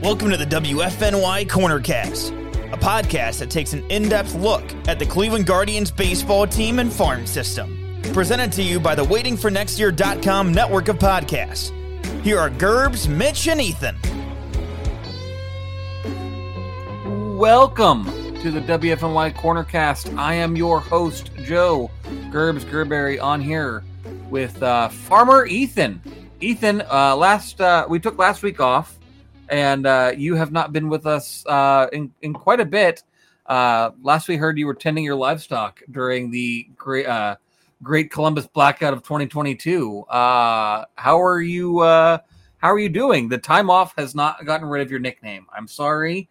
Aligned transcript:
Welcome 0.00 0.30
to 0.30 0.36
the 0.36 0.46
WFNY 0.46 1.48
Cornercast, 1.48 2.30
a 2.72 2.76
podcast 2.76 3.40
that 3.40 3.50
takes 3.50 3.72
an 3.72 3.84
in 3.90 4.08
depth 4.08 4.32
look 4.36 4.62
at 4.86 5.00
the 5.00 5.04
Cleveland 5.04 5.44
Guardians 5.44 5.90
baseball 5.90 6.46
team 6.46 6.78
and 6.78 6.92
farm 6.92 7.26
system. 7.26 8.00
Presented 8.12 8.52
to 8.52 8.62
you 8.62 8.78
by 8.78 8.94
the 8.94 9.02
WaitingForNextYear.com 9.02 10.52
network 10.52 10.86
of 10.86 10.98
podcasts. 10.98 11.72
Here 12.22 12.38
are 12.38 12.48
Gerbs, 12.48 13.08
Mitch, 13.08 13.48
and 13.48 13.60
Ethan. 13.60 13.96
Welcome 17.36 18.04
to 18.40 18.52
the 18.52 18.60
WFNY 18.60 19.34
Cornercast. 19.34 20.16
I 20.16 20.34
am 20.34 20.54
your 20.54 20.78
host, 20.78 21.32
Joe 21.42 21.90
Gerbs 22.30 22.64
Gerberry, 22.64 23.20
on 23.20 23.40
here 23.40 23.82
with 24.30 24.62
uh, 24.62 24.90
Farmer 24.90 25.44
Ethan. 25.46 26.00
Ethan, 26.40 26.82
uh, 26.82 27.16
last 27.16 27.60
uh, 27.60 27.84
we 27.88 27.98
took 27.98 28.16
last 28.16 28.44
week 28.44 28.60
off 28.60 28.97
and 29.48 29.86
uh, 29.86 30.12
you 30.16 30.34
have 30.34 30.52
not 30.52 30.72
been 30.72 30.88
with 30.88 31.06
us 31.06 31.44
uh, 31.46 31.88
in, 31.92 32.12
in 32.22 32.32
quite 32.32 32.60
a 32.60 32.64
bit. 32.64 33.02
Uh, 33.46 33.90
last 34.02 34.28
we 34.28 34.36
heard, 34.36 34.58
you 34.58 34.66
were 34.66 34.74
tending 34.74 35.04
your 35.04 35.14
livestock 35.14 35.82
during 35.90 36.30
the 36.30 36.68
great 36.76 37.06
uh, 37.06 37.36
Great 37.82 38.10
Columbus 38.10 38.46
Blackout 38.46 38.92
of 38.92 39.02
2022. 39.02 40.00
Uh, 40.02 40.84
how 40.96 41.22
are 41.22 41.40
you? 41.40 41.80
Uh, 41.80 42.18
how 42.58 42.72
are 42.72 42.78
you 42.78 42.88
doing? 42.88 43.28
The 43.28 43.38
time 43.38 43.70
off 43.70 43.94
has 43.96 44.14
not 44.14 44.44
gotten 44.44 44.68
rid 44.68 44.82
of 44.82 44.90
your 44.90 45.00
nickname. 45.00 45.46
I'm 45.56 45.68
sorry, 45.68 46.28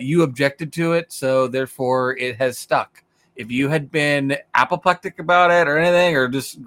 you 0.00 0.22
objected 0.22 0.72
to 0.74 0.94
it, 0.94 1.12
so 1.12 1.46
therefore 1.46 2.16
it 2.16 2.36
has 2.36 2.58
stuck. 2.58 3.04
If 3.36 3.50
you 3.50 3.68
had 3.68 3.90
been 3.90 4.36
apoplectic 4.54 5.18
about 5.20 5.50
it 5.50 5.68
or 5.68 5.78
anything, 5.78 6.16
or 6.16 6.28
just 6.28 6.58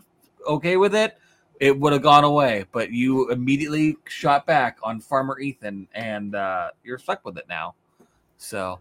okay 0.48 0.78
with 0.78 0.96
it, 0.96 1.18
it 1.60 1.78
would 1.80 1.94
have 1.94 2.02
gone 2.02 2.24
away. 2.24 2.66
But 2.72 2.92
you 2.92 3.30
immediately 3.32 3.98
shot 4.06 4.46
back 4.46 4.78
on 4.84 5.00
Farmer 5.00 5.40
Ethan, 5.40 5.88
and 5.94 6.36
uh, 6.36 6.72
you're 6.84 6.98
stuck 6.98 7.24
with 7.26 7.38
it 7.38 7.46
now. 7.48 7.76
So 8.38 8.80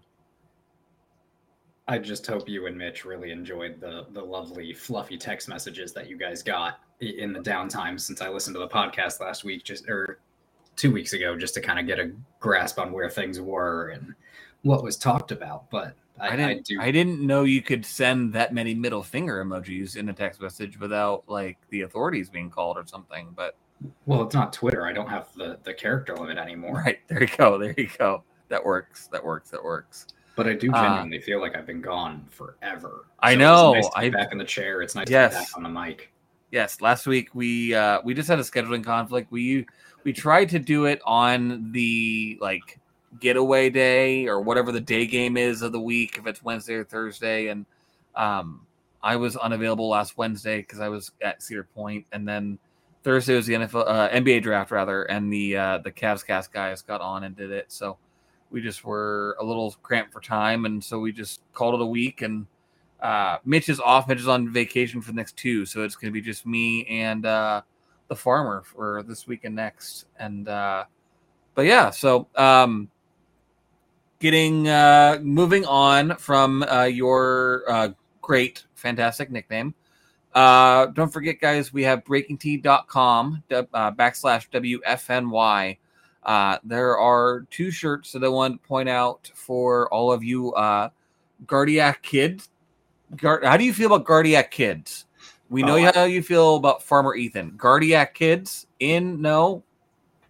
I 1.86 1.98
just 1.98 2.26
hope 2.26 2.48
you 2.48 2.66
and 2.66 2.76
Mitch 2.76 3.04
really 3.04 3.30
enjoyed 3.30 3.80
the 3.80 4.06
the 4.12 4.22
lovely 4.22 4.72
fluffy 4.72 5.18
text 5.18 5.48
messages 5.48 5.92
that 5.92 6.08
you 6.08 6.16
guys 6.16 6.42
got 6.42 6.80
in 7.00 7.32
the 7.32 7.40
downtime 7.40 8.00
since 8.00 8.20
I 8.20 8.28
listened 8.28 8.54
to 8.54 8.60
the 8.60 8.68
podcast 8.68 9.20
last 9.20 9.44
week, 9.44 9.64
just 9.64 9.88
or 9.88 10.20
two 10.77 10.90
weeks 10.90 11.12
ago, 11.12 11.36
just 11.36 11.54
to 11.54 11.60
kind 11.60 11.78
of 11.78 11.86
get 11.86 11.98
a 11.98 12.12
grasp 12.40 12.78
on 12.78 12.90
where 12.92 13.10
things 13.10 13.40
were 13.40 13.88
and 13.88 14.14
what 14.62 14.82
was 14.82 14.96
talked 14.96 15.30
about. 15.30 15.70
But 15.70 15.94
I, 16.18 16.28
I, 16.28 16.36
didn't. 16.36 16.50
I, 16.50 16.60
do... 16.60 16.80
I 16.80 16.90
didn't 16.90 17.20
know 17.20 17.44
you 17.44 17.62
could 17.62 17.84
send 17.84 18.32
that 18.34 18.54
many 18.54 18.74
middle 18.74 19.02
finger 19.02 19.44
emojis 19.44 19.96
in 19.96 20.08
a 20.08 20.12
text 20.12 20.40
message 20.40 20.78
without 20.78 21.24
like 21.26 21.58
the 21.70 21.82
authorities 21.82 22.30
being 22.30 22.50
called 22.50 22.76
or 22.76 22.86
something. 22.86 23.28
But 23.34 23.56
well, 24.06 24.22
it's 24.22 24.34
not 24.34 24.52
Twitter. 24.52 24.86
I 24.86 24.92
don't 24.92 25.08
have 25.08 25.28
the 25.34 25.58
the 25.64 25.74
character 25.74 26.16
limit 26.16 26.38
anymore. 26.38 26.82
Right 26.84 27.00
there 27.08 27.22
you 27.22 27.36
go. 27.36 27.58
There 27.58 27.74
you 27.76 27.88
go. 27.98 28.22
That 28.48 28.64
works. 28.64 29.08
That 29.08 29.24
works. 29.24 29.50
That 29.50 29.62
works. 29.62 30.06
But 30.36 30.48
I 30.48 30.54
do 30.54 30.70
uh, 30.72 30.82
genuinely 30.82 31.18
uh, 31.18 31.22
feel 31.22 31.40
like 31.40 31.56
I've 31.56 31.66
been 31.66 31.80
gone 31.80 32.26
forever. 32.30 33.06
So 33.06 33.14
I 33.20 33.34
know. 33.34 33.74
Nice 33.74 33.88
I 33.94 34.10
back 34.10 34.32
in 34.32 34.38
the 34.38 34.44
chair. 34.44 34.82
It's 34.82 34.94
nice 34.94 35.08
yes. 35.08 35.32
to 35.32 35.38
be 35.38 35.44
back 35.44 35.56
on 35.56 35.62
the 35.62 35.68
mic. 35.68 36.12
Yes. 36.50 36.80
Last 36.80 37.06
week 37.06 37.34
we 37.34 37.74
uh 37.74 38.00
we 38.04 38.14
just 38.14 38.28
had 38.28 38.38
a 38.38 38.42
scheduling 38.42 38.84
conflict. 38.84 39.32
We 39.32 39.66
we 40.04 40.12
tried 40.12 40.48
to 40.50 40.58
do 40.58 40.84
it 40.84 41.00
on 41.04 41.72
the 41.72 42.38
like 42.40 42.78
getaway 43.20 43.70
day 43.70 44.26
or 44.26 44.40
whatever 44.40 44.72
the 44.72 44.80
day 44.80 45.06
game 45.06 45.36
is 45.36 45.62
of 45.62 45.72
the 45.72 45.80
week, 45.80 46.16
if 46.18 46.26
it's 46.26 46.42
Wednesday 46.42 46.74
or 46.74 46.84
Thursday. 46.84 47.48
And 47.48 47.66
um, 48.14 48.66
I 49.02 49.16
was 49.16 49.36
unavailable 49.36 49.88
last 49.88 50.16
Wednesday 50.16 50.58
because 50.58 50.80
I 50.80 50.88
was 50.88 51.12
at 51.22 51.42
Cedar 51.42 51.64
Point, 51.74 52.06
and 52.12 52.26
then 52.26 52.58
Thursday 53.02 53.36
was 53.36 53.46
the 53.46 53.54
NFL 53.54 53.84
uh, 53.86 54.08
NBA 54.08 54.42
draft 54.42 54.70
rather, 54.70 55.02
and 55.04 55.32
the 55.32 55.56
uh, 55.56 55.78
the 55.78 55.92
Cavs 55.92 56.26
cast 56.26 56.52
guys 56.52 56.82
got 56.82 57.00
on 57.00 57.24
and 57.24 57.36
did 57.36 57.50
it. 57.50 57.70
So 57.70 57.98
we 58.50 58.62
just 58.62 58.84
were 58.84 59.36
a 59.40 59.44
little 59.44 59.76
cramped 59.82 60.12
for 60.12 60.20
time, 60.20 60.64
and 60.64 60.82
so 60.82 60.98
we 60.98 61.12
just 61.12 61.40
called 61.52 61.74
it 61.74 61.82
a 61.82 61.86
week. 61.86 62.22
And 62.22 62.46
uh, 63.00 63.39
Mitch 63.44 63.68
is 63.68 63.78
off. 63.78 64.08
Mitch 64.08 64.20
is 64.20 64.28
on 64.28 64.50
vacation 64.50 65.02
for 65.02 65.10
the 65.10 65.16
next 65.16 65.36
two, 65.36 65.66
so 65.66 65.83
it's 65.83 65.96
going 65.96 66.10
to 66.10 66.12
be 66.12 66.22
just 66.22 66.46
me 66.46 66.86
and 66.86 67.27
uh, 67.27 67.60
the 68.08 68.16
farmer 68.16 68.62
for 68.64 69.02
this 69.06 69.27
week 69.27 69.44
and 69.44 69.55
next. 69.55 70.06
And 70.18 70.48
uh, 70.48 70.84
but 71.55 71.66
yeah, 71.66 71.90
so 71.90 72.28
um, 72.36 72.89
getting 74.19 74.69
uh, 74.69 75.19
moving 75.23 75.64
on 75.67 76.17
from 76.17 76.63
uh, 76.63 76.85
your 76.85 77.64
uh, 77.69 77.89
great, 78.20 78.64
fantastic 78.75 79.30
nickname. 79.30 79.75
Uh, 80.35 80.86
don't 80.86 81.13
forget, 81.13 81.41
guys, 81.41 81.73
we 81.73 81.85
have 81.85 82.05
breakingt.com 82.05 83.42
uh, 83.51 83.91
backslash 83.92 84.51
WFNY. 84.51 85.79
Uh, 86.25 86.58
there 86.64 86.98
are 86.98 87.47
two 87.51 87.70
shirts 87.70 88.13
that 88.13 88.25
I 88.25 88.29
want 88.29 88.61
to 88.61 88.69
point 88.69 88.89
out 88.89 89.30
for 89.35 89.92
all 89.92 90.11
of 90.11 90.25
you 90.25 90.52
uh, 90.55 90.89
Gardiac 91.46 92.02
kids. 92.02 92.48
How 93.20 93.57
do 93.57 93.64
you 93.64 93.73
feel 93.73 93.95
about 93.95 94.07
Gardiac 94.07 94.51
kids? 94.51 95.05
We 95.51 95.63
know 95.63 95.77
oh, 95.77 95.92
how 95.95 96.05
you 96.05 96.23
feel 96.23 96.57
about 96.57 96.83
Farmer 96.83 97.14
Ethan. 97.14 97.52
Gardiac 97.52 98.14
kids 98.14 98.67
in 98.81 99.20
no 99.20 99.63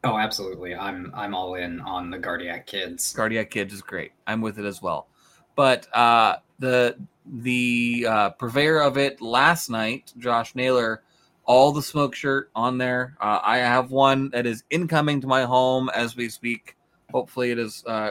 Oh, 0.05 0.19
absolutely. 0.19 0.75
I'm 0.75 1.11
I'm 1.15 1.35
all 1.35 1.55
in 1.55 1.81
on 1.81 2.11
the 2.11 2.19
Gardiac 2.19 2.67
Kids. 2.67 3.15
Gardiac 3.15 3.51
Kids 3.51 3.73
is 3.73 3.81
great. 3.81 4.13
I'm 4.27 4.43
with 4.43 4.59
it 4.59 4.67
as 4.67 4.83
well. 4.83 5.09
But 5.57 5.89
uh, 5.97 6.37
the 6.59 6.99
the 7.27 8.07
uh, 8.09 8.31
purveyor 8.31 8.81
of 8.81 8.99
it 8.99 9.23
last 9.23 9.71
night, 9.71 10.13
Josh 10.19 10.55
Naylor, 10.55 11.03
all 11.47 11.73
the 11.73 11.83
smoke 11.83 12.15
shirt 12.15 12.51
on 12.55 12.77
there. 12.77 13.17
Uh, 13.19 13.41
I 13.43 13.59
have 13.59 13.91
one 13.91 14.29
that 14.31 14.45
is 14.45 14.63
incoming 14.69 15.23
to 15.23 15.27
my 15.27 15.45
home 15.45 15.89
as 15.95 16.17
we 16.17 16.29
speak. 16.29 16.77
Hopefully, 17.11 17.51
it 17.51 17.59
is 17.59 17.83
uh, 17.87 18.11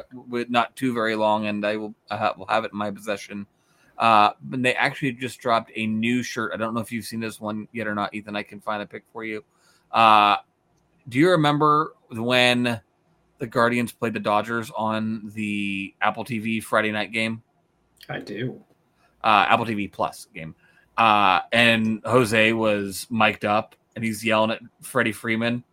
not 0.50 0.76
too 0.76 0.94
very 0.94 1.16
long, 1.16 1.46
and 1.46 1.64
I 1.64 1.78
will 1.78 1.94
uh, 2.10 2.34
will 2.36 2.48
have 2.48 2.66
it 2.66 2.72
in 2.72 2.78
my 2.78 2.90
possession. 2.90 3.46
Uh, 4.00 4.32
but 4.42 4.64
they 4.64 4.74
actually 4.74 5.12
just 5.12 5.40
dropped 5.40 5.72
a 5.76 5.86
new 5.86 6.24
shirt. 6.24 6.52
I 6.54 6.58
don't 6.58 6.74
know 6.74 6.82
if 6.82 6.92
you've 6.92 7.06
seen 7.06 7.20
this 7.20 7.40
one 7.40 7.68
yet 7.72 7.86
or 7.86 7.94
not, 7.94 8.16
Ethan. 8.16 8.36
I 8.36 8.42
can 8.42 8.60
find 8.60 8.82
a 8.82 8.88
pic 8.88 9.04
for 9.14 9.24
you. 9.24 9.44
Uh, 9.92 10.38
do 11.08 11.20
you 11.20 11.32
remember 11.32 11.94
when 12.10 12.82
the 13.40 13.48
Guardians 13.48 13.92
played 13.92 14.14
the 14.14 14.20
Dodgers 14.20 14.72
on 14.76 15.32
the 15.34 15.94
Apple 16.02 16.24
TV 16.24 16.64
Friday 16.64 16.92
night 16.92 17.12
game? 17.12 17.42
I 18.10 18.20
do. 18.20 18.62
Uh, 19.24 19.46
Apple 19.50 19.66
TV 19.66 19.92
Plus 19.92 20.28
game. 20.34 20.56
Uh, 20.98 21.42
and 21.52 22.02
Jose 22.06 22.54
was 22.54 23.08
mic'd 23.10 23.46
up 23.46 23.76
and 23.96 24.04
he's 24.04 24.24
yelling 24.24 24.52
at 24.52 24.62
Freddie 24.82 25.12
Freeman 25.12 25.64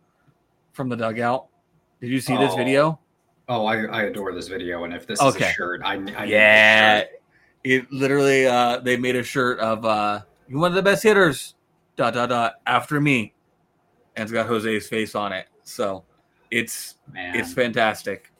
from 0.73 0.89
the 0.89 0.95
dugout. 0.95 1.47
Did 1.99 2.09
you 2.09 2.19
see 2.19 2.35
oh. 2.35 2.39
this 2.39 2.55
video? 2.55 2.99
Oh, 3.47 3.65
I, 3.65 3.83
I 3.85 4.01
adore 4.03 4.33
this 4.33 4.47
video. 4.47 4.83
And 4.83 4.93
if 4.93 5.05
this 5.05 5.21
okay. 5.21 5.45
is 5.45 5.51
a 5.51 5.53
shirt, 5.53 5.81
I, 5.83 5.95
I 6.15 6.23
yeah. 6.25 7.03
It 7.63 7.91
literally, 7.91 8.47
uh, 8.47 8.79
they 8.79 8.97
made 8.97 9.15
a 9.15 9.23
shirt 9.23 9.59
of, 9.59 9.85
uh, 9.85 10.21
you 10.47 10.57
one 10.57 10.71
of 10.71 10.75
the 10.75 10.81
best 10.81 11.03
hitters, 11.03 11.53
dot, 11.95 12.15
dot, 12.15 12.29
dot, 12.29 12.55
after 12.65 12.99
me 12.99 13.33
and 14.15 14.23
it's 14.23 14.31
got 14.31 14.47
Jose's 14.47 14.87
face 14.87 15.15
on 15.15 15.33
it. 15.33 15.47
So 15.63 16.03
it's 16.49 16.95
Man. 17.11 17.35
it's 17.35 17.53
fantastic. 17.53 18.31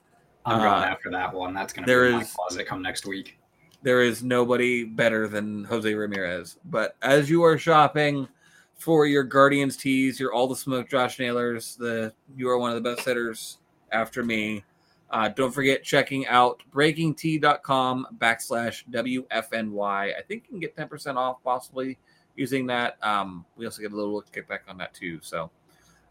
I'm 0.45 0.59
uh, 0.59 0.63
going 0.63 0.83
after 0.83 1.11
that 1.11 1.33
one. 1.33 1.53
That's 1.53 1.73
going 1.73 1.87
to 1.87 2.09
be 2.09 2.11
my 2.11 2.23
closet 2.23 2.65
come 2.67 2.81
next 2.81 3.05
week. 3.05 3.37
There 3.83 4.01
is 4.01 4.23
nobody 4.23 4.83
better 4.83 5.27
than 5.27 5.63
Jose 5.65 5.91
Ramirez. 5.93 6.57
But 6.65 6.95
as 7.01 7.29
you 7.29 7.43
are 7.43 7.57
shopping 7.57 8.27
for 8.75 9.05
your 9.05 9.23
Guardians 9.23 9.77
tees, 9.77 10.19
your 10.19 10.33
all 10.33 10.47
the 10.47 10.55
smoke 10.55 10.89
Josh 10.89 11.17
Naylors, 11.17 11.77
the 11.77 12.13
you 12.35 12.49
are 12.49 12.57
one 12.57 12.75
of 12.75 12.81
the 12.81 12.95
best 12.95 13.05
hitters 13.07 13.59
after 13.91 14.23
me. 14.23 14.63
Uh, 15.09 15.27
don't 15.27 15.51
forget 15.51 15.83
checking 15.83 16.25
out 16.27 16.61
breakingt.com 16.71 18.07
backslash 18.17 18.83
WFNY. 18.89 20.17
I 20.17 20.21
think 20.25 20.43
you 20.45 20.49
can 20.49 20.59
get 20.59 20.75
10% 20.75 21.17
off 21.17 21.43
possibly 21.43 21.97
using 22.35 22.65
that. 22.67 22.97
Um, 23.03 23.45
we 23.57 23.65
also 23.65 23.81
get 23.81 23.91
a 23.91 23.95
little 23.95 24.23
kickback 24.33 24.59
on 24.69 24.77
that 24.77 24.93
too. 24.93 25.19
So 25.21 25.51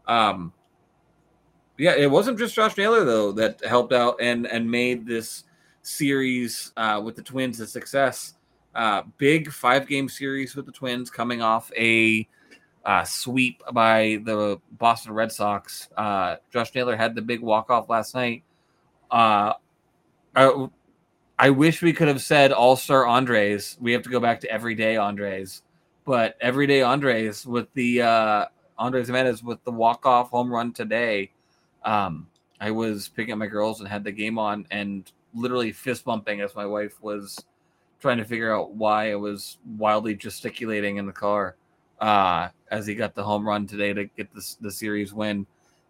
um, 0.07 0.53
yeah, 1.77 1.95
it 1.95 2.09
wasn't 2.09 2.37
just 2.37 2.55
Josh 2.55 2.77
Naylor 2.77 3.03
though 3.03 3.31
that 3.33 3.63
helped 3.65 3.93
out 3.93 4.17
and 4.19 4.45
and 4.45 4.69
made 4.69 5.05
this 5.05 5.45
series 5.81 6.71
uh, 6.77 7.01
with 7.03 7.15
the 7.15 7.23
Twins 7.23 7.59
a 7.59 7.67
success. 7.67 8.35
Uh, 8.75 9.03
big 9.17 9.51
five 9.51 9.87
game 9.87 10.07
series 10.07 10.55
with 10.55 10.65
the 10.65 10.71
Twins 10.71 11.09
coming 11.09 11.41
off 11.41 11.71
a 11.75 12.27
uh, 12.85 13.03
sweep 13.03 13.61
by 13.73 14.21
the 14.25 14.59
Boston 14.77 15.13
Red 15.13 15.31
Sox. 15.31 15.89
Uh, 15.97 16.37
Josh 16.51 16.73
Naylor 16.73 16.95
had 16.95 17.15
the 17.15 17.21
big 17.21 17.41
walk 17.41 17.69
off 17.69 17.89
last 17.89 18.15
night. 18.15 18.43
Uh, 19.09 19.53
I, 20.35 20.67
I 21.37 21.49
wish 21.49 21.81
we 21.81 21.93
could 21.93 22.07
have 22.07 22.21
said 22.21 22.51
All 22.51 22.75
Star 22.75 23.05
Andres. 23.05 23.77
We 23.81 23.91
have 23.93 24.03
to 24.03 24.09
go 24.09 24.19
back 24.19 24.39
to 24.41 24.51
Everyday 24.51 24.97
Andres, 24.97 25.63
but 26.05 26.37
Everyday 26.39 26.81
Andres 26.81 27.45
with 27.45 27.67
the 27.73 28.03
uh, 28.03 28.45
Andres 28.81 29.07
Gimenez 29.07 29.43
with 29.43 29.63
the 29.63 29.71
walk 29.71 30.07
off 30.07 30.31
home 30.31 30.51
run 30.51 30.73
today. 30.73 31.31
Um, 31.85 32.27
I 32.59 32.71
was 32.71 33.07
picking 33.07 33.31
up 33.31 33.37
my 33.37 33.47
girls 33.47 33.79
and 33.79 33.87
had 33.87 34.03
the 34.03 34.11
game 34.11 34.39
on 34.39 34.65
and 34.71 35.09
literally 35.35 35.71
fist 35.71 36.03
bumping 36.03 36.41
as 36.41 36.55
my 36.55 36.65
wife 36.65 37.01
was 37.01 37.45
trying 37.99 38.17
to 38.17 38.25
figure 38.25 38.55
out 38.55 38.73
why 38.73 39.11
I 39.11 39.15
was 39.15 39.59
wildly 39.77 40.15
gesticulating 40.15 40.97
in 40.97 41.05
the 41.05 41.11
car 41.11 41.55
uh, 41.99 42.49
as 42.71 42.87
he 42.87 42.95
got 42.95 43.13
the 43.13 43.23
home 43.23 43.47
run 43.47 43.67
today 43.67 43.93
to 43.93 44.05
get 44.05 44.33
this 44.33 44.55
the 44.55 44.71
series 44.71 45.13
win. 45.13 45.45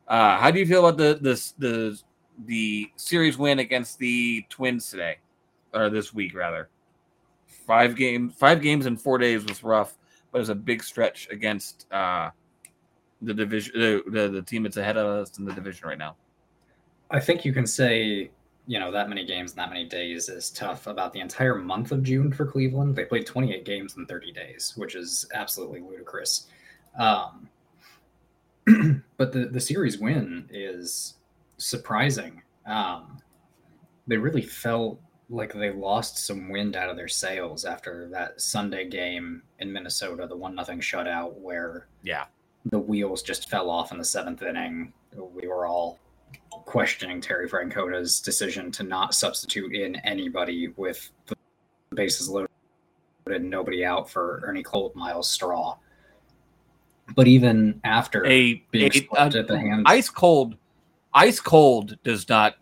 Uh, 0.08 0.38
how 0.38 0.52
do 0.52 0.60
you 0.60 0.66
feel 0.66 0.86
about 0.86 0.98
the 0.98 1.18
this 1.22 1.54
the 1.54 1.98
the 2.46 2.92
series 2.98 3.38
win 3.38 3.60
against 3.60 4.00
the 4.00 4.46
Twins 4.50 4.90
today, 4.90 5.18
or 5.74 5.90
this 5.90 6.14
week 6.14 6.36
rather. 6.36 6.70
Five 7.66 7.96
games, 7.96 8.34
five 8.36 8.62
games 8.62 8.86
in 8.86 8.98
four 8.98 9.18
days 9.18 9.46
was 9.46 9.64
rough, 9.64 9.98
but 10.32 10.40
it 10.40 10.42
was 10.42 10.50
a 10.50 10.56
big 10.56 10.84
stretch 10.84 11.30
against 11.32 11.86
uh, 11.92 12.32
the 13.22 13.34
division, 13.34 13.74
the, 13.80 14.04
the 14.08 14.28
the 14.30 14.42
team 14.42 14.64
that's 14.64 14.78
ahead 14.78 14.98
of 14.98 15.08
us 15.08 15.38
in 15.38 15.46
the 15.46 15.54
division 15.54 15.88
right 15.88 15.98
now. 15.98 16.16
I 17.10 17.20
think 17.20 17.44
you 17.44 17.54
can 17.54 17.68
say, 17.68 18.32
you 18.68 18.80
know, 18.80 18.92
that 18.92 19.10
many 19.10 19.26
games 19.26 19.52
in 19.52 19.58
that 19.58 19.70
many 19.70 19.86
days 19.86 20.30
is 20.30 20.50
tough 20.50 20.88
about 20.88 21.14
the 21.14 21.20
entire 21.20 21.56
month 21.56 21.92
of 21.92 22.04
June 22.04 22.32
for 22.32 22.46
Cleveland. 22.46 22.96
They 22.96 23.06
played 23.06 23.26
28 23.26 23.66
games 23.66 23.98
in 23.98 24.06
30 24.06 24.32
days, 24.32 24.74
which 24.78 24.96
is 24.96 25.28
absolutely 25.34 25.82
ludicrous. 25.82 26.48
Um, 26.98 27.50
but 29.18 29.34
the, 29.34 29.48
the 29.48 29.60
series 29.60 30.00
win 30.00 30.48
is 30.50 31.16
surprising. 31.58 32.42
Um, 32.66 33.20
they 34.08 34.18
really 34.18 34.42
felt 34.42 35.00
like 35.30 35.54
they 35.54 35.72
lost 35.72 36.26
some 36.26 36.50
wind 36.50 36.76
out 36.76 36.90
of 36.90 36.98
their 36.98 37.08
sails 37.08 37.66
after 37.66 38.08
that 38.12 38.40
Sunday 38.42 38.88
game 38.88 39.42
in 39.60 39.72
Minnesota, 39.72 40.28
the 40.28 40.36
one 40.36 40.54
nothing 40.54 40.80
shutout 40.80 41.34
where 41.36 41.88
Yeah, 42.04 42.26
the 42.66 42.80
wheels 42.80 43.22
just 43.24 43.50
fell 43.50 43.70
off 43.70 43.92
in 43.92 43.98
the 43.98 44.06
seventh 44.06 44.42
inning. 44.42 44.94
We 45.16 45.48
were 45.48 45.66
all 45.66 46.00
questioning 46.66 47.20
Terry 47.22 47.48
Francona's 47.48 48.20
decision 48.20 48.72
to 48.72 48.84
not 48.84 49.14
substitute 49.14 49.74
in 49.74 49.96
anybody 49.98 50.70
with 50.78 51.10
the 51.28 51.36
bases 51.96 52.30
loaded 52.30 52.50
and 53.28 53.50
nobody 53.50 53.84
out 53.86 54.10
for 54.10 54.42
Ernie 54.46 54.64
Colt, 54.64 54.96
Myles 54.96 55.30
Straw. 55.30 55.78
But 57.16 57.28
even 57.28 57.82
after 57.84 58.26
a, 58.26 58.64
a- 58.74 58.90
a- 59.14 59.22
at 59.22 59.48
the 59.48 59.60
hands, 59.60 59.84
ice 59.86 60.10
cold, 60.10 60.56
ice 61.14 61.40
cold 61.40 61.98
does 62.04 62.28
not 62.30 62.56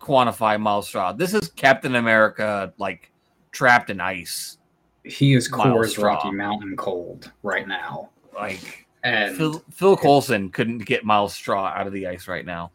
quantify 0.00 0.60
Myles 0.60 0.88
Straw. 0.88 1.12
This 1.12 1.32
is 1.32 1.48
Captain 1.50 1.94
America, 1.96 2.72
like 2.78 3.10
trapped 3.52 3.88
in 3.90 4.00
ice. 4.00 4.58
he 5.04 5.32
is 5.34 5.50
Coors 5.50 6.02
Rocky 6.02 6.30
Mountain 6.32 6.76
cold 6.76 7.32
right 7.42 7.66
now. 7.66 8.10
Like 8.34 8.86
And 9.08 9.36
Phil, 9.36 9.64
Phil 9.70 9.96
Coulson 9.96 10.50
couldn't 10.50 10.80
get 10.80 11.04
Myles 11.04 11.34
Straw 11.34 11.66
out 11.66 11.86
of 11.86 11.92
the 11.92 12.06
ice 12.06 12.28
right 12.28 12.44
now. 12.44 12.70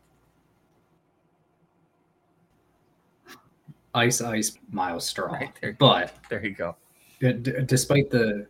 ice, 3.94 4.22
ice, 4.22 4.58
Myles 4.72 5.08
Straw. 5.08 5.34
Right 5.34 5.52
there. 5.62 5.76
But 5.80 6.16
There 6.30 6.44
you 6.44 6.56
go. 6.56 6.76
d- 7.20 7.34
despite 7.66 8.10
the 8.10 8.48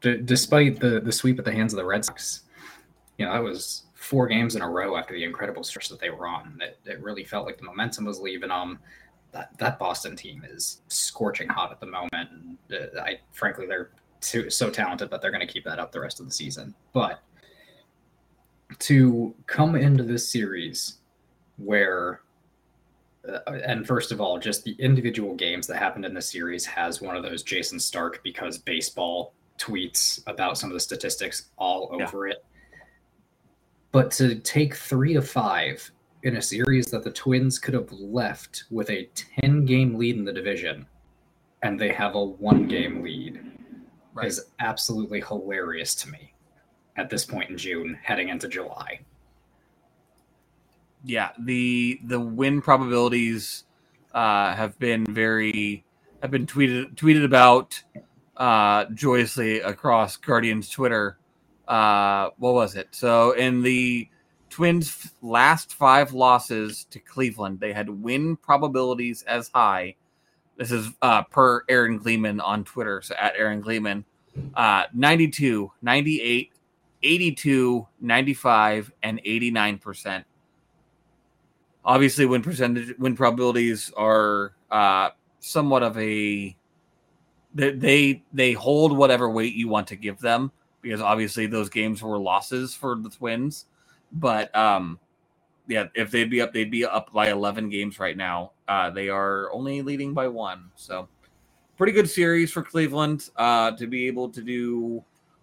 d- 0.00 0.20
despite 0.24 0.80
the 0.80 1.00
the 1.00 1.12
sweep 1.12 1.38
at 1.38 1.44
the 1.44 1.52
hands 1.52 1.72
of 1.72 1.76
the 1.76 1.84
Red 1.86 2.04
Sox, 2.04 2.42
you 3.18 3.24
know 3.26 3.32
that 3.32 3.42
was 3.42 3.84
four 3.94 4.26
games 4.26 4.56
in 4.56 4.62
a 4.62 4.68
row 4.68 4.96
after 4.96 5.14
the 5.14 5.22
incredible 5.22 5.62
stretch 5.62 5.88
that 5.88 6.00
they 6.00 6.10
were 6.10 6.26
on. 6.26 6.58
That 6.58 6.78
it 6.90 7.00
really 7.00 7.22
felt 7.24 7.46
like 7.46 7.58
the 7.58 7.64
momentum 7.64 8.04
was 8.04 8.18
leaving 8.18 8.48
them. 8.48 8.80
That 9.30 9.56
that 9.58 9.78
Boston 9.78 10.16
team 10.16 10.42
is 10.48 10.82
scorching 10.88 11.48
hot 11.48 11.70
at 11.70 11.78
the 11.78 11.86
moment. 11.86 12.10
And 12.12 12.58
uh, 12.72 13.00
I 13.00 13.20
frankly 13.30 13.66
they're 13.66 13.90
too, 14.20 14.50
so 14.50 14.70
talented 14.70 15.10
that 15.10 15.20
they're 15.22 15.30
going 15.30 15.46
to 15.46 15.52
keep 15.52 15.64
that 15.64 15.78
up 15.78 15.92
the 15.92 16.00
rest 16.00 16.20
of 16.20 16.26
the 16.26 16.32
season. 16.32 16.74
But 16.92 17.22
to 18.80 19.34
come 19.46 19.74
into 19.76 20.02
this 20.04 20.28
series 20.28 20.98
where 21.56 22.20
uh, 23.28 23.38
and 23.66 23.86
first 23.86 24.12
of 24.12 24.20
all, 24.20 24.38
just 24.38 24.64
the 24.64 24.72
individual 24.78 25.34
games 25.34 25.66
that 25.66 25.76
happened 25.76 26.04
in 26.06 26.14
the 26.14 26.22
series 26.22 26.64
has 26.64 27.02
one 27.02 27.16
of 27.16 27.22
those 27.22 27.42
Jayson 27.42 27.78
Stark 27.78 28.22
because 28.22 28.56
baseball 28.58 29.34
tweets 29.58 30.22
about 30.26 30.56
some 30.56 30.70
of 30.70 30.74
the 30.74 30.80
statistics 30.80 31.50
all 31.58 31.94
Yeah. 31.98 32.06
over 32.06 32.28
it. 32.28 32.44
But 33.92 34.10
to 34.12 34.36
take 34.36 34.74
three 34.74 35.12
to 35.14 35.20
five 35.20 35.90
in 36.22 36.36
a 36.36 36.42
series 36.42 36.86
that 36.86 37.04
the 37.04 37.10
Twins 37.10 37.58
could 37.58 37.74
have 37.74 37.90
left 37.92 38.64
with 38.70 38.88
a 38.88 39.08
10 39.42 39.64
game 39.66 39.96
lead 39.96 40.16
in 40.16 40.24
the 40.24 40.32
division 40.32 40.86
and 41.62 41.78
they 41.78 41.92
have 41.92 42.14
a 42.14 42.24
one 42.24 42.66
game 42.68 43.02
lead 43.02 43.49
Right. 44.20 44.28
is 44.28 44.46
absolutely 44.60 45.20
hilarious 45.20 45.94
to 45.96 46.10
me 46.10 46.34
at 46.96 47.10
this 47.10 47.24
point 47.24 47.50
in 47.50 47.58
June, 47.58 47.98
heading 48.02 48.28
into 48.28 48.48
July. 48.48 49.00
yeah 51.04 51.30
the 51.38 52.00
the 52.04 52.20
win 52.20 52.60
probabilities 52.60 53.64
uh 54.14 54.54
have 54.54 54.78
been 54.78 55.06
very 55.06 55.84
have 56.22 56.30
been 56.30 56.46
tweeted 56.46 56.94
tweeted 56.94 57.24
about 57.24 57.82
uh 58.36 58.84
joyously 58.94 59.60
across 59.60 60.16
guardians 60.16 60.68
twitter 60.68 61.18
uh 61.68 62.28
what 62.38 62.54
was 62.54 62.76
it 62.76 62.88
so 62.90 63.32
in 63.32 63.62
the 63.62 64.08
twins 64.50 65.12
last 65.22 65.74
five 65.74 66.12
losses 66.12 66.84
to 66.90 66.98
cleveland 67.00 67.60
they 67.60 67.72
had 67.72 67.88
win 67.88 68.36
probabilities 68.36 69.22
as 69.22 69.50
high 69.54 69.94
this 70.58 70.70
is 70.70 70.90
uh 71.02 71.22
per 71.24 71.62
aaron 71.68 71.96
gleeman 71.96 72.40
on 72.40 72.64
twitter 72.64 73.00
so 73.00 73.14
at 73.18 73.34
aaron 73.36 73.60
gleeman 73.60 74.04
uh 74.54 74.84
92 74.94 75.70
98 75.82 76.52
82 77.02 77.86
95 78.00 78.92
and 79.02 79.20
89 79.24 79.78
percent. 79.78 80.26
Obviously 81.84 82.26
win 82.26 82.42
percentage 82.42 82.96
win 82.98 83.16
probabilities 83.16 83.90
are 83.96 84.52
uh 84.70 85.10
somewhat 85.40 85.82
of 85.82 85.96
a 85.98 86.56
they, 87.52 88.22
they 88.32 88.52
hold 88.52 88.96
whatever 88.96 89.28
weight 89.28 89.54
you 89.54 89.66
want 89.66 89.88
to 89.88 89.96
give 89.96 90.20
them 90.20 90.52
because 90.82 91.00
obviously 91.00 91.46
those 91.46 91.68
games 91.68 92.00
were 92.00 92.16
losses 92.16 92.74
for 92.74 92.94
the 92.94 93.10
twins. 93.10 93.66
But 94.12 94.54
um 94.54 94.98
yeah 95.66 95.86
if 95.94 96.10
they'd 96.10 96.30
be 96.30 96.40
up 96.40 96.52
they'd 96.52 96.70
be 96.70 96.84
up 96.84 97.12
by 97.12 97.30
11 97.30 97.70
games 97.70 97.98
right 97.98 98.16
now. 98.16 98.52
Uh 98.68 98.90
they 98.90 99.08
are 99.08 99.50
only 99.52 99.82
leading 99.82 100.12
by 100.12 100.28
one 100.28 100.70
so 100.76 101.08
pretty 101.80 101.92
good 101.92 102.08
series 102.08 102.52
for 102.52 102.62
cleveland 102.62 103.30
uh 103.36 103.70
to 103.70 103.86
be 103.86 104.06
able 104.06 104.28
to 104.28 104.42
do 104.42 105.02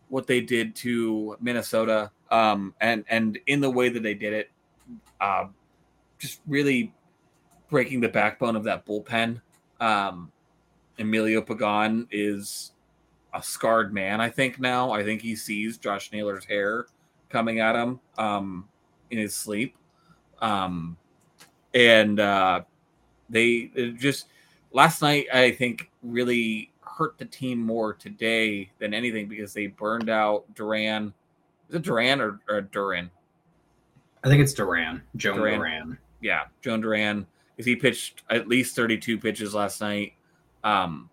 what 0.09 0.27
they 0.27 0.39
did 0.39 0.75
to 0.75 1.35
minnesota 1.41 2.11
um 2.29 2.75
and 2.79 3.03
and 3.09 3.39
in 3.47 3.59
the 3.59 3.69
way 3.69 3.89
that 3.89 4.03
they 4.03 4.13
did 4.13 4.33
it 4.33 4.51
uh 5.19 5.45
just 6.19 6.41
really 6.47 6.93
breaking 7.69 8.01
the 8.01 8.09
backbone 8.09 8.55
of 8.55 8.63
that 8.63 8.85
bullpen. 8.85 9.41
Um, 9.79 10.31
Emilio 10.99 11.41
Pagan 11.41 12.07
is 12.11 12.71
a 13.33 13.43
scarred 13.43 13.93
man, 13.93 14.19
I 14.21 14.29
think 14.29 14.59
now. 14.59 14.91
I 14.91 15.03
think 15.03 15.21
he 15.21 15.35
sees 15.35 15.77
Josh 15.77 16.11
Naylor's 16.11 16.45
hair 16.45 16.87
coming 17.29 17.59
at 17.59 17.75
him 17.75 17.99
um, 18.17 18.67
in 19.11 19.17
his 19.17 19.35
sleep. 19.35 19.75
Um, 20.41 20.97
and 21.73 22.19
uh, 22.19 22.61
they 23.29 23.71
just 23.97 24.27
last 24.71 25.01
night, 25.01 25.27
I 25.33 25.51
think, 25.51 25.89
really 26.03 26.71
hurt 26.81 27.17
the 27.17 27.25
team 27.25 27.59
more 27.59 27.93
today 27.93 28.71
than 28.79 28.93
anything 28.93 29.27
because 29.27 29.53
they 29.53 29.67
burned 29.67 30.09
out 30.09 30.45
Duran. 30.55 31.13
Is 31.69 31.75
it 31.75 31.81
Duran 31.83 32.21
or, 32.21 32.39
or 32.49 32.61
Duran? 32.61 33.11
I 34.23 34.29
think 34.29 34.41
it's 34.41 34.53
Duran, 34.53 35.03
Jhoan 35.15 35.35
Duran. 35.35 35.59
Duran. 35.59 35.97
yeah, 36.21 36.45
Jhoan 36.63 36.81
Duran, 36.81 37.27
because 37.55 37.65
he 37.65 37.75
pitched 37.75 38.23
at 38.29 38.47
least 38.47 38.75
32 38.75 39.19
pitches 39.19 39.53
last 39.53 39.79
night 39.79 40.13
um, 40.63 41.09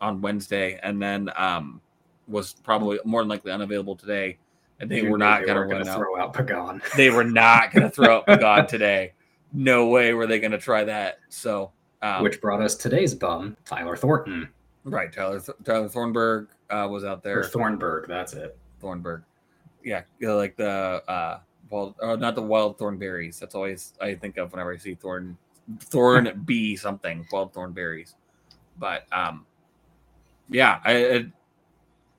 on 0.00 0.20
Wednesday, 0.20 0.78
and 0.82 1.00
then 1.00 1.30
um, 1.36 1.80
was 2.26 2.54
probably 2.64 2.98
more 3.04 3.22
than 3.22 3.28
likely 3.28 3.52
unavailable 3.52 3.96
today. 3.96 4.38
And 4.80 4.88
they 4.88 5.02
were 5.02 5.18
not 5.18 5.44
going 5.44 5.54
to 5.54 5.60
were 5.60 5.66
run 5.66 5.78
gonna 5.78 5.90
out. 5.90 5.96
throw 5.96 6.20
out 6.20 6.34
Pagan. 6.34 6.82
They 6.96 7.10
were 7.10 7.24
not 7.24 7.72
going 7.72 7.82
to 7.82 7.90
throw 7.90 8.22
out 8.26 8.26
God 8.40 8.68
today. 8.68 9.12
No 9.52 9.88
way 9.88 10.14
were 10.14 10.26
they 10.26 10.38
going 10.38 10.52
to 10.52 10.58
try 10.58 10.84
that. 10.84 11.18
So, 11.30 11.72
um, 12.02 12.22
which 12.22 12.40
brought 12.40 12.62
us 12.62 12.74
today's 12.74 13.14
bum, 13.14 13.56
Tyler 13.64 13.96
Thornton 13.96 14.48
right, 14.90 15.12
Tyler 15.12 15.40
Tyler 15.64 15.88
Thornburg 15.88 16.48
uh, 16.70 16.86
was 16.90 17.04
out 17.04 17.18
or 17.18 17.20
there. 17.22 17.44
Thornburg. 17.44 18.08
That's 18.08 18.32
it. 18.32 18.56
Thornburg, 18.80 19.22
yeah, 19.84 20.02
you 20.18 20.28
know, 20.28 20.36
like 20.36 20.56
the 20.56 21.02
uh, 21.08 21.40
wild, 21.70 21.94
oh, 22.00 22.16
not 22.16 22.34
the 22.34 22.42
wild 22.42 22.78
thornberries. 22.78 23.38
That's 23.38 23.54
always 23.54 23.94
I 24.00 24.14
think 24.14 24.36
of 24.36 24.52
whenever 24.52 24.72
I 24.72 24.76
see 24.76 24.94
thorn, 24.94 25.36
thorn 25.80 26.42
bee 26.46 26.76
something, 26.76 27.26
wild 27.32 27.52
thornberries. 27.52 28.14
But 28.78 29.06
um, 29.12 29.46
yeah, 30.48 30.80
I, 30.84 31.14
I, 31.14 31.26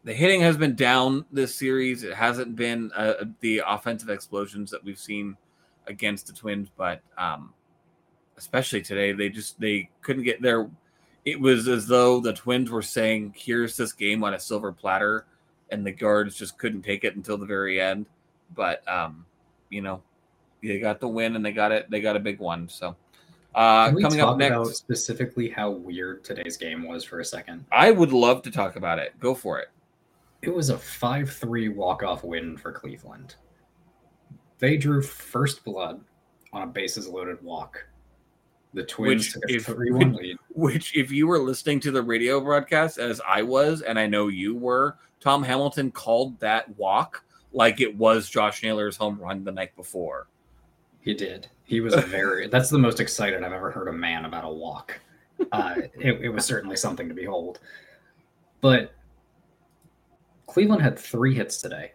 the 0.03 0.13
hitting 0.13 0.41
has 0.41 0.57
been 0.57 0.75
down 0.75 1.25
this 1.31 1.55
series. 1.55 2.03
It 2.03 2.13
hasn't 2.13 2.55
been 2.55 2.91
uh, 2.95 3.25
the 3.39 3.61
offensive 3.65 4.09
explosions 4.09 4.71
that 4.71 4.83
we've 4.83 4.99
seen 4.99 5.37
against 5.87 6.27
the 6.27 6.33
Twins, 6.33 6.69
but 6.75 7.01
um, 7.17 7.53
especially 8.39 8.81
today, 8.81 9.11
they 9.11 9.29
just 9.29 9.59
they 9.59 9.89
couldn't 10.01 10.23
get 10.23 10.41
there. 10.41 10.67
It 11.25 11.39
was 11.39 11.67
as 11.67 11.85
though 11.85 12.19
the 12.19 12.33
Twins 12.33 12.71
were 12.71 12.81
saying, 12.81 13.35
"Here's 13.37 13.77
this 13.77 13.93
game 13.93 14.23
on 14.23 14.33
a 14.33 14.39
silver 14.39 14.71
platter." 14.71 15.25
and 15.71 15.85
the 15.85 15.91
guards 15.91 16.35
just 16.35 16.57
couldn't 16.57 16.81
take 16.81 17.03
it 17.03 17.15
until 17.15 17.37
the 17.37 17.45
very 17.45 17.81
end. 17.81 18.05
But 18.55 18.87
um, 18.87 19.25
you 19.69 19.81
know, 19.81 20.01
they 20.63 20.79
got 20.79 20.99
the 20.99 21.07
win 21.07 21.35
and 21.35 21.45
they 21.45 21.51
got 21.51 21.71
it. 21.71 21.89
They 21.89 22.01
got 22.01 22.15
a 22.15 22.19
big 22.19 22.39
one. 22.39 22.67
So 22.67 22.95
uh, 23.55 23.87
Can 23.87 23.95
we 23.95 24.01
coming 24.01 24.19
talk 24.19 24.33
up 24.33 24.37
next, 24.37 24.55
about 24.55 24.67
specifically 24.67 25.49
how 25.49 25.69
weird 25.69 26.23
today's 26.23 26.57
game 26.57 26.87
was 26.87 27.03
for 27.03 27.19
a 27.19 27.25
second? 27.25 27.65
I 27.71 27.91
would 27.91 28.11
love 28.11 28.41
to 28.43 28.51
talk 28.51 28.75
about 28.75 28.99
it. 28.99 29.19
Go 29.19 29.33
for 29.33 29.59
it. 29.59 29.69
It 30.41 30.53
was 30.53 30.69
a 30.69 30.77
5 30.77 31.31
3 31.31 31.69
walk 31.69 32.03
off 32.03 32.23
win 32.23 32.57
for 32.57 32.71
Cleveland. 32.71 33.35
They 34.57 34.77
drew 34.77 35.01
first 35.01 35.63
blood 35.63 36.01
on 36.51 36.63
a 36.63 36.67
bases 36.67 37.07
loaded 37.07 37.41
walk. 37.43 37.85
The 38.73 38.83
Twins 38.83 39.35
Which, 39.35 39.55
if- 39.55 39.65
3 39.65 39.91
1 39.93 40.13
lead. 40.13 40.37
Which, 40.49 40.95
if 40.95 41.11
you 41.11 41.27
were 41.27 41.39
listening 41.39 41.79
to 41.81 41.91
the 41.91 42.01
radio 42.01 42.39
broadcast 42.39 42.99
as 42.99 43.19
I 43.27 43.41
was, 43.41 43.81
and 43.81 43.97
I 43.97 44.07
know 44.07 44.27
you 44.27 44.55
were, 44.55 44.97
Tom 45.19 45.43
Hamilton 45.43 45.91
called 45.91 46.39
that 46.39 46.77
walk 46.77 47.23
like 47.51 47.81
it 47.81 47.95
was 47.97 48.29
Josh 48.29 48.61
Naylor's 48.61 48.95
home 48.95 49.19
run 49.19 49.43
the 49.43 49.51
night 49.51 49.75
before. 49.75 50.27
He 51.01 51.13
did. 51.13 51.47
He 51.63 51.81
was 51.81 51.95
very. 51.95 52.47
that's 52.51 52.69
the 52.69 52.77
most 52.77 52.99
excited 52.99 53.43
I've 53.43 53.53
ever 53.53 53.71
heard 53.71 53.87
a 53.87 53.93
man 53.93 54.25
about 54.25 54.45
a 54.45 54.49
walk. 54.49 54.99
Uh, 55.51 55.75
it, 55.97 56.21
it 56.21 56.29
was 56.29 56.45
certainly 56.45 56.75
something 56.75 57.07
to 57.07 57.15
behold. 57.15 57.59
But 58.61 58.93
Cleveland 60.47 60.81
had 60.81 60.99
three 60.99 61.33
hits 61.33 61.61
today. 61.61 61.93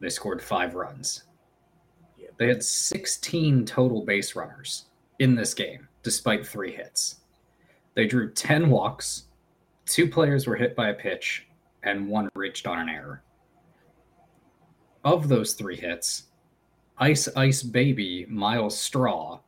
They 0.00 0.10
scored 0.10 0.42
five 0.42 0.74
runs. 0.74 1.24
They 2.36 2.48
had 2.48 2.62
16 2.62 3.64
total 3.66 4.04
base 4.04 4.34
runners 4.34 4.86
in 5.20 5.34
this 5.34 5.54
game, 5.54 5.86
despite 6.02 6.46
three 6.46 6.72
hits. 6.72 7.20
They 7.94 8.06
drew 8.06 8.30
10 8.30 8.70
walks, 8.70 9.24
two 9.86 10.08
players 10.08 10.46
were 10.46 10.56
hit 10.56 10.74
by 10.74 10.88
a 10.88 10.94
pitch, 10.94 11.46
and 11.82 12.08
one 12.08 12.28
reached 12.34 12.66
on 12.66 12.78
an 12.78 12.88
error. 12.88 13.22
Of 15.04 15.28
those 15.28 15.54
three 15.54 15.76
hits, 15.76 16.24
Ice 16.98 17.28
Ice 17.36 17.62
Baby 17.62 18.26
Myles 18.28 18.78
Straw 18.78 19.40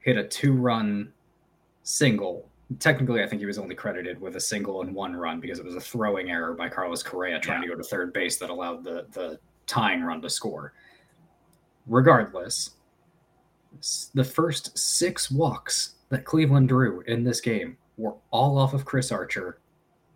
hit 0.00 0.16
a 0.16 0.24
two 0.24 0.54
run 0.54 1.12
single. 1.84 2.50
Technically, 2.80 3.22
I 3.22 3.28
think 3.28 3.40
he 3.40 3.46
was 3.46 3.58
only 3.58 3.76
credited 3.76 4.20
with 4.20 4.34
a 4.36 4.40
single 4.40 4.82
and 4.82 4.92
one 4.92 5.14
run 5.14 5.38
because 5.38 5.60
it 5.60 5.64
was 5.64 5.76
a 5.76 5.80
throwing 5.80 6.30
error 6.30 6.54
by 6.54 6.68
Carlos 6.68 7.02
Correa 7.02 7.38
trying 7.38 7.62
to 7.62 7.68
go 7.68 7.76
to 7.76 7.82
third 7.84 8.12
base 8.12 8.38
that 8.38 8.50
allowed 8.50 8.82
the, 8.82 9.06
the 9.12 9.38
tying 9.66 10.02
run 10.02 10.20
to 10.22 10.30
score. 10.30 10.72
Regardless, 11.86 12.70
the 14.14 14.24
first 14.24 14.76
six 14.76 15.30
walks 15.30 15.95
that 16.08 16.24
Cleveland 16.24 16.68
drew 16.68 17.00
in 17.02 17.24
this 17.24 17.40
game 17.40 17.76
were 17.96 18.14
all 18.30 18.58
off 18.58 18.74
of 18.74 18.84
Chris 18.84 19.10
Archer, 19.10 19.58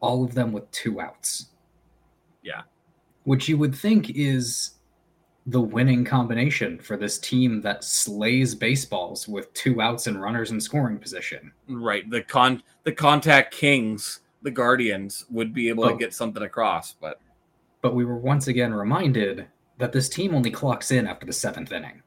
all 0.00 0.24
of 0.24 0.34
them 0.34 0.52
with 0.52 0.70
two 0.70 1.00
outs. 1.00 1.46
Yeah. 2.42 2.62
Which 3.24 3.48
you 3.48 3.58
would 3.58 3.74
think 3.74 4.10
is 4.10 4.72
the 5.46 5.60
winning 5.60 6.04
combination 6.04 6.78
for 6.78 6.96
this 6.96 7.18
team 7.18 7.60
that 7.62 7.82
slays 7.82 8.54
baseballs 8.54 9.26
with 9.26 9.52
two 9.54 9.80
outs 9.80 10.06
and 10.06 10.20
runners 10.20 10.50
in 10.50 10.60
scoring 10.60 10.98
position. 10.98 11.50
Right. 11.68 12.08
The 12.08 12.22
con 12.22 12.62
the 12.84 12.92
contact 12.92 13.52
kings, 13.54 14.20
the 14.42 14.50
guardians, 14.50 15.24
would 15.30 15.52
be 15.52 15.68
able 15.68 15.84
to 15.88 15.94
Oh. 15.94 15.96
get 15.96 16.14
something 16.14 16.42
across, 16.42 16.92
but 16.94 17.20
But 17.82 17.94
we 17.94 18.04
were 18.04 18.18
once 18.18 18.46
again 18.46 18.74
reminded 18.74 19.46
that 19.78 19.92
this 19.92 20.08
team 20.10 20.34
only 20.34 20.50
clocks 20.50 20.90
in 20.90 21.06
after 21.06 21.24
the 21.24 21.32
seventh 21.32 21.72
inning. 21.72 22.02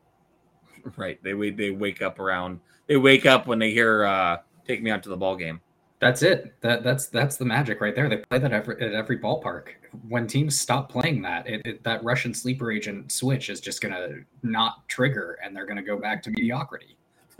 right. 0.98 1.22
They 1.24 1.34
they 1.50 1.72
wake 1.72 2.02
up 2.04 2.20
around 2.20 2.60
they 2.88 2.98
wake 2.98 3.26
up 3.26 3.48
when 3.48 3.60
they 3.60 3.72
hear 3.72 4.06
uh 4.06 4.38
take 4.68 4.82
me 4.82 4.92
out 4.92 5.04
to 5.04 5.10
the 5.10 5.18
ball 5.18 5.36
game. 5.36 5.62
That's 6.00 6.22
it. 6.22 6.54
That 6.60 6.84
that's 6.84 7.08
that's 7.08 7.38
the 7.38 7.46
magic 7.46 7.80
right 7.80 7.96
there. 7.96 8.10
They 8.10 8.18
play 8.18 8.38
that 8.40 8.52
every, 8.52 8.82
at 8.82 8.94
every 8.94 9.18
ballpark. 9.18 9.68
When 10.10 10.28
teams 10.28 10.60
stop 10.60 10.92
playing 10.92 11.22
that, 11.22 11.48
it, 11.48 11.62
it, 11.66 11.84
that 11.84 12.04
Russian 12.04 12.34
sleeper 12.34 12.72
agent 12.74 13.12
switch 13.12 13.50
is 13.50 13.62
just 13.62 13.82
gonna 13.82 14.10
not 14.42 14.88
trigger, 14.90 15.38
and 15.42 15.56
they're 15.56 15.66
gonna 15.66 15.82
go 15.82 15.98
back 15.98 16.22
to 16.24 16.30
mediocrity. 16.30 16.98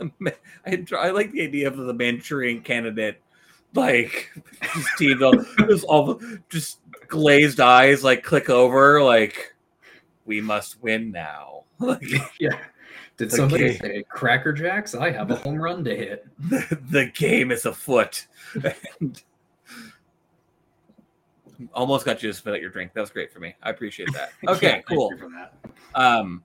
I, 0.66 0.84
I 0.96 1.10
like 1.10 1.30
the 1.32 1.42
idea 1.42 1.68
of 1.68 1.76
the 1.76 1.92
Manchurian 1.92 2.62
candidate, 2.62 3.20
like 3.74 4.32
Steve, 4.94 5.20
just 5.68 5.84
all 5.84 6.18
just 6.48 6.78
glazed 7.08 7.60
eyes, 7.60 8.02
like 8.02 8.22
click 8.22 8.48
over, 8.48 9.02
like 9.02 9.54
we 10.24 10.40
must 10.40 10.82
win 10.82 11.10
now. 11.12 11.50
Like 11.80 12.04
Yeah. 12.38 12.56
Did 13.16 13.30
The 13.30 13.36
somebody 13.36 13.68
game. 13.70 13.78
say 13.80 14.04
Cracker 14.08 14.52
Jacks? 14.52 14.94
I 14.94 15.10
have 15.10 15.30
a 15.30 15.36
home 15.36 15.56
run 15.60 15.84
to 15.84 15.94
hit. 15.96 16.26
the, 16.38 16.78
the 16.90 17.06
game 17.14 17.52
is 17.52 17.64
afoot. 17.64 18.26
And 19.00 19.22
almost 21.72 22.04
got 22.04 22.22
you 22.22 22.30
to 22.30 22.34
spit 22.34 22.54
out 22.54 22.60
your 22.60 22.70
drink. 22.70 22.92
That 22.94 23.00
was 23.00 23.10
great 23.10 23.32
for 23.32 23.38
me. 23.40 23.54
I 23.62 23.70
appreciate 23.70 24.12
that. 24.12 24.32
Okay, 24.48 24.66
Yeah, 24.76 24.80
cool. 24.82 25.12
for 25.16 25.28
that. 25.30 25.54
Um, 25.94 26.42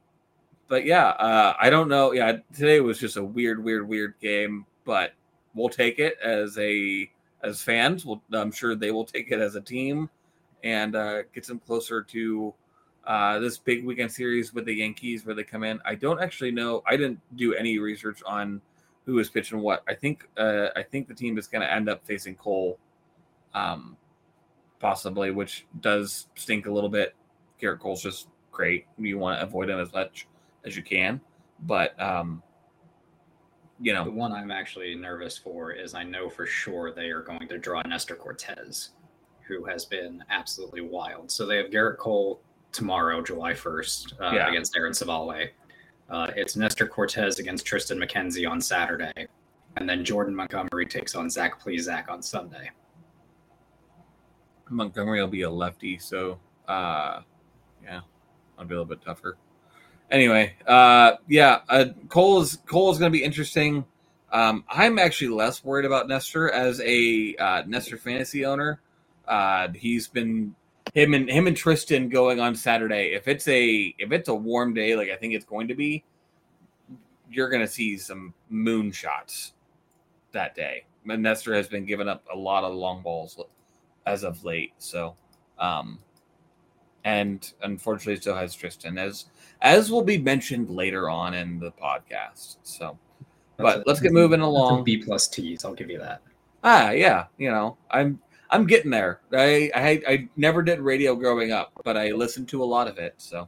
but 0.67 0.85
yeah, 0.85 1.07
uh, 1.09 1.55
I 1.59 1.69
don't 1.71 1.89
know. 1.89 2.11
Yeah, 2.13 2.37
today 2.53 2.79
was 2.79 2.99
just 2.99 3.17
a 3.17 3.23
weird, 3.23 3.63
weird, 3.63 3.87
weird 3.87 4.13
game, 4.21 4.65
but 4.85 5.13
we'll 5.55 5.69
take 5.69 5.97
it 5.99 6.17
as 6.23 6.57
a 6.59 7.09
as 7.41 7.61
fans. 7.63 8.05
We'll, 8.05 8.21
I'm 8.33 8.51
sure 8.51 8.75
they 8.75 8.91
will 8.91 9.05
take 9.05 9.31
it 9.31 9.39
as 9.39 9.55
a 9.55 9.61
team 9.61 10.09
and 10.63 10.95
uh, 10.95 11.23
get 11.33 11.47
them 11.47 11.59
closer 11.59 12.03
to 12.03 12.53
uh, 13.09 13.39
this 13.39 13.57
big 13.57 13.83
weekend 13.83 14.11
series 14.11 14.53
with 14.53 14.65
the 14.65 14.73
Yankees 14.73 15.25
where 15.25 15.33
they 15.33 15.43
come 15.43 15.63
in. 15.63 15.79
I 15.83 15.95
don't 15.95 16.21
actually 16.21 16.51
know. 16.51 16.83
I 16.85 16.95
didn't 16.95 17.19
do 17.35 17.55
any 17.55 17.79
research 17.79 18.21
on 18.23 18.61
who 19.07 19.17
is 19.17 19.31
pitching 19.31 19.59
what. 19.61 19.83
I 19.87 19.95
think 19.95 20.29
uh, 20.37 20.67
I 20.75 20.83
think 20.83 21.07
the 21.07 21.15
team 21.15 21.39
is 21.39 21.47
going 21.47 21.61
to 21.61 21.73
end 21.73 21.89
up 21.89 22.05
facing 22.05 22.35
Cole, 22.35 22.77
um, 23.55 23.97
possibly, 24.79 25.31
which 25.31 25.65
does 25.81 26.27
stink 26.35 26.67
a 26.67 26.71
little 26.71 26.89
bit. 26.89 27.15
Gerrit 27.59 27.79
Cole's 27.79 28.03
just 28.03 28.27
great. 28.51 28.85
You 28.99 29.17
want 29.17 29.39
to 29.39 29.43
avoid 29.43 29.71
him 29.71 29.79
as 29.79 29.91
much 29.91 30.27
as 30.63 30.77
you 30.77 30.83
can, 30.83 31.19
but 31.61 31.99
um, 31.99 32.43
you 33.81 33.91
know 33.91 34.03
The 34.03 34.11
one 34.11 34.33
I'm 34.33 34.51
actually 34.51 34.93
nervous 34.93 35.35
for 35.35 35.71
is 35.71 35.95
I 35.95 36.03
know 36.03 36.29
for 36.29 36.45
sure 36.45 36.93
they 36.93 37.09
are 37.09 37.23
going 37.23 37.47
to 37.47 37.57
draw 37.57 37.81
Nestor 37.81 38.15
Cortes, 38.15 38.91
who 39.47 39.65
has 39.65 39.83
been 39.85 40.23
absolutely 40.29 40.81
wild. 40.81 41.31
So 41.31 41.47
they 41.47 41.57
have 41.57 41.71
Gerrit 41.71 41.97
Cole 41.97 42.39
tomorrow, 42.71 43.21
July 43.21 43.53
1st, 43.53 44.13
uh, 44.21 44.31
Yeah. 44.33 44.49
against 44.49 44.75
Aaron 44.77 44.93
Civale. 44.93 45.49
Uh, 46.09 46.31
it's 46.35 46.55
Nestor 46.55 46.87
Cortes 46.87 47.39
against 47.39 47.65
Triston 47.65 48.03
McKenzie 48.03 48.49
on 48.49 48.59
Saturday. 48.61 49.27
And 49.77 49.87
then 49.87 50.03
Jordan 50.03 50.35
Montgomery 50.35 50.85
takes 50.87 51.15
on 51.15 51.29
Zach 51.29 51.61
Plesac 51.61 52.09
on 52.09 52.21
Sunday. 52.21 52.71
Montgomery 54.69 55.19
will 55.19 55.27
be 55.27 55.43
a 55.43 55.49
lefty, 55.49 55.97
so 55.97 56.39
uh, 56.67 57.21
yeah, 57.83 58.01
I'll 58.57 58.65
be 58.65 58.73
a 58.75 58.77
little 58.79 58.85
bit 58.85 59.01
tougher. 59.01 59.37
Anyway, 60.11 60.55
uh, 60.67 61.13
yeah, 61.27 61.61
uh, 61.69 61.85
Cole 62.07 62.41
is 62.41 62.57
Cole 62.65 62.91
is 62.91 62.97
going 62.97 63.11
to 63.11 63.17
be 63.17 63.23
interesting. 63.23 63.85
Um, 64.31 64.63
I'm 64.69 64.99
actually 64.99 65.29
less 65.29 65.63
worried 65.63 65.85
about 65.85 66.07
Nestor 66.07 66.51
as 66.51 66.79
a 66.81 67.35
uh, 67.37 67.63
Nestor 67.65 67.97
fantasy 67.97 68.45
owner. 68.45 68.79
Uh, 69.27 69.69
he's 69.75 70.07
been 70.07 70.55
him 70.93 71.13
and 71.13 71.29
him 71.29 71.47
and 71.47 71.55
Triston 71.55 72.09
going 72.09 72.39
on 72.39 72.55
Saturday. 72.55 73.13
If 73.13 73.27
it's 73.27 73.47
a 73.47 73.93
if 73.97 74.11
it's 74.11 74.29
a 74.29 74.35
warm 74.35 74.73
day, 74.73 74.95
like 74.95 75.09
I 75.09 75.15
think 75.15 75.33
it's 75.33 75.45
going 75.45 75.67
to 75.67 75.75
be, 75.75 76.03
you're 77.31 77.49
going 77.49 77.61
to 77.61 77.67
see 77.67 77.97
some 77.97 78.33
moon 78.49 78.91
shots 78.91 79.53
that 80.31 80.55
day. 80.55 80.85
And 81.07 81.23
Nestor 81.23 81.53
has 81.55 81.67
been 81.67 81.85
giving 81.85 82.07
up 82.07 82.23
a 82.31 82.37
lot 82.37 82.63
of 82.63 82.73
long 82.73 83.01
balls 83.01 83.39
as 84.05 84.23
of 84.23 84.43
late. 84.43 84.73
So, 84.77 85.15
um, 85.57 85.99
and 87.03 87.51
unfortunately, 87.63 88.21
so 88.21 88.35
has 88.35 88.55
Triston, 88.55 88.99
as 88.99 89.25
as 89.61 89.91
will 89.91 90.03
be 90.03 90.17
mentioned 90.17 90.69
later 90.69 91.09
on 91.09 91.33
in 91.33 91.59
the 91.59 91.71
podcast. 91.71 92.57
So, 92.63 92.97
That's 93.57 93.75
but 93.75 93.77
a- 93.79 93.83
let's 93.85 93.99
get 93.99 94.11
moving 94.11 94.41
along. 94.41 94.83
B 94.83 94.97
plus 94.97 95.27
T's, 95.27 95.63
I'll 95.65 95.73
give 95.73 95.89
you 95.89 95.99
that. 95.99 96.21
Ah, 96.63 96.91
yeah, 96.91 97.27
you 97.37 97.49
know, 97.49 97.77
I'm 97.89 98.19
I'm 98.51 98.65
getting 98.65 98.91
there. 98.91 99.21
I 99.31 99.71
I, 99.75 100.01
I 100.07 100.29
never 100.35 100.61
did 100.61 100.79
radio 100.79 101.15
growing 101.15 101.51
up, 101.51 101.71
but 101.83 101.97
I 101.97 102.11
listened 102.11 102.47
to 102.49 102.63
a 102.63 102.65
lot 102.65 102.87
of 102.87 102.97
it. 102.97 103.13
So, 103.17 103.47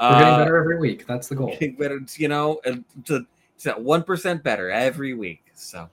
We're 0.00 0.10
getting 0.10 0.34
uh, 0.34 0.38
better 0.38 0.56
every 0.56 0.78
week. 0.78 1.06
That's 1.06 1.28
the 1.28 1.36
goal. 1.36 1.48
getting 1.48 1.76
better. 1.76 2.00
You 2.16 2.28
know, 2.28 2.60
it's, 2.64 3.10
a, 3.10 3.26
it's 3.54 3.64
that 3.64 3.80
one 3.80 4.02
percent 4.02 4.42
better 4.42 4.70
every 4.70 5.14
week. 5.14 5.44
So, 5.54 5.88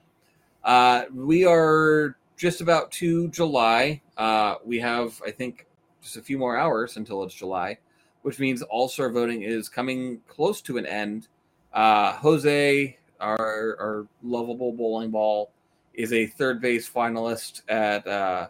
uh, 0.64 1.04
we 1.14 1.44
are 1.44 2.16
just 2.36 2.60
about 2.60 2.90
to 2.92 3.28
July. 3.28 4.00
Uh, 4.16 4.56
we 4.64 4.80
have, 4.80 5.20
I 5.24 5.30
think, 5.30 5.66
just 6.02 6.16
a 6.16 6.22
few 6.22 6.38
more 6.38 6.56
hours 6.56 6.96
until 6.96 7.22
it's 7.22 7.34
July, 7.34 7.78
which 8.22 8.38
means 8.38 8.62
All 8.62 8.88
Star 8.88 9.10
voting 9.10 9.42
is 9.42 9.68
coming 9.68 10.20
close 10.26 10.60
to 10.62 10.78
an 10.78 10.86
end. 10.86 11.28
Uh, 11.72 12.12
Jose, 12.14 12.98
our 13.20 13.76
our 13.78 14.06
lovable 14.22 14.72
bowling 14.72 15.10
ball, 15.10 15.52
is 16.00 16.12
a 16.12 16.26
third 16.26 16.60
base 16.60 16.88
finalist 16.88 17.62
at 17.68 18.06
uh, 18.06 18.48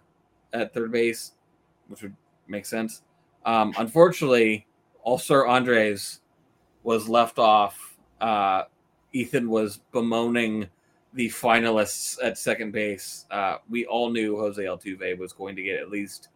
at 0.52 0.72
third 0.72 0.92
base, 0.92 1.32
which 1.88 2.02
would 2.02 2.14
make 2.48 2.66
sense. 2.66 3.02
Um, 3.44 3.74
unfortunately, 3.78 4.66
Star 5.18 5.46
Andres 5.46 6.20
was 6.82 7.08
left 7.08 7.38
off. 7.38 7.98
Uh, 8.20 8.64
Ethan 9.12 9.48
was 9.48 9.80
bemoaning 9.92 10.68
the 11.14 11.28
finalists 11.28 12.18
at 12.22 12.38
second 12.38 12.72
base. 12.72 13.26
Uh, 13.30 13.56
we 13.68 13.84
all 13.86 14.10
knew 14.10 14.36
Jose 14.36 14.62
Altuve 14.62 15.18
was 15.18 15.32
going 15.32 15.56
to 15.56 15.62
get 15.62 15.80
at 15.80 15.90
least 15.90 16.28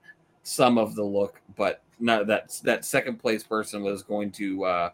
some 0.43 0.79
of 0.79 0.95
the 0.95 1.05
look, 1.05 1.41
but 1.57 1.83
that 2.01 2.61
that 2.65 2.85
second 2.85 3.19
place 3.19 3.45
person 3.45 3.83
was 3.83 4.03
going 4.03 4.33
to 4.33 4.65
uh, 4.65 4.91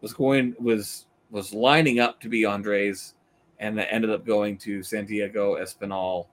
was 0.00 0.12
going 0.12 0.54
was 0.58 1.06
was 1.30 1.54
lining 1.54 2.00
up 2.00 2.20
to 2.20 2.28
be 2.28 2.44
Andres, 2.44 3.14
and 3.62 3.78
that 3.78 3.92
ended 3.92 4.10
up 4.10 4.26
going 4.26 4.58
to 4.58 4.82
Santiago 4.82 5.54
Espinal. 5.54 6.26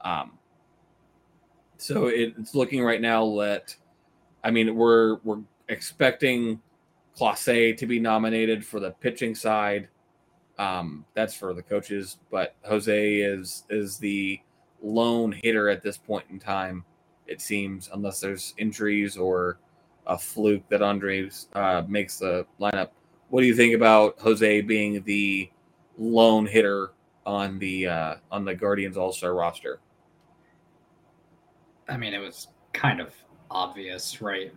Um, 0.00 0.32
so 1.76 2.06
it, 2.06 2.34
it's 2.38 2.54
looking 2.54 2.82
right 2.82 3.00
now 3.00 3.38
that, 3.38 3.76
I 4.42 4.50
mean, 4.50 4.74
we're 4.74 5.18
we're 5.22 5.42
expecting 5.68 6.60
Clase 7.16 7.76
to 7.76 7.86
be 7.86 8.00
nominated 8.00 8.64
for 8.64 8.80
the 8.80 8.92
pitching 8.92 9.34
side. 9.34 9.88
Um, 10.58 11.04
that's 11.14 11.34
for 11.34 11.54
the 11.54 11.62
coaches, 11.62 12.16
but 12.30 12.56
Jose 12.64 13.16
is 13.16 13.64
is 13.68 13.98
the 13.98 14.40
lone 14.82 15.32
hitter 15.44 15.68
at 15.68 15.82
this 15.82 15.98
point 15.98 16.24
in 16.30 16.38
time. 16.38 16.84
It 17.26 17.42
seems, 17.42 17.90
unless 17.92 18.20
there's 18.20 18.54
injuries 18.56 19.16
or 19.18 19.58
a 20.06 20.18
fluke 20.18 20.66
that 20.70 20.82
Andres 20.82 21.48
uh, 21.54 21.82
makes 21.86 22.18
the 22.18 22.46
lineup. 22.58 22.88
What 23.28 23.42
do 23.42 23.46
you 23.46 23.54
think 23.54 23.74
about 23.74 24.18
Jose 24.18 24.62
being 24.62 25.02
the 25.04 25.50
lone 26.00 26.46
hitter 26.46 26.92
on 27.26 27.58
the 27.58 27.86
uh, 27.86 28.14
on 28.32 28.44
the 28.44 28.54
Guardians 28.54 28.96
All 28.96 29.12
Star 29.12 29.34
roster? 29.34 29.80
I 31.88 31.96
mean, 31.96 32.14
it 32.14 32.18
was 32.18 32.48
kind 32.72 33.00
of 33.00 33.14
obvious, 33.50 34.20
right? 34.22 34.52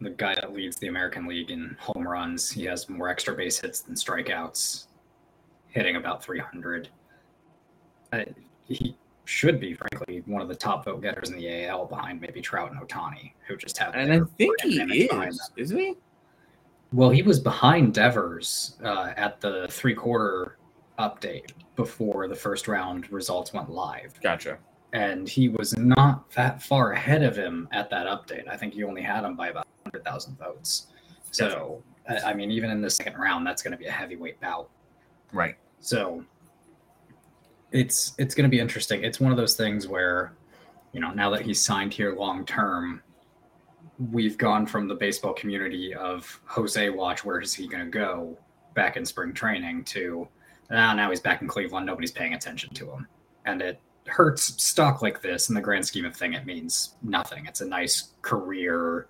The 0.00 0.10
guy 0.10 0.34
that 0.34 0.52
leads 0.52 0.76
the 0.76 0.88
American 0.88 1.26
League 1.26 1.50
in 1.50 1.76
home 1.80 2.06
runs, 2.06 2.50
he 2.50 2.64
has 2.64 2.88
more 2.88 3.08
extra 3.08 3.34
base 3.34 3.60
hits 3.60 3.80
than 3.80 3.94
strikeouts, 3.94 4.86
hitting 5.68 5.96
about 5.96 6.22
300. 6.22 6.88
Uh, 8.12 8.24
he 8.64 8.96
should 9.24 9.60
be, 9.60 9.72
frankly, 9.72 10.22
one 10.26 10.42
of 10.42 10.48
the 10.48 10.54
top 10.54 10.84
vote 10.84 11.00
getters 11.00 11.30
in 11.30 11.36
the 11.36 11.66
AL 11.66 11.86
behind 11.86 12.20
maybe 12.20 12.42
Trout 12.42 12.70
and 12.70 12.80
Ohtani, 12.80 13.32
who 13.46 13.56
just 13.56 13.78
have. 13.78 13.94
And 13.94 14.12
I 14.12 14.20
think 14.36 14.60
he 14.62 15.04
is, 15.04 15.50
isn't 15.56 15.78
he? 15.78 15.94
Well, 16.92 17.10
he 17.10 17.22
was 17.22 17.40
behind 17.40 17.94
Devers 17.94 18.76
uh, 18.84 19.12
at 19.16 19.40
the 19.40 19.68
three 19.70 19.94
quarter 19.94 20.58
update 20.98 21.52
before 21.76 22.28
the 22.28 22.34
first 22.34 22.68
round 22.68 23.10
results 23.10 23.52
went 23.52 23.70
live. 23.70 24.18
Gotcha. 24.22 24.58
And 24.92 25.28
he 25.28 25.48
was 25.48 25.76
not 25.76 26.30
that 26.32 26.62
far 26.62 26.92
ahead 26.92 27.22
of 27.22 27.36
him 27.36 27.68
at 27.72 27.90
that 27.90 28.06
update. 28.06 28.46
I 28.48 28.56
think 28.56 28.74
he 28.74 28.84
only 28.84 29.02
had 29.02 29.24
him 29.24 29.34
by 29.34 29.48
about 29.48 29.66
100,000 29.82 30.38
votes. 30.38 30.86
So, 31.32 31.82
gotcha. 32.08 32.26
I 32.26 32.34
mean, 32.34 32.52
even 32.52 32.70
in 32.70 32.80
the 32.80 32.90
second 32.90 33.20
round, 33.20 33.44
that's 33.44 33.60
going 33.60 33.72
to 33.72 33.78
be 33.78 33.86
a 33.86 33.90
heavyweight 33.90 34.40
bout. 34.40 34.70
Right. 35.32 35.56
So, 35.80 36.24
it's 37.72 38.14
it's 38.18 38.36
going 38.36 38.48
to 38.48 38.50
be 38.50 38.60
interesting. 38.60 39.02
It's 39.02 39.18
one 39.18 39.32
of 39.32 39.36
those 39.36 39.56
things 39.56 39.88
where, 39.88 40.34
you 40.92 41.00
know, 41.00 41.10
now 41.10 41.28
that 41.30 41.42
he's 41.42 41.62
signed 41.62 41.92
here 41.92 42.14
long 42.14 42.46
term, 42.46 43.02
we've 44.12 44.38
gone 44.38 44.64
from 44.64 44.86
the 44.86 44.94
baseball 44.94 45.32
community 45.32 45.92
of 45.92 46.40
Jose 46.46 46.88
watch 46.90 47.24
where 47.24 47.40
is 47.40 47.52
he 47.52 47.66
going 47.66 47.84
to 47.84 47.90
go 47.90 48.38
back 48.74 48.96
in 48.96 49.04
spring 49.04 49.32
training 49.32 49.84
to 49.84 50.28
ah, 50.70 50.94
now 50.94 51.10
he's 51.10 51.20
back 51.20 51.42
in 51.42 51.48
Cleveland. 51.48 51.86
Nobody's 51.86 52.12
paying 52.12 52.34
attention 52.34 52.72
to 52.74 52.90
him, 52.90 53.06
and 53.44 53.62
it 53.62 53.80
hurts 54.06 54.62
stock 54.62 55.02
like 55.02 55.22
this 55.22 55.48
in 55.48 55.54
the 55.54 55.60
grand 55.60 55.86
scheme 55.86 56.04
of 56.04 56.16
thing. 56.16 56.34
It 56.34 56.46
means 56.46 56.94
nothing. 57.02 57.46
It's 57.46 57.60
a 57.60 57.66
nice 57.66 58.12
career, 58.22 59.06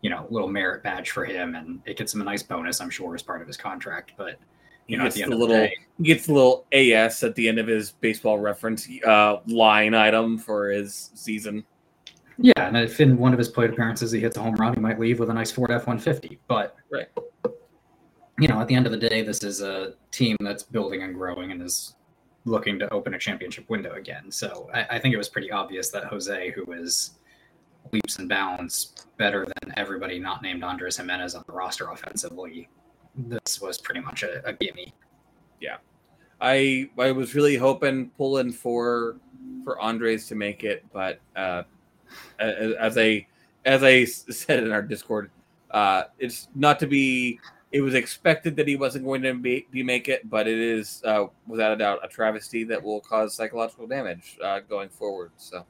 you 0.00 0.10
know, 0.10 0.26
little 0.30 0.48
merit 0.48 0.82
badge 0.82 1.10
for 1.10 1.24
him, 1.24 1.54
and 1.54 1.80
it 1.86 1.96
gets 1.96 2.14
him 2.14 2.20
a 2.20 2.24
nice 2.24 2.42
bonus, 2.42 2.80
I'm 2.80 2.90
sure, 2.90 3.14
as 3.14 3.22
part 3.22 3.40
of 3.40 3.46
his 3.46 3.56
contract. 3.56 4.12
But 4.16 4.38
you 4.86 4.96
know, 4.96 5.04
gets 5.04 5.16
at 5.16 5.18
the 5.18 5.22
end 5.24 5.32
the 5.32 5.36
of 5.36 5.40
little 5.40 5.56
the 5.56 5.68
day, 5.68 5.76
gets 6.02 6.28
a 6.28 6.32
little 6.32 6.66
AS 6.72 7.22
at 7.22 7.34
the 7.34 7.48
end 7.48 7.58
of 7.58 7.66
his 7.66 7.92
baseball 7.92 8.38
reference 8.38 8.88
uh, 9.06 9.36
line 9.46 9.94
item 9.94 10.38
for 10.38 10.70
his 10.70 11.10
season. 11.14 11.64
yeah, 12.38 12.52
and 12.56 12.76
if 12.76 13.00
in 13.00 13.18
one 13.18 13.32
of 13.32 13.38
his 13.38 13.48
plate 13.48 13.70
appearances 13.70 14.12
he 14.12 14.20
hits 14.20 14.36
a 14.36 14.42
home 14.42 14.54
run, 14.56 14.74
he 14.74 14.80
might 14.80 14.98
leave 14.98 15.18
with 15.18 15.30
a 15.30 15.34
nice 15.34 15.50
Ford 15.50 15.70
F-150. 15.70 16.38
But 16.48 16.76
Right. 16.90 17.06
You 18.38 18.48
know, 18.48 18.60
at 18.60 18.68
the 18.68 18.74
end 18.74 18.86
of 18.86 18.92
the 18.92 18.98
day, 18.98 19.22
this 19.22 19.42
is 19.42 19.62
a 19.62 19.94
team 20.12 20.36
that's 20.40 20.62
building 20.62 21.02
and 21.02 21.14
growing 21.14 21.50
and 21.50 21.60
is 21.60 21.94
looking 22.44 22.78
to 22.78 22.92
open 22.92 23.14
a 23.14 23.18
championship 23.18 23.68
window 23.68 23.94
again. 23.94 24.30
So 24.30 24.70
I, 24.72 24.86
I 24.92 24.98
think 24.98 25.12
it 25.12 25.18
was 25.18 25.28
pretty 25.28 25.50
obvious 25.50 25.90
that 25.90 26.04
Jose, 26.04 26.50
who 26.52 26.72
is 26.72 27.12
leaps 27.92 28.18
and 28.18 28.28
bounds 28.28 29.06
better 29.16 29.46
than 29.46 29.72
everybody 29.76 30.18
not 30.18 30.42
named 30.42 30.62
Andres 30.62 30.96
Gimenez 30.96 31.34
on 31.34 31.42
the 31.46 31.52
roster 31.52 31.90
offensively, 31.90 32.68
this 33.16 33.60
was 33.60 33.78
pretty 33.78 34.00
much 34.00 34.22
a, 34.22 34.46
a 34.46 34.52
gimme. 34.52 34.94
Yeah. 35.60 35.78
I 36.40 36.88
I 36.96 37.10
was 37.10 37.34
really 37.34 37.56
hoping 37.56 38.10
pulling 38.10 38.52
for 38.52 39.16
for 39.64 39.80
Andres 39.80 40.28
to 40.28 40.36
make 40.36 40.62
it, 40.62 40.84
but 40.92 41.18
uh, 41.34 41.64
as 42.38 42.96
I 42.96 43.26
as 43.64 43.82
I 43.82 44.04
said 44.04 44.62
in 44.62 44.70
our 44.70 44.82
Discord, 44.82 45.30
uh, 45.72 46.04
it's 46.18 46.48
not 46.54 46.78
to 46.80 46.86
be. 46.86 47.40
It 47.70 47.82
was 47.82 47.94
expected 47.94 48.56
that 48.56 48.66
he 48.66 48.76
wasn't 48.76 49.04
going 49.04 49.22
to 49.22 49.34
be, 49.34 49.66
be 49.70 49.82
make 49.82 50.08
it, 50.08 50.28
but 50.30 50.48
it 50.48 50.58
is 50.58 51.02
uh, 51.04 51.26
without 51.46 51.72
a 51.72 51.76
doubt 51.76 52.00
a 52.02 52.08
travesty 52.08 52.64
that 52.64 52.82
will 52.82 53.00
cause 53.00 53.34
psychological 53.34 53.86
damage 53.86 54.38
uh, 54.42 54.60
going 54.60 54.88
forward. 54.88 55.32
So 55.36 55.66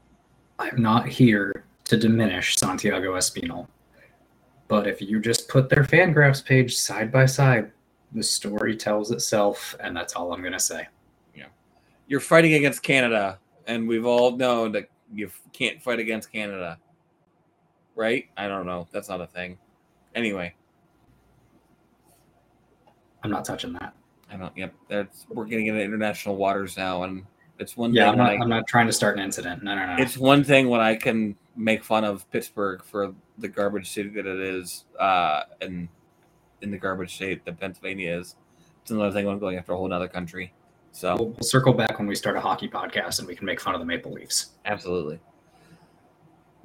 I'm 0.59 0.81
not 0.81 1.09
here 1.09 1.65
to 1.85 1.97
diminish 1.97 2.57
Santiago 2.57 3.15
Espinal, 3.15 3.67
but 4.69 4.87
if 4.87 5.03
you 5.03 5.19
just 5.21 5.49
put 5.49 5.69
their 5.69 5.85
fan 5.85 6.13
graphs 6.13 6.41
page 6.41 6.77
side 6.77 7.11
by 7.11 7.27
side, 7.27 7.73
the 8.13 8.23
story 8.23 8.77
tells 8.77 9.11
itself, 9.11 9.77
and 9.81 9.97
that's 9.97 10.15
all 10.15 10.33
I'm 10.33 10.43
gonna 10.43 10.61
say. 10.61 10.87
Yeah, 11.35 11.47
you're 12.07 12.21
fighting 12.21 12.55
against 12.55 12.83
Canada, 12.83 13.39
and 13.67 13.89
we've 13.89 14.07
all 14.07 14.37
known 14.37 14.73
that 14.73 14.89
you 15.13 15.31
can't 15.53 15.83
fight 15.83 15.99
against 15.99 16.33
Canada, 16.33 16.79
right? 17.95 18.27
I 18.37 18.49
don't 18.49 18.67
know. 18.67 18.87
That's 18.93 19.09
not 19.09 19.21
a 19.21 19.27
thing. 19.27 19.59
Anyway, 20.15 20.55
I'm 23.29 23.33
not 23.33 23.45
touching 23.45 23.73
that. 23.75 23.95
I 24.31 24.37
don't. 24.37 24.57
Yep, 24.57 24.75
that's 24.89 25.27
we're 25.29 25.45
getting 25.45 25.67
into 25.67 25.83
international 25.83 26.37
waters 26.37 26.77
now, 26.77 27.03
and 27.03 27.25
it's 27.59 27.77
one 27.77 27.95
Yeah, 27.95 28.11
I'm 28.11 28.19
not. 28.19 28.31
I- 28.31 28.39
I'm 28.39 28.49
not 28.49 28.67
trying 28.67 28.87
to 28.87 28.93
start 28.93 29.19
an 29.19 29.25
incident. 29.25 29.63
No, 29.63 29.75
no, 29.75 29.87
no. 29.87 30.03
it's 30.03 30.17
one 30.17 30.45
thing 30.45 30.69
when 30.69 30.81
I 30.81 30.95
can 30.97 31.37
make 31.57 31.83
fun 31.85 32.05
of 32.05 32.31
Pittsburgh 32.31 32.83
for 32.85 33.15
the 33.39 33.49
garbage 33.49 33.91
city 33.91 34.11
that 34.11 34.27
it 34.27 34.41
is, 34.41 34.85
uh, 34.99 35.43
and 35.61 35.89
in 36.63 36.71
the 36.71 36.79
garbage 36.79 37.15
state 37.15 37.45
that 37.45 37.59
Pennsylvania 37.61 38.19
is. 38.19 38.37
It's 38.83 38.91
another 38.91 39.13
thing 39.13 39.27
when 39.27 39.35
I'm 39.35 39.41
going 39.41 39.59
after 39.59 39.73
a 39.73 39.77
whole 39.77 39.93
other 39.93 40.09
country. 40.09 40.53
So 40.93 41.15
We'll, 41.17 41.29
we'll 41.29 41.43
circle 41.43 41.73
back 41.73 41.99
when 41.99 42.09
we 42.09 42.15
start 42.15 42.37
a 42.37 42.41
hockey 42.41 42.69
podcast, 42.69 43.19
and 43.19 43.29
we 43.29 43.37
can 43.37 43.47
make 43.47 43.61
fun 43.61 43.75
of 43.75 43.81
the 43.81 43.87
Maple 43.87 44.13
Leafs. 44.13 44.51
Absolutely. 44.65 45.21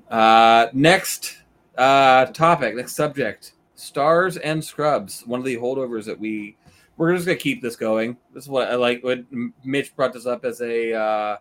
Uh, 0.10 0.68
next 0.74 1.38
uh, 1.78 2.26
topic, 2.28 2.76
next 2.76 2.96
subject: 2.96 3.54
stars 3.84 4.38
and 4.38 4.64
scrubs. 4.64 5.22
One 5.26 5.40
of 5.40 5.46
the 5.46 5.58
holdovers 5.58 6.06
that 6.06 6.20
we 6.20 6.58
we're 6.98 7.14
just 7.14 7.26
gonna 7.26 7.38
keep 7.38 7.62
this 7.62 7.76
going. 7.76 8.18
This 8.34 8.44
is 8.44 8.50
what 8.50 8.70
I 8.70 8.76
like. 8.76 9.04
What 9.04 9.26
Mitch 9.64 9.96
brought 9.96 10.14
this 10.14 10.26
up 10.26 10.46
as 10.46 10.62
a 10.62 10.94
uh, 10.94 11.38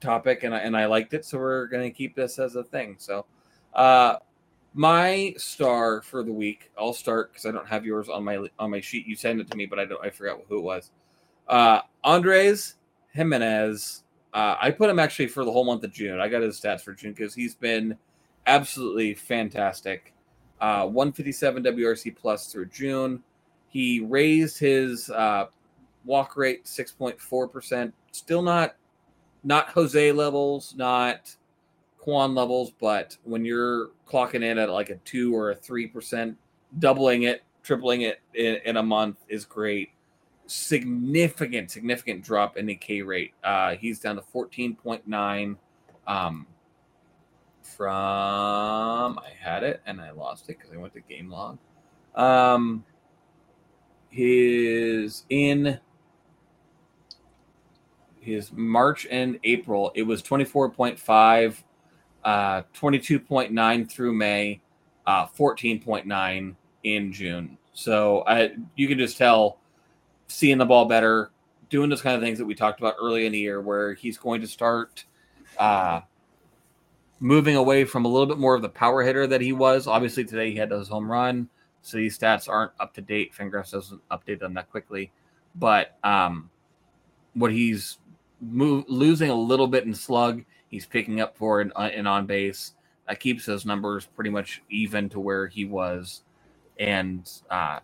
topic, 0.00 0.44
and 0.44 0.54
I, 0.54 0.58
and 0.58 0.76
I 0.76 0.86
liked 0.86 1.14
it, 1.14 1.24
so 1.24 1.38
we're 1.38 1.66
gonna 1.66 1.90
keep 1.90 2.14
this 2.14 2.38
as 2.38 2.54
a 2.56 2.62
thing. 2.62 2.96
So, 2.98 3.26
uh, 3.74 4.16
my 4.74 5.34
star 5.36 6.02
for 6.02 6.22
the 6.22 6.32
week. 6.32 6.70
I'll 6.78 6.92
start 6.92 7.32
because 7.32 7.46
I 7.46 7.50
don't 7.50 7.66
have 7.68 7.84
yours 7.84 8.08
on 8.08 8.24
my 8.24 8.46
on 8.58 8.70
my 8.70 8.80
sheet. 8.80 9.06
You 9.06 9.16
sent 9.16 9.40
it 9.40 9.50
to 9.50 9.56
me, 9.56 9.66
but 9.66 9.78
I 9.78 9.84
don't. 9.84 10.04
I 10.04 10.10
forgot 10.10 10.40
who 10.48 10.58
it 10.58 10.62
was. 10.62 10.90
Uh, 11.48 11.80
Andres 12.04 12.76
Gimenez. 13.12 14.04
Uh, 14.32 14.56
I 14.60 14.70
put 14.70 14.90
him 14.90 14.98
actually 14.98 15.28
for 15.28 15.44
the 15.44 15.50
whole 15.50 15.64
month 15.64 15.82
of 15.84 15.92
June. 15.92 16.20
I 16.20 16.28
got 16.28 16.42
his 16.42 16.60
stats 16.60 16.82
for 16.82 16.92
June 16.92 17.12
because 17.12 17.34
he's 17.34 17.54
been 17.54 17.96
absolutely 18.46 19.14
fantastic. 19.14 20.12
Uh, 20.60 20.86
157 20.86 21.62
WRC 21.62 22.16
plus 22.16 22.52
through 22.52 22.66
June. 22.66 23.22
He 23.68 24.00
raised 24.00 24.58
his 24.58 25.10
uh, 25.10 25.46
walk 26.04 26.36
rate 26.36 26.64
6.4 26.64 27.52
percent. 27.52 27.94
Still 28.12 28.42
not 28.42 28.76
not 29.44 29.68
Jose 29.68 30.12
levels, 30.12 30.74
not 30.76 31.34
Kwan 31.98 32.34
levels, 32.34 32.72
but 32.80 33.16
when 33.24 33.44
you're 33.44 33.90
clocking 34.06 34.42
in 34.42 34.58
at 34.58 34.70
like 34.70 34.90
a 34.90 34.96
two 34.96 35.34
or 35.34 35.50
a 35.50 35.54
three 35.54 35.86
percent, 35.86 36.36
doubling 36.78 37.24
it, 37.24 37.44
tripling 37.62 38.02
it 38.02 38.20
in, 38.34 38.56
in 38.64 38.76
a 38.78 38.82
month 38.82 39.18
is 39.28 39.44
great 39.44 39.90
significant, 40.48 41.70
significant 41.70 42.24
drop 42.24 42.56
in 42.56 42.66
the 42.66 42.74
K 42.74 43.02
rate. 43.02 43.32
Uh, 43.44 43.76
he's 43.76 44.00
down 44.00 44.16
to 44.16 44.22
14.9 44.22 45.56
um, 46.06 46.46
from, 47.76 49.18
I 49.18 49.30
had 49.38 49.62
it 49.62 49.80
and 49.86 50.00
I 50.00 50.10
lost 50.10 50.48
it 50.48 50.58
because 50.58 50.72
I 50.72 50.76
went 50.76 50.94
to 50.94 51.00
game 51.00 51.30
log. 51.30 51.58
Um, 52.14 52.84
his 54.10 55.24
in 55.28 55.78
his 58.20 58.52
March 58.52 59.06
and 59.10 59.38
April, 59.44 59.92
it 59.94 60.02
was 60.02 60.22
24.5, 60.22 61.62
uh, 62.24 62.62
22.9 62.74 63.90
through 63.90 64.12
May, 64.12 64.60
uh, 65.06 65.26
14.9 65.26 66.54
in 66.84 67.12
June. 67.12 67.58
So 67.72 68.24
I, 68.26 68.52
you 68.76 68.88
can 68.88 68.98
just 68.98 69.16
tell 69.16 69.58
seeing 70.26 70.58
the 70.58 70.66
ball 70.66 70.86
better, 70.86 71.30
doing 71.70 71.88
those 71.90 72.02
kind 72.02 72.16
of 72.16 72.22
things 72.22 72.38
that 72.38 72.44
we 72.44 72.54
talked 72.54 72.80
about 72.80 72.96
early 73.00 73.24
in 73.24 73.32
the 73.32 73.38
year, 73.38 73.60
where 73.60 73.94
he's 73.94 74.18
going 74.18 74.40
to 74.40 74.46
start 74.46 75.04
uh, 75.58 76.00
moving 77.20 77.56
away 77.56 77.84
from 77.84 78.04
a 78.04 78.08
little 78.08 78.26
bit 78.26 78.38
more 78.38 78.54
of 78.54 78.62
the 78.62 78.68
power 78.68 79.02
hitter 79.02 79.26
that 79.26 79.40
he 79.40 79.52
was. 79.52 79.86
Obviously, 79.86 80.24
today 80.24 80.50
he 80.50 80.56
had 80.56 80.70
his 80.70 80.88
home 80.88 81.10
run, 81.10 81.48
so 81.82 81.96
these 81.96 82.18
stats 82.18 82.48
aren't 82.48 82.72
up 82.80 82.94
to 82.94 83.00
date. 83.00 83.32
Fangraphs 83.34 83.72
doesn't 83.72 84.00
update 84.10 84.38
them 84.38 84.54
that 84.54 84.70
quickly, 84.70 85.10
but 85.54 85.96
um, 86.04 86.50
what 87.34 87.52
he's 87.52 87.98
losing 88.40 89.30
a 89.30 89.34
little 89.34 89.66
bit 89.66 89.84
in 89.84 89.94
slug, 89.94 90.44
he's 90.68 90.86
picking 90.86 91.20
up 91.20 91.36
for 91.36 91.60
an, 91.60 91.72
an 91.76 92.06
on 92.06 92.26
base. 92.26 92.74
That 93.08 93.20
keeps 93.20 93.46
those 93.46 93.64
numbers 93.64 94.06
pretty 94.06 94.30
much 94.30 94.62
even 94.70 95.08
to 95.10 95.20
where 95.20 95.46
he 95.46 95.64
was, 95.64 96.22
and 96.78 97.28
uh, 97.50 97.80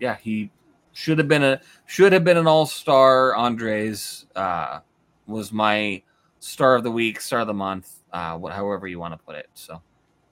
yeah, 0.00 0.16
he 0.16 0.50
should 0.92 1.18
have 1.18 1.28
been 1.28 1.44
a 1.44 1.60
should 1.84 2.14
have 2.14 2.24
been 2.24 2.38
an 2.38 2.46
all 2.46 2.64
star. 2.64 3.36
Andres 3.36 4.24
uh, 4.34 4.80
was 5.26 5.52
my 5.52 6.02
star 6.40 6.74
of 6.74 6.84
the 6.84 6.90
week, 6.90 7.20
star 7.20 7.40
of 7.40 7.46
the 7.46 7.54
month, 7.54 7.92
uh, 8.16 8.38
what, 8.38 8.54
however 8.54 8.88
you 8.88 8.98
want 8.98 9.12
to 9.12 9.18
put 9.18 9.36
it. 9.36 9.48
So, 9.54 9.80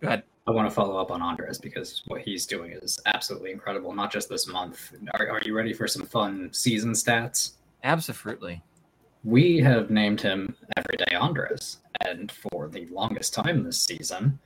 go 0.00 0.08
ahead. 0.08 0.22
I 0.46 0.50
want 0.50 0.68
to 0.68 0.74
follow 0.74 0.96
up 0.96 1.10
on 1.10 1.20
Andres 1.20 1.58
because 1.58 2.02
what 2.06 2.22
he's 2.22 2.46
doing 2.46 2.72
is 2.72 2.98
absolutely 3.06 3.50
incredible. 3.50 3.94
Not 3.94 4.10
just 4.10 4.28
this 4.28 4.46
month. 4.46 4.92
Are, 5.14 5.28
are 5.30 5.40
you 5.44 5.54
ready 5.54 5.74
for 5.74 5.86
some 5.86 6.06
fun 6.06 6.48
season 6.52 6.92
stats? 6.92 7.52
Absolutely. 7.82 8.62
We 9.22 9.58
have 9.58 9.90
named 9.90 10.20
him 10.20 10.54
Everyday 10.76 11.14
Andres, 11.14 11.78
and 12.06 12.32
for 12.32 12.68
the 12.68 12.86
longest 12.86 13.32
time 13.34 13.62
this 13.62 13.80
season, 13.80 14.38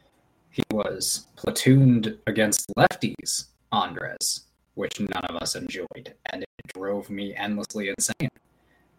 he 0.50 0.62
was 0.72 1.26
platooned 1.36 2.18
against 2.26 2.72
lefties 2.76 3.46
Andres, 3.72 4.46
which 4.74 5.00
none 5.00 5.24
of 5.28 5.36
us 5.36 5.54
enjoyed, 5.54 6.14
and 6.26 6.42
it 6.42 6.48
drove 6.74 7.08
me 7.10 7.34
endlessly 7.36 7.88
insane. 7.88 8.30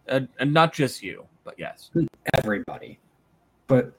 Uh, 0.08 0.22
and 0.40 0.54
not 0.54 0.74
just 0.74 1.04
you, 1.04 1.26
but 1.44 1.56
yes. 1.58 1.92
Everybody. 2.34 3.00
But 3.68 3.94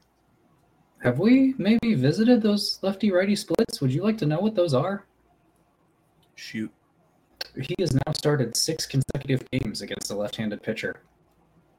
have 1.02 1.18
we 1.18 1.54
maybe 1.56 1.94
visited 1.94 2.42
those 2.42 2.78
lefty 2.82 3.10
righty 3.10 3.34
splits? 3.34 3.80
Would 3.80 3.92
you 3.92 4.02
like 4.02 4.18
to 4.18 4.26
know 4.26 4.38
what 4.38 4.54
those 4.54 4.74
are? 4.74 5.06
Shoot. 6.34 6.70
He 7.60 7.74
has 7.78 7.94
now 7.94 8.12
started 8.12 8.54
six 8.54 8.86
consecutive 8.86 9.48
games 9.50 9.80
against 9.80 10.10
a 10.10 10.14
left 10.14 10.36
handed 10.36 10.62
pitcher. 10.62 11.02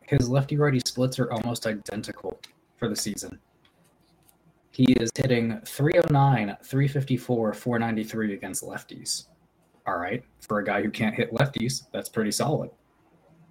His 0.02 0.28
lefty 0.28 0.58
righty 0.58 0.82
splits 0.86 1.20
are 1.20 1.32
almost 1.32 1.68
identical 1.68 2.40
for 2.78 2.90
the 2.90 2.96
season. 2.96 3.40
He 4.72 4.94
is 4.94 5.12
hitting 5.16 5.62
309, 5.66 6.58
354, 6.64 7.54
493 7.54 8.34
against 8.34 8.64
lefties. 8.64 9.28
All 9.86 9.98
right. 9.98 10.24
For 10.40 10.60
a 10.60 10.66
guy 10.66 10.82
who 10.82 10.90
can't 10.90 11.16
hit 11.16 11.32
lefties, 11.32 11.84
that's 11.94 12.10
pretty 12.10 12.32
solid. 12.32 12.72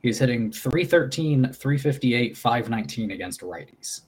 He's 0.03 0.19
hitting 0.19 0.51
313, 0.51 1.53
358, 1.53 2.37
519 2.37 3.11
against 3.11 3.41
righties. 3.43 4.03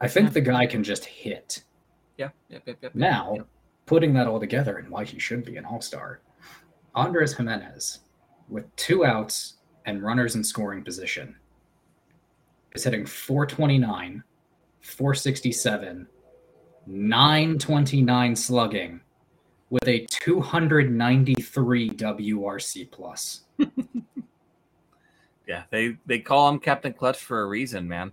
I 0.00 0.08
think 0.08 0.32
the 0.32 0.40
guy 0.40 0.66
can 0.66 0.82
just 0.84 1.04
hit. 1.04 1.64
Yeah. 2.16 2.30
Yep, 2.48 2.62
yep, 2.66 2.78
yep, 2.82 2.94
Now, 2.94 3.34
yep. 3.36 3.46
putting 3.86 4.12
that 4.14 4.26
all 4.26 4.40
together 4.40 4.78
and 4.78 4.88
why 4.90 5.04
he 5.04 5.18
should 5.18 5.44
be 5.44 5.56
an 5.56 5.64
all 5.64 5.80
star, 5.80 6.20
Andres 6.94 7.34
Gimenez, 7.34 8.00
with 8.48 8.74
two 8.76 9.04
outs 9.04 9.54
and 9.86 10.02
runners 10.02 10.34
in 10.36 10.44
scoring 10.44 10.82
position, 10.82 11.36
is 12.74 12.84
hitting 12.84 13.06
429, 13.06 14.22
467, 14.80 16.06
929 16.86 18.36
slugging 18.36 19.00
with 19.70 19.86
a 19.86 20.06
293 20.06 21.90
WRC 21.90 22.90
plus. 22.90 23.42
Yeah, 25.48 25.62
they 25.70 25.96
they 26.04 26.18
call 26.18 26.50
him 26.50 26.60
Captain 26.60 26.92
Clutch 26.92 27.16
for 27.16 27.40
a 27.40 27.46
reason, 27.46 27.88
man. 27.88 28.12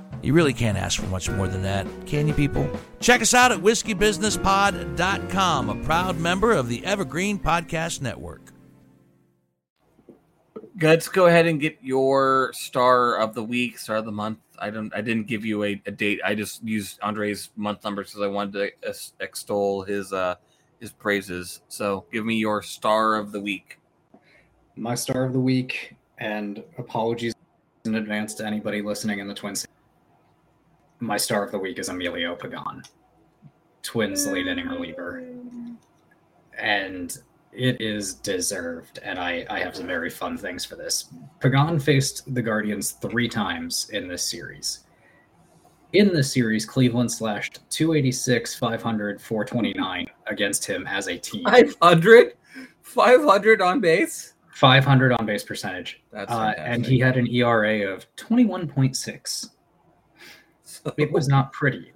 You 0.21 0.33
really 0.33 0.53
can't 0.53 0.77
ask 0.77 0.99
for 0.99 1.07
much 1.07 1.29
more 1.29 1.47
than 1.47 1.63
that, 1.63 1.87
can 2.05 2.27
you, 2.27 2.33
people? 2.33 2.69
Check 2.99 3.21
us 3.21 3.33
out 3.33 3.51
at 3.51 3.59
whiskeybusinesspod.com, 3.59 5.69
a 5.69 5.75
proud 5.83 6.19
member 6.19 6.51
of 6.51 6.67
the 6.69 6.85
Evergreen 6.85 7.39
Podcast 7.39 8.01
Network. 8.01 8.41
let's 10.81 11.07
go 11.07 11.27
ahead 11.27 11.45
and 11.47 11.59
get 11.59 11.77
your 11.81 12.51
star 12.53 13.17
of 13.17 13.33
the 13.33 13.43
week, 13.43 13.79
star 13.79 13.97
of 13.97 14.05
the 14.05 14.11
month. 14.11 14.37
I 14.59 14.69
don't. 14.69 14.93
I 14.95 15.01
didn't 15.01 15.27
give 15.27 15.43
you 15.43 15.63
a, 15.63 15.81
a 15.87 15.91
date. 15.91 16.21
I 16.23 16.35
just 16.35 16.63
used 16.63 16.99
Andre's 17.01 17.49
month 17.55 17.83
number 17.83 18.03
because 18.03 18.21
I 18.21 18.27
wanted 18.27 18.53
to 18.53 18.69
extol 19.19 19.81
his 19.83 20.13
uh 20.13 20.35
his 20.79 20.91
praises. 20.91 21.61
So 21.67 22.05
give 22.11 22.25
me 22.25 22.35
your 22.35 22.61
star 22.61 23.15
of 23.15 23.31
the 23.31 23.39
week. 23.39 23.79
My 24.75 24.93
star 24.95 25.25
of 25.25 25.33
the 25.33 25.39
week, 25.39 25.95
and 26.19 26.63
apologies 26.77 27.33
in 27.85 27.95
advance 27.95 28.35
to 28.35 28.45
anybody 28.45 28.83
listening 28.83 29.17
in 29.19 29.27
the 29.27 29.33
Twin 29.33 29.55
Cities. 29.55 29.80
My 31.01 31.17
star 31.17 31.43
of 31.43 31.51
the 31.51 31.57
week 31.57 31.79
is 31.79 31.89
Emilio 31.89 32.35
Pagan, 32.35 32.83
Twins 33.81 34.27
lead 34.27 34.45
inning 34.45 34.67
reliever. 34.67 35.23
And 36.59 37.17
it 37.51 37.81
is 37.81 38.13
deserved, 38.13 38.99
and 39.03 39.17
I, 39.17 39.43
I 39.49 39.59
have 39.59 39.75
some 39.75 39.87
very 39.87 40.11
fun 40.11 40.37
things 40.37 40.63
for 40.63 40.75
this. 40.75 41.09
Pagan 41.39 41.79
faced 41.79 42.33
the 42.35 42.41
Guardians 42.41 42.91
three 42.91 43.27
times 43.27 43.89
in 43.89 44.07
this 44.07 44.29
series. 44.29 44.81
In 45.93 46.13
this 46.13 46.31
series, 46.31 46.67
Cleveland 46.67 47.11
slashed 47.11 47.61
286, 47.71 48.53
500, 48.55 49.19
429 49.19 50.07
against 50.27 50.63
him 50.65 50.85
as 50.85 51.07
a 51.07 51.17
team. 51.17 51.43
500? 51.45 52.33
500 52.83 53.61
on 53.61 53.81
base? 53.81 54.35
500 54.53 55.13
on 55.13 55.25
base 55.25 55.43
percentage. 55.43 56.03
That's 56.13 56.31
Uh, 56.31 56.53
and 56.57 56.85
he 56.85 56.99
had 56.99 57.17
an 57.17 57.25
ERA 57.27 57.91
of 57.91 58.05
21.6. 58.17 59.49
So 60.83 60.93
It 60.97 61.11
was 61.11 61.27
not 61.27 61.51
pretty, 61.53 61.91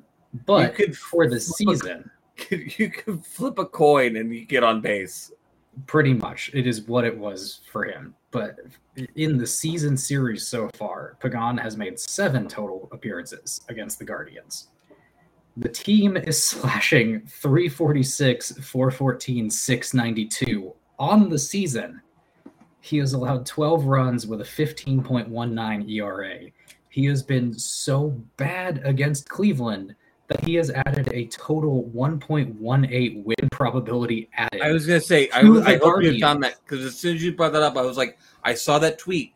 but 0.46 0.76
could 0.76 0.98
for 0.98 1.28
the 1.28 1.40
flip 1.40 1.76
a- 1.76 1.78
season, 1.78 2.12
you 2.78 2.90
could 2.92 3.26
flip 3.26 3.60
a 3.60 3.66
coin 3.66 4.16
and 4.18 4.34
you 4.34 4.46
get 4.46 4.64
on 4.64 4.82
base. 4.82 5.32
pretty 5.88 6.14
much 6.14 6.52
it 6.54 6.66
is 6.68 6.84
what 6.84 7.04
it 7.06 7.18
was 7.18 7.62
for 7.72 7.84
him. 7.86 8.14
But 8.32 8.60
in 9.16 9.38
the 9.38 9.48
season 9.48 9.96
series 9.98 10.46
so 10.46 10.70
far, 10.76 11.18
Pagan 11.22 11.58
has 11.58 11.78
made 11.78 12.00
seven 12.00 12.48
total 12.48 12.90
appearances 12.92 13.62
against 13.70 13.98
the 14.00 14.06
Guardians. 14.06 14.70
The 15.58 15.70
team 15.70 16.18
is 16.18 16.44
slashing 16.52 17.22
346, 17.28 18.52
414, 18.60 19.50
692 19.50 20.74
on 21.00 21.30
the 21.30 21.40
season. 21.40 22.02
He 22.82 22.98
has 23.00 23.14
allowed 23.14 23.46
12 23.46 23.86
runs 23.86 24.28
with 24.28 24.42
a 24.42 24.44
15.19 24.44 25.90
ERA. 25.90 26.40
He 26.96 27.04
has 27.08 27.22
been 27.22 27.54
so 27.54 28.12
bad 28.38 28.80
against 28.86 29.28
Cleveland 29.28 29.96
that 30.30 30.42
he 30.46 30.56
has 30.56 30.72
added 30.72 31.10
a 31.12 31.26
total 31.26 31.92
1.18 31.94 33.22
win 33.26 33.36
probability 33.52 34.30
added. 34.34 34.62
I 34.62 34.72
was 34.72 34.88
gonna 34.88 35.02
say, 35.02 35.30
I, 35.34 35.42
To 35.42 35.62
I 35.62 35.76
hope 35.76 36.02
you 36.04 36.18
found 36.22 36.42
that 36.44 36.56
because 36.64 36.86
as 36.86 36.98
soon 36.98 37.18
as 37.18 37.22
you 37.22 37.34
brought 37.34 37.52
that 37.52 37.64
up, 37.64 37.76
I 37.76 37.82
was 37.82 37.98
like, 37.98 38.18
I 38.46 38.54
saw 38.54 38.80
that 38.80 38.98
tweet. 38.98 39.34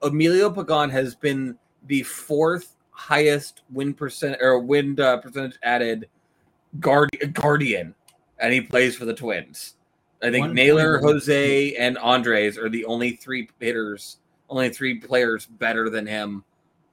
Emilio 0.00 0.48
Pagan 0.48 0.88
has 0.88 1.14
been 1.14 1.58
the 1.88 2.04
fourth 2.04 2.74
highest 2.90 3.60
win 3.70 3.92
percent 3.92 4.38
or 4.40 4.58
win 4.58 4.98
uh, 4.98 5.18
percentage 5.18 5.58
added 5.62 6.08
guard, 6.80 7.10
guardian, 7.34 7.94
and 8.38 8.50
he 8.50 8.62
plays 8.62 8.96
for 8.96 9.04
the 9.04 9.12
Twins. 9.12 9.74
I 10.22 10.30
think 10.30 10.46
One 10.46 10.54
Naylor, 10.54 11.00
point- 11.00 11.12
Jose, 11.16 11.74
and 11.76 11.98
Andres 11.98 12.56
are 12.56 12.70
the 12.70 12.86
only 12.86 13.10
three 13.10 13.50
hitters, 13.60 14.16
only 14.48 14.70
three 14.70 14.98
players 15.00 15.44
better 15.44 15.90
than 15.90 16.06
him, 16.06 16.44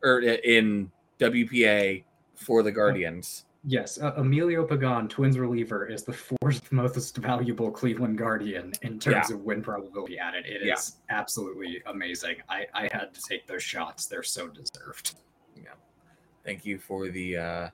or 0.05 0.19
in 0.21 0.91
WPA 1.19 2.03
for 2.35 2.63
the 2.63 2.71
Guardians. 2.71 3.45
Yes, 3.67 3.99
uh, 3.99 4.13
Emilio 4.17 4.63
Pagan, 4.63 5.07
Twins 5.07 5.39
reliever, 5.39 5.87
is 5.87 6.03
the 6.03 6.13
fourth 6.13 6.71
most 6.71 7.17
valuable 7.17 7.71
Cleveland 7.71 8.17
Guardian 8.17 8.71
in 8.83 8.99
terms 8.99 9.31
of 9.31 9.41
win 9.41 9.63
probability 9.63 10.19
added. 10.19 10.45
It 10.45 10.61
is 10.61 10.97
Yeah. 11.09 11.17
absolutely 11.17 11.81
amazing. 11.87 12.35
I, 12.47 12.67
I 12.75 12.83
had 12.91 13.11
to 13.15 13.21
take 13.27 13.47
those 13.47 13.63
shots; 13.63 14.05
they're 14.05 14.21
so 14.21 14.47
deserved. 14.47 15.15
Yeah. 15.55 15.69
Thank 16.45 16.63
you 16.65 16.77
for 16.77 17.09
the 17.09 17.37
uh 17.37 17.69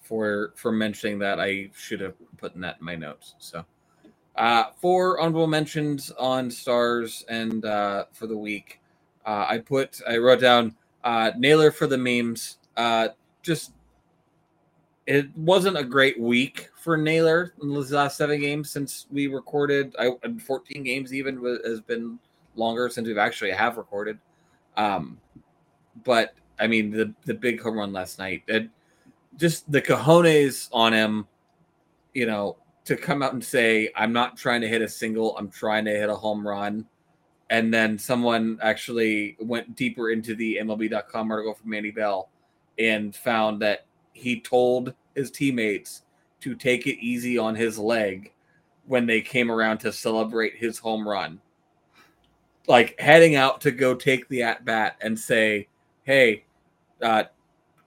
for 0.00 0.54
for 0.56 0.72
mentioning 0.72 1.18
that. 1.18 1.38
I 1.38 1.70
should 1.76 2.00
have 2.00 2.14
put 2.38 2.58
that 2.58 2.76
in 2.80 2.84
my 2.84 2.94
notes. 2.96 3.34
So 3.38 3.66
Uh, 4.36 4.70
four 4.80 5.20
honorable 5.20 5.46
mentions 5.46 6.10
on 6.12 6.50
stars 6.50 7.22
and 7.28 7.64
uh, 7.66 8.06
for 8.12 8.26
the 8.26 8.36
week. 8.36 8.80
Uh, 9.26 9.46
I 9.48 9.58
put, 9.58 10.00
I 10.08 10.16
wrote 10.18 10.40
down 10.40 10.74
uh, 11.04 11.30
Naylor 11.38 11.70
for 11.70 11.86
the 11.86 11.98
memes. 11.98 12.58
Uh, 12.76 13.08
just, 13.42 13.72
it 15.06 15.36
wasn't 15.36 15.76
a 15.76 15.84
great 15.84 16.18
week 16.18 16.70
for 16.76 16.96
Naylor 16.96 17.54
in 17.62 17.68
the 17.68 17.80
last 17.80 18.16
seven 18.16 18.40
games 18.40 18.70
since 18.70 19.06
we 19.12 19.26
recorded. 19.26 19.94
I 19.98 20.12
14 20.44 20.82
games 20.82 21.12
even 21.12 21.42
has 21.64 21.80
been 21.80 22.18
longer 22.56 22.88
since 22.88 23.06
we've 23.06 23.18
actually 23.18 23.50
have 23.52 23.76
recorded. 23.76 24.18
Um, 24.76 25.20
but 26.04 26.34
I 26.58 26.66
mean, 26.66 26.90
the 26.90 27.12
the 27.26 27.34
big 27.34 27.60
home 27.60 27.78
run 27.78 27.92
last 27.92 28.18
night, 28.18 28.42
it, 28.48 28.68
just 29.36 29.70
the 29.70 29.82
cojones 29.82 30.68
on 30.72 30.92
him, 30.92 31.26
you 32.14 32.26
know, 32.26 32.56
to 32.84 32.96
come 32.96 33.22
out 33.22 33.32
and 33.32 33.44
say, 33.44 33.90
I'm 33.96 34.12
not 34.12 34.36
trying 34.36 34.60
to 34.60 34.68
hit 34.68 34.82
a 34.82 34.88
single, 34.88 35.36
I'm 35.36 35.50
trying 35.50 35.84
to 35.86 35.90
hit 35.90 36.08
a 36.08 36.14
home 36.14 36.46
run. 36.46 36.86
And 37.54 37.72
then 37.72 38.00
someone 38.00 38.58
actually 38.62 39.36
went 39.38 39.76
deeper 39.76 40.10
into 40.10 40.34
the 40.34 40.58
MLB.com 40.60 41.30
article 41.30 41.54
from 41.54 41.70
Mandy 41.70 41.92
Bell 41.92 42.28
and 42.80 43.14
found 43.14 43.62
that 43.62 43.86
he 44.12 44.40
told 44.40 44.92
his 45.14 45.30
teammates 45.30 46.02
to 46.40 46.56
take 46.56 46.88
it 46.88 46.98
easy 47.00 47.38
on 47.38 47.54
his 47.54 47.78
leg 47.78 48.32
when 48.86 49.06
they 49.06 49.20
came 49.20 49.52
around 49.52 49.78
to 49.78 49.92
celebrate 49.92 50.56
his 50.56 50.80
home 50.80 51.06
run. 51.08 51.40
Like 52.66 52.98
heading 52.98 53.36
out 53.36 53.60
to 53.60 53.70
go 53.70 53.94
take 53.94 54.26
the 54.26 54.42
at 54.42 54.64
bat 54.64 54.96
and 55.00 55.16
say, 55.16 55.68
"Hey, 56.02 56.46
uh, 57.00 57.22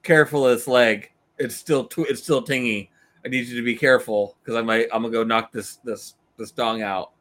careful 0.01 0.47
of 0.47 0.55
this 0.55 0.67
leg. 0.69 1.11
It's 1.39 1.57
still 1.57 1.83
tw- 1.83 2.09
it's 2.09 2.23
still 2.23 2.41
tingy. 2.41 2.87
I 3.25 3.27
need 3.27 3.47
you 3.47 3.57
to 3.57 3.65
be 3.65 3.75
careful 3.75 4.37
because 4.41 4.55
I 4.55 4.61
might 4.61 4.87
I'm 4.93 5.01
gonna 5.01 5.11
go 5.11 5.25
knock 5.25 5.51
this 5.51 5.75
this 5.83 6.15
this 6.37 6.51
dong 6.51 6.83
out." 6.83 7.11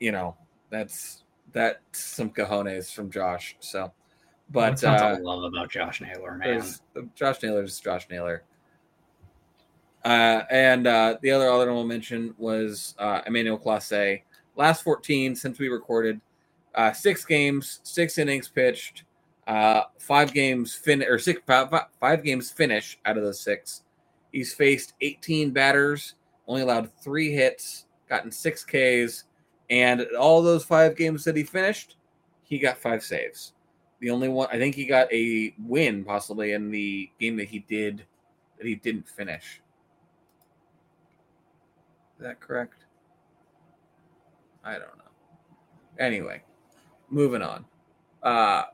You 0.00 0.12
know, 0.12 0.36
that's 0.70 1.24
that's 1.56 1.98
some 1.98 2.28
cojones 2.28 2.92
from 2.92 3.10
Josh. 3.10 3.56
So, 3.60 3.90
but 4.50 4.84
uh, 4.84 5.16
love 5.22 5.42
about 5.42 5.70
Josh 5.70 6.02
Naylor, 6.02 6.36
man. 6.36 6.62
Josh 7.14 7.42
Naylor 7.42 7.62
is 7.62 7.80
Josh 7.80 8.06
Naylor. 8.10 8.44
Uh, 10.04 10.42
and 10.50 10.86
uh, 10.86 11.16
the 11.22 11.30
other 11.30 11.50
honorable 11.50 11.86
mention 11.86 12.34
was 12.36 12.94
uh, 12.98 13.22
Emmanuel 13.26 13.58
Clase. 13.58 14.22
Last 14.54 14.82
14 14.82 15.34
since 15.34 15.58
we 15.58 15.68
recorded, 15.68 16.20
uh, 16.74 16.92
six 16.92 17.24
games, 17.24 17.80
six 17.84 18.18
innings 18.18 18.48
pitched, 18.48 19.04
uh, 19.46 19.84
five 19.98 20.34
games 20.34 20.74
fin 20.74 21.02
or 21.02 21.18
six 21.18 21.40
five, 21.46 21.72
five 21.98 22.22
games 22.22 22.50
finish 22.50 22.98
out 23.06 23.16
of 23.16 23.24
those 23.24 23.40
six. 23.40 23.82
He's 24.30 24.52
faced 24.52 24.92
18 25.00 25.52
batters, 25.52 26.16
only 26.46 26.60
allowed 26.60 26.90
three 27.02 27.32
hits, 27.32 27.86
gotten 28.10 28.30
six 28.30 28.62
Ks, 28.62 29.24
and 29.70 30.06
all 30.18 30.42
those 30.42 30.64
five 30.64 30.96
games 30.96 31.24
that 31.24 31.36
he 31.36 31.42
finished, 31.42 31.96
he 32.42 32.58
got 32.58 32.78
five 32.78 33.02
saves. 33.02 33.52
The 34.00 34.10
only 34.10 34.28
one 34.28 34.48
I 34.52 34.58
think 34.58 34.74
he 34.74 34.84
got 34.84 35.12
a 35.12 35.54
win 35.58 36.04
possibly 36.04 36.52
in 36.52 36.70
the 36.70 37.10
game 37.18 37.36
that 37.36 37.48
he 37.48 37.60
did 37.60 38.04
that 38.58 38.66
he 38.66 38.74
didn't 38.74 39.08
finish. 39.08 39.60
Is 42.18 42.24
that 42.24 42.40
correct? 42.40 42.84
I 44.64 44.72
don't 44.72 44.96
know. 44.98 45.04
Anyway, 45.98 46.42
moving 47.10 47.42
on. 47.42 47.64
Uh 48.22 48.64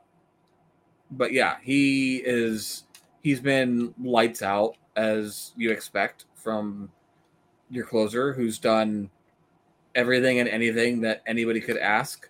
but 1.12 1.32
yeah, 1.32 1.56
he 1.62 2.16
is 2.16 2.84
he's 3.22 3.40
been 3.40 3.94
lights 4.02 4.42
out 4.42 4.76
as 4.96 5.52
you 5.56 5.70
expect 5.70 6.26
from 6.34 6.90
your 7.70 7.86
closer 7.86 8.32
who's 8.32 8.58
done 8.58 9.08
everything 9.94 10.40
and 10.40 10.48
anything 10.48 11.00
that 11.02 11.22
anybody 11.26 11.60
could 11.60 11.78
ask 11.78 12.28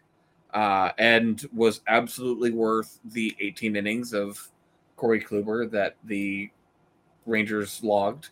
uh, 0.55 0.91
and 0.99 1.49
was 1.53 1.81
absolutely 1.87 2.51
worth 2.51 2.99
the 3.05 3.35
18 3.41 3.77
innings 3.77 4.13
of 4.13 4.51
Corey 4.97 5.21
Kluber 5.21 5.71
that 5.71 5.97
the 6.05 6.51
Rangers 7.27 7.83
logged, 7.83 8.31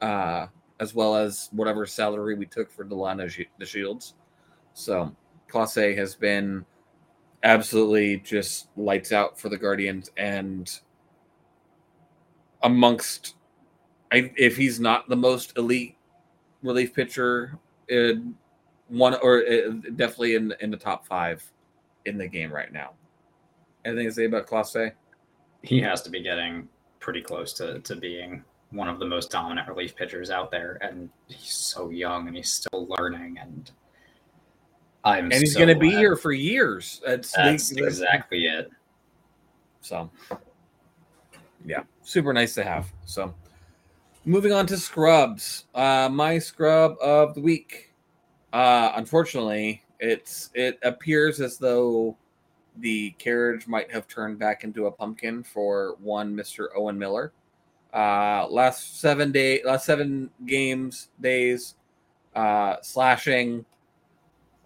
uh, 0.00 0.46
as 0.80 0.94
well 0.94 1.16
as 1.16 1.48
whatever 1.52 1.86
salary 1.86 2.34
we 2.34 2.46
took 2.46 2.70
for 2.70 2.84
Delano 2.84 3.28
the 3.58 3.66
Shields. 3.66 4.14
So 4.74 5.14
Clase 5.48 5.96
has 5.96 6.14
been 6.14 6.64
absolutely 7.42 8.18
just 8.18 8.68
lights 8.76 9.12
out 9.12 9.38
for 9.38 9.48
the 9.48 9.58
Guardians 9.58 10.10
and 10.16 10.80
amongst 12.62 13.36
if 14.10 14.56
he's 14.56 14.80
not 14.80 15.08
the 15.08 15.16
most 15.16 15.56
elite 15.58 15.96
relief 16.62 16.94
pitcher 16.94 17.58
in 17.88 18.34
one 18.88 19.14
or 19.22 19.38
uh, 19.38 19.70
definitely 19.96 20.34
in 20.34 20.54
in 20.60 20.70
the 20.70 20.76
top 20.76 21.06
5 21.06 21.42
in 22.04 22.18
the 22.18 22.28
game 22.28 22.52
right 22.52 22.72
now. 22.72 22.92
Anything 23.84 24.06
to 24.06 24.12
say 24.12 24.24
about 24.26 24.46
Clase? 24.46 24.92
He 25.62 25.80
has 25.80 26.02
to 26.02 26.10
be 26.10 26.22
getting 26.22 26.68
pretty 27.00 27.22
close 27.22 27.52
to 27.54 27.80
to 27.80 27.96
being 27.96 28.44
one 28.70 28.88
of 28.88 28.98
the 28.98 29.06
most 29.06 29.30
dominant 29.30 29.68
relief 29.68 29.94
pitchers 29.94 30.30
out 30.30 30.50
there 30.50 30.78
and 30.80 31.08
he's 31.28 31.54
so 31.54 31.90
young 31.90 32.26
and 32.26 32.36
he's 32.36 32.50
still 32.50 32.88
learning 32.98 33.38
and 33.40 33.70
I'm 35.04 35.24
and 35.24 35.34
he's 35.34 35.52
so 35.52 35.58
going 35.60 35.68
to 35.68 35.78
be 35.78 35.90
here 35.90 36.16
for 36.16 36.32
years. 36.32 37.00
That's, 37.04 37.32
that's 37.32 37.70
exactly 37.72 38.46
it. 38.46 38.70
So, 39.82 40.10
yeah, 41.64 41.82
super 42.02 42.32
nice 42.32 42.54
to 42.54 42.64
have. 42.64 42.90
So, 43.04 43.34
moving 44.24 44.52
on 44.52 44.66
to 44.68 44.78
scrubs. 44.78 45.66
Uh, 45.74 46.08
my 46.10 46.38
scrub 46.38 46.96
of 47.02 47.34
the 47.34 47.42
week. 47.42 47.92
Uh, 48.54 48.92
unfortunately, 48.94 49.82
it's 49.98 50.50
it 50.54 50.78
appears 50.84 51.40
as 51.40 51.58
though 51.58 52.16
the 52.76 53.10
carriage 53.18 53.66
might 53.66 53.90
have 53.90 54.06
turned 54.06 54.38
back 54.38 54.62
into 54.62 54.86
a 54.86 54.90
pumpkin 54.92 55.42
for 55.42 55.96
one 56.00 56.32
Mister 56.32 56.70
Owen 56.78 56.96
Miller. 56.96 57.32
Uh, 57.92 58.46
last 58.48 59.00
seven 59.00 59.32
day, 59.32 59.60
last 59.64 59.84
seven 59.84 60.30
games 60.46 61.08
days, 61.20 61.74
uh, 62.36 62.76
slashing 62.80 63.64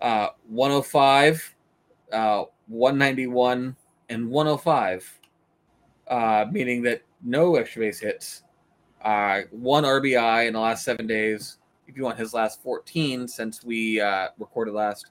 uh, 0.02 0.28
105, 0.48 1.54
uh, 2.12 2.44
191, 2.66 3.74
and 4.10 4.30
105, 4.30 5.20
uh, 6.08 6.44
meaning 6.52 6.82
that 6.82 7.02
no 7.24 7.56
extra 7.56 7.80
base 7.80 8.00
hits, 8.00 8.42
uh, 9.02 9.40
one 9.50 9.84
RBI 9.84 10.46
in 10.46 10.52
the 10.52 10.60
last 10.60 10.84
seven 10.84 11.06
days. 11.06 11.56
If 11.88 11.96
you 11.96 12.04
want 12.04 12.18
his 12.18 12.34
last 12.34 12.62
14 12.62 13.26
since 13.26 13.64
we 13.64 14.00
uh, 14.00 14.28
recorded 14.38 14.74
last, 14.74 15.06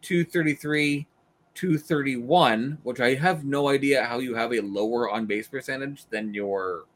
233, 0.00 1.06
231, 1.54 2.78
which 2.82 3.00
I 3.00 3.14
have 3.14 3.44
no 3.44 3.68
idea 3.68 4.04
how 4.04 4.18
you 4.18 4.34
have 4.34 4.52
a 4.52 4.60
lower 4.60 5.10
on 5.10 5.26
base 5.26 5.46
percentage 5.46 6.06
than 6.10 6.32
your 6.32 6.86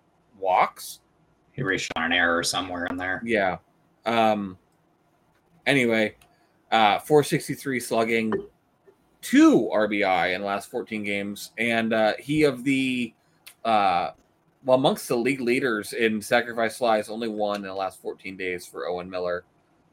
walks. 0.41 1.01
He 1.53 1.63
reached 1.63 1.93
on 1.97 2.05
an 2.05 2.13
error 2.13 2.43
somewhere 2.43 2.87
in 2.87 2.97
there. 2.97 3.23
Yeah. 3.25 3.59
Um, 4.07 4.57
anyway, 5.67 6.17
uh, 6.73 6.99
463 7.01 7.81
slugging, 7.81 8.33
two 9.21 9.71
RBI 9.73 10.35
in 10.35 10.41
the 10.41 10.47
last 10.47 10.71
14 10.71 11.05
games, 11.05 11.53
and 11.59 11.93
uh, 11.93 12.15
he 12.19 12.45
of 12.45 12.65
the 12.65 13.13
uh, 13.65 14.13
well 14.65 14.77
amongst 14.77 15.09
the 15.09 15.17
league 15.17 15.41
leaders 15.41 15.93
in 15.93 16.21
sacrifice 16.21 16.79
flies, 16.79 17.09
only 17.09 17.29
one 17.29 17.57
in 17.57 17.63
the 17.63 17.75
last 17.75 18.01
14 18.01 18.37
days 18.37 18.67
for 18.67 18.89
Owen 18.89 19.09
Miller. 19.09 19.45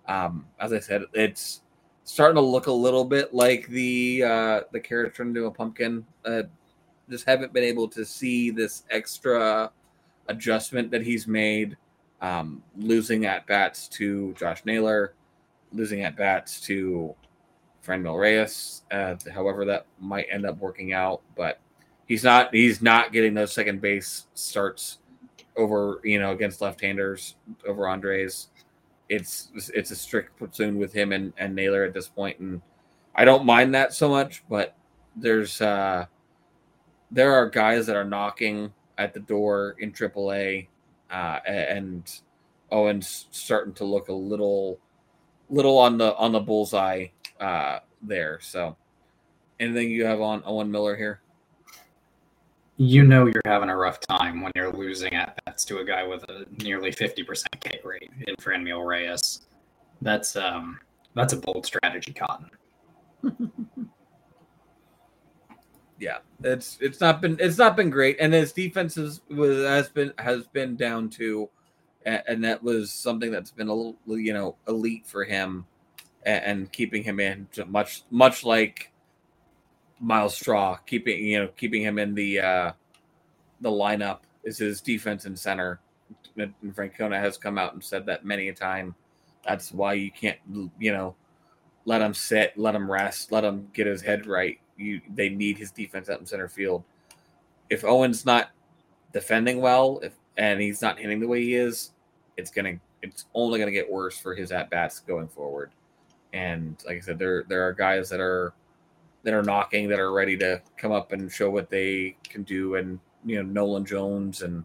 Um, 0.07 0.45
as 0.59 0.73
I 0.73 0.79
said, 0.79 1.03
it's 1.13 1.61
starting 2.03 2.35
to 2.35 2.41
look 2.41 2.67
a 2.67 2.71
little 2.71 3.05
bit 3.05 3.33
like 3.33 3.67
the 3.67 4.23
uh, 4.23 4.61
the 4.71 4.79
carrot 4.79 5.15
turned 5.15 5.35
into 5.35 5.47
a 5.47 5.51
pumpkin. 5.51 6.05
Uh, 6.23 6.43
just 7.09 7.25
haven't 7.25 7.53
been 7.53 7.63
able 7.63 7.87
to 7.89 8.03
see 8.03 8.49
this 8.49 8.83
extra 8.89 9.71
adjustment 10.27 10.89
that 10.91 11.03
he's 11.03 11.27
made, 11.27 11.77
um, 12.21 12.63
losing 12.75 13.25
at 13.25 13.45
bats 13.45 13.87
to 13.89 14.33
Josh 14.33 14.63
Naylor 14.65 15.13
losing 15.75 16.03
at 16.03 16.15
bats 16.15 16.59
to 16.61 17.13
Franmil 17.85 18.19
Reyes. 18.19 18.83
Uh, 18.89 19.15
however, 19.33 19.65
that 19.65 19.85
might 19.99 20.27
end 20.31 20.45
up 20.45 20.57
working 20.57 20.93
out, 20.93 21.21
but 21.35 21.59
he's 22.07 22.23
not 22.23 22.53
he's 22.53 22.81
not 22.81 23.11
getting 23.11 23.33
those 23.33 23.53
second 23.53 23.81
base 23.81 24.27
starts 24.33 24.99
over 25.57 25.99
you 26.03 26.19
know 26.19 26.31
against 26.31 26.61
left-handers 26.61 27.35
over 27.67 27.87
Andres. 27.87 28.49
It's 29.09 29.51
it's 29.73 29.91
a 29.91 29.95
strict 29.95 30.37
platoon 30.37 30.77
with 30.77 30.93
him 30.93 31.11
and, 31.11 31.33
and 31.37 31.55
Naylor 31.55 31.83
at 31.83 31.93
this 31.93 32.07
point, 32.07 32.39
and 32.39 32.61
I 33.13 33.25
don't 33.25 33.45
mind 33.45 33.75
that 33.75 33.93
so 33.93 34.09
much. 34.09 34.43
But 34.49 34.75
there's 35.15 35.61
uh, 35.61 36.05
there 37.11 37.33
are 37.33 37.49
guys 37.49 37.85
that 37.85 37.95
are 37.95 38.03
knocking 38.03 38.73
at 38.97 39.13
the 39.13 39.19
door 39.19 39.75
in 39.79 39.91
AAA, 39.91 40.67
uh, 41.11 41.39
and 41.47 42.11
Owen's 42.71 43.27
starting 43.31 43.73
to 43.75 43.85
look 43.85 44.09
a 44.09 44.13
little 44.13 44.79
little 45.49 45.77
on 45.77 45.97
the 45.97 46.15
on 46.15 46.31
the 46.31 46.39
bullseye 46.39 47.07
uh, 47.39 47.79
there. 48.01 48.39
So, 48.41 48.75
anything 49.59 49.91
you 49.91 50.05
have 50.05 50.21
on 50.21 50.41
Owen 50.45 50.71
Miller 50.71 50.95
here? 50.95 51.21
You 52.77 53.03
know 53.03 53.25
you're 53.25 53.41
having 53.45 53.69
a 53.69 53.75
rough 53.75 54.01
time 54.01 54.41
when 54.41 54.51
you're 54.55 54.71
losing 54.71 55.13
at 55.13 55.39
bats 55.45 55.63
to 55.65 55.77
a 55.79 55.85
guy 55.85 56.05
with 56.05 56.23
a 56.23 56.45
nearly 56.61 56.91
50% 56.91 57.45
K 57.61 57.79
rate 57.83 58.11
in 58.27 58.35
Franmil 58.35 58.85
Reyes. 58.85 59.41
That's 60.01 60.35
um 60.35 60.79
that's 61.15 61.31
a 61.31 61.37
bold 61.37 61.65
strategy, 61.65 62.13
Cotton. 62.13 62.49
yeah, 65.99 66.17
it's 66.43 66.77
it's 66.81 66.99
not 66.99 67.21
been 67.21 67.37
it's 67.39 67.57
not 67.57 67.77
been 67.77 67.89
great, 67.89 68.17
and 68.19 68.33
his 68.33 68.51
defense 68.51 68.97
is, 68.97 69.21
was, 69.29 69.63
has 69.65 69.89
been 69.89 70.13
has 70.19 70.45
been 70.47 70.75
down 70.75 71.09
too, 71.09 71.49
and, 72.05 72.21
and, 72.27 72.43
that 72.43 72.61
was 72.61 72.91
something 72.91 73.31
that's 73.31 73.51
been 73.51 73.69
a 73.69 73.73
little 73.73 73.97
you 74.07 74.33
know 74.33 74.57
elite 74.67 75.07
for 75.07 75.23
him, 75.23 75.65
and, 76.25 76.43
and 76.43 76.71
keeping 76.73 77.03
him 77.03 77.21
in 77.21 77.47
much 77.67 78.03
much 78.11 78.43
like 78.43 78.91
Myles 79.99 80.35
Straw, 80.35 80.77
keeping 80.85 81.23
you 81.23 81.39
know 81.39 81.47
keeping 81.49 81.81
him 81.81 81.99
in 81.99 82.13
the 82.13 82.39
uh, 82.39 82.71
the 83.61 83.69
lineup 83.69 84.19
is 84.43 84.57
his 84.57 84.81
defense 84.81 85.25
and 85.25 85.37
center. 85.37 85.79
And 86.37 86.53
Francona 86.75 87.19
has 87.19 87.37
come 87.37 87.57
out 87.57 87.73
and 87.73 87.83
said 87.83 88.05
that 88.07 88.25
many 88.25 88.49
a 88.49 88.53
time. 88.53 88.93
That's 89.45 89.71
why 89.71 89.93
you 89.93 90.11
can't 90.11 90.37
you 90.79 90.91
know 90.91 91.15
let 91.85 92.01
him 92.01 92.13
sit, 92.13 92.57
let 92.57 92.75
him 92.75 92.91
rest, 92.91 93.31
let 93.31 93.43
him 93.43 93.69
get 93.73 93.87
his 93.87 94.01
head 94.01 94.25
right 94.25 94.59
you 94.77 95.01
they 95.13 95.29
need 95.29 95.57
his 95.57 95.71
defense 95.71 96.09
out 96.09 96.19
in 96.19 96.25
center 96.25 96.47
field. 96.47 96.83
If 97.69 97.83
Owen's 97.83 98.25
not 98.25 98.51
defending 99.13 99.61
well, 99.61 99.99
if 100.03 100.13
and 100.37 100.59
he's 100.59 100.81
not 100.81 100.99
hitting 100.99 101.19
the 101.19 101.27
way 101.27 101.41
he 101.41 101.55
is, 101.55 101.91
it's 102.37 102.51
gonna 102.51 102.79
it's 103.01 103.25
only 103.33 103.59
gonna 103.59 103.71
get 103.71 103.89
worse 103.89 104.17
for 104.17 104.35
his 104.35 104.51
at 104.51 104.69
bats 104.69 104.99
going 104.99 105.27
forward. 105.27 105.71
And 106.33 106.81
like 106.85 106.97
I 106.97 106.99
said, 106.99 107.19
there 107.19 107.43
there 107.47 107.63
are 107.63 107.73
guys 107.73 108.09
that 108.09 108.19
are 108.19 108.53
that 109.25 109.33
are 109.33 109.43
knocking 109.43 109.89
that 109.89 109.99
are 109.99 110.13
ready 110.13 110.37
to 110.37 110.61
come 110.77 110.91
up 110.91 111.11
and 111.11 111.29
show 111.31 111.49
what 111.49 111.69
they 111.69 112.15
can 112.29 112.43
do, 112.43 112.75
and 112.75 112.99
you 113.25 113.35
know 113.35 113.41
Nolan 113.41 113.83
Jones 113.83 114.43
and 114.43 114.63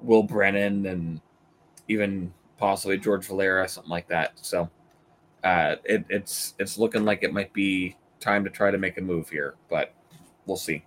Will 0.00 0.24
Brennan 0.24 0.86
and 0.86 1.20
even 1.88 2.34
possibly 2.58 2.98
George 2.98 3.26
Valera, 3.26 3.68
something 3.68 3.90
like 3.90 4.08
that. 4.08 4.32
So 4.36 4.68
uh, 5.44 5.76
it, 5.84 6.04
it's 6.10 6.54
it's 6.58 6.76
looking 6.76 7.04
like 7.04 7.22
it 7.22 7.32
might 7.32 7.52
be 7.52 7.96
time 8.20 8.42
to 8.44 8.50
try 8.50 8.70
to 8.70 8.78
make 8.78 8.98
a 8.98 9.00
move 9.00 9.30
here, 9.30 9.54
but 9.70 9.94
we'll 10.44 10.56
see. 10.56 10.84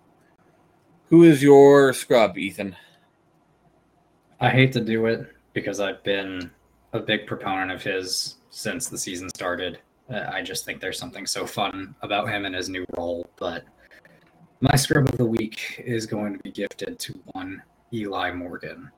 Who 1.09 1.23
is 1.23 1.41
your 1.41 1.93
scrub, 1.93 2.37
Ethan? 2.37 2.75
I 4.41 4.49
hate 4.49 4.73
to 4.73 4.81
do 4.81 5.05
it 5.05 5.33
because 5.53 5.79
I've 5.79 6.03
been 6.03 6.51
a 6.91 6.99
big 6.99 7.25
proponent 7.25 7.71
of 7.71 7.81
his 7.81 8.35
since 8.49 8.89
the 8.89 8.97
season 8.97 9.29
started. 9.29 9.79
Uh, 10.09 10.29
I 10.31 10.41
just 10.41 10.65
think 10.65 10.79
there's 10.79 10.97
something 10.97 11.25
so 11.25 11.45
fun 11.45 11.95
about 12.01 12.29
him 12.29 12.45
and 12.45 12.55
his 12.55 12.69
new 12.69 12.85
role. 12.97 13.29
But 13.37 13.65
my 14.61 14.75
scrub 14.75 15.09
of 15.09 15.17
the 15.17 15.25
week 15.25 15.81
is 15.85 16.05
going 16.05 16.33
to 16.33 16.39
be 16.43 16.51
gifted 16.51 16.97
to 16.99 17.19
one 17.33 17.61
Eli 17.93 18.31
Morgan, 18.31 18.91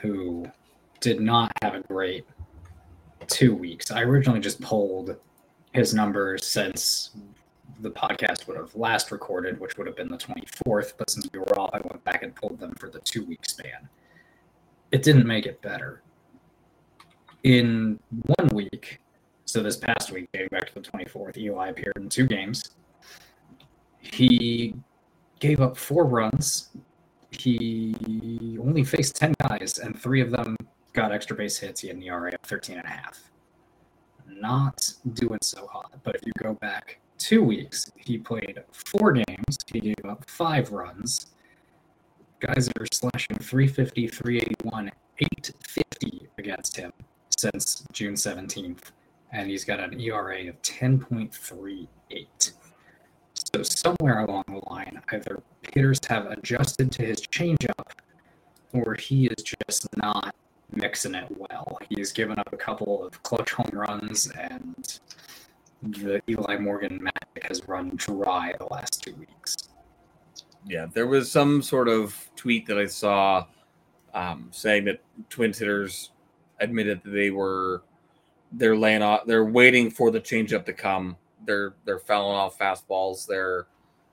who 0.00 0.46
did 1.00 1.20
not 1.20 1.52
have 1.62 1.74
a 1.74 1.80
great 1.80 2.24
two 3.26 3.54
weeks. 3.54 3.90
I 3.90 4.02
originally 4.02 4.40
just 4.40 4.60
pulled 4.60 5.16
his 5.72 5.94
numbers 5.94 6.46
since 6.46 7.10
the 7.80 7.90
podcast 7.90 8.46
would 8.46 8.56
have 8.56 8.74
last 8.74 9.10
recorded, 9.10 9.58
which 9.60 9.76
would 9.76 9.86
have 9.86 9.96
been 9.96 10.08
the 10.08 10.18
24th. 10.18 10.94
But 10.96 11.10
since 11.10 11.28
we 11.32 11.38
were 11.38 11.58
off, 11.58 11.70
I 11.72 11.78
went 11.78 12.02
back 12.04 12.22
and 12.22 12.34
pulled 12.34 12.58
them 12.58 12.74
for 12.78 12.88
the 12.88 13.00
two 13.00 13.24
week 13.24 13.44
span. 13.44 13.88
It 14.92 15.02
didn't 15.02 15.26
make 15.26 15.46
it 15.46 15.60
better. 15.60 16.02
In 17.42 17.98
one 18.10 18.48
week, 18.54 19.00
so 19.54 19.62
this 19.62 19.76
past 19.76 20.10
week, 20.10 20.28
getting 20.32 20.48
back 20.48 20.66
to 20.66 20.74
the 20.74 20.80
24th, 20.80 21.36
Eli 21.36 21.68
appeared 21.68 21.92
in 21.94 22.08
two 22.08 22.26
games. 22.26 22.70
He 24.00 24.74
gave 25.38 25.60
up 25.60 25.76
four 25.76 26.06
runs. 26.06 26.70
He 27.30 28.58
only 28.60 28.82
faced 28.82 29.14
10 29.14 29.36
guys, 29.48 29.78
and 29.78 29.96
three 29.96 30.20
of 30.20 30.32
them 30.32 30.56
got 30.92 31.12
extra 31.12 31.36
base 31.36 31.56
hits. 31.56 31.82
He 31.82 31.86
had 31.86 31.98
an 31.98 32.02
ERA 32.02 32.32
of 32.32 32.40
13 32.42 32.78
and 32.78 32.84
a 32.84 32.88
half 32.88 33.30
not 34.26 34.92
doing 35.12 35.38
so 35.40 35.68
hot. 35.68 36.00
But 36.02 36.16
if 36.16 36.22
you 36.26 36.32
go 36.42 36.54
back 36.54 36.98
two 37.18 37.44
weeks, 37.44 37.88
he 37.94 38.18
played 38.18 38.60
four 38.72 39.12
games. 39.12 39.56
He 39.72 39.78
gave 39.78 40.04
up 40.04 40.28
five 40.28 40.72
runs. 40.72 41.26
Guys 42.40 42.68
are 42.80 42.86
slashing 42.92 43.36
350, 43.38 44.08
381, 44.08 44.90
850 45.20 46.28
against 46.38 46.76
him 46.76 46.92
since 47.38 47.84
June 47.92 48.14
17th. 48.14 48.90
And 49.34 49.50
he's 49.50 49.64
got 49.64 49.80
an 49.80 50.00
ERA 50.00 50.48
of 50.48 50.62
10.38. 50.62 52.52
So 53.52 53.62
somewhere 53.62 54.20
along 54.20 54.44
the 54.48 54.62
line, 54.70 55.02
either 55.12 55.42
hitters 55.62 55.98
have 56.08 56.26
adjusted 56.26 56.90
to 56.92 57.04
his 57.04 57.20
changeup 57.20 57.90
or 58.72 58.94
he 58.94 59.26
is 59.26 59.42
just 59.42 59.88
not 59.96 60.34
mixing 60.72 61.14
it 61.14 61.26
well. 61.36 61.78
He's 61.88 62.12
given 62.12 62.38
up 62.38 62.52
a 62.52 62.56
couple 62.56 63.04
of 63.04 63.22
clutch 63.22 63.52
home 63.52 63.70
runs, 63.72 64.30
and 64.30 64.98
the 65.82 66.22
Eli 66.28 66.58
Morgan 66.58 67.02
magic 67.02 67.46
has 67.48 67.66
run 67.68 67.92
dry 67.96 68.54
the 68.58 68.66
last 68.66 69.02
two 69.02 69.14
weeks. 69.14 69.56
Yeah, 70.66 70.86
there 70.92 71.06
was 71.06 71.30
some 71.30 71.60
sort 71.62 71.88
of 71.88 72.16
tweet 72.36 72.66
that 72.66 72.78
I 72.78 72.86
saw 72.86 73.46
um, 74.14 74.48
saying 74.50 74.84
that 74.86 75.02
Twins 75.28 75.58
hitters 75.58 76.10
admitted 76.60 77.02
that 77.04 77.10
they 77.10 77.30
were 77.30 77.82
they're 78.56 78.76
laying 78.76 79.02
off, 79.02 79.26
they're 79.26 79.44
waiting 79.44 79.90
for 79.90 80.10
the 80.10 80.20
changeup 80.20 80.64
to 80.66 80.72
come. 80.72 81.16
They're 81.46 81.74
they're 81.84 81.98
fouling 81.98 82.36
off 82.36 82.58
fastballs. 82.58 83.26
They're 83.26 83.66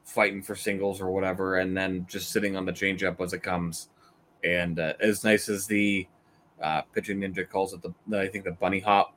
fighting 0.03 0.41
for 0.41 0.55
singles 0.55 1.01
or 1.01 1.11
whatever, 1.11 1.57
and 1.59 1.75
then 1.75 2.05
just 2.09 2.31
sitting 2.31 2.55
on 2.55 2.65
the 2.65 2.73
changeup 2.73 3.21
as 3.21 3.33
it 3.33 3.43
comes. 3.43 3.89
And 4.43 4.79
uh, 4.79 4.93
as 4.99 5.23
nice 5.23 5.49
as 5.49 5.67
the 5.67 6.07
uh, 6.61 6.81
pitching 6.93 7.19
ninja 7.19 7.47
calls 7.47 7.73
it 7.73 7.81
the, 7.81 7.93
the, 8.07 8.19
I 8.19 8.27
think 8.27 8.43
the 8.43 8.51
bunny 8.51 8.79
hop 8.79 9.15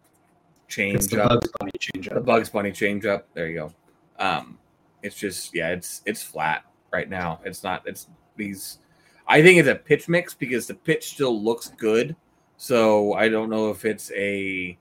change 0.69 1.09
the 1.09 1.23
up. 1.23 1.31
Bugs 1.31 1.53
Bunny 1.59 1.73
change 1.79 2.09
up. 2.09 2.15
The 2.15 2.21
Bugs 2.21 2.51
Bunny 2.51 2.73
change 2.73 3.07
up. 3.07 3.27
There 3.35 3.49
you 3.49 3.55
go. 3.55 3.73
Um, 4.19 4.59
it's 5.03 5.17
just 5.17 5.55
yeah, 5.55 5.71
it's 5.71 6.03
it's 6.07 6.23
flat 6.23 6.65
right 6.93 7.09
now. 7.09 7.41
It's 7.45 7.63
not. 7.63 7.83
It's 7.87 8.09
these. 8.37 8.79
I 9.27 9.43
think 9.43 9.59
it's 9.59 9.69
a 9.69 9.75
pitch 9.75 10.09
mix 10.09 10.35
because 10.35 10.67
the 10.67 10.75
pitch 10.75 11.11
still 11.11 11.43
looks 11.43 11.69
good. 11.79 12.15
So 12.57 13.15
I 13.15 13.29
don't 13.29 13.51
know 13.51 13.71
if 13.71 13.85
it's 13.85 14.13
a, 14.13 14.79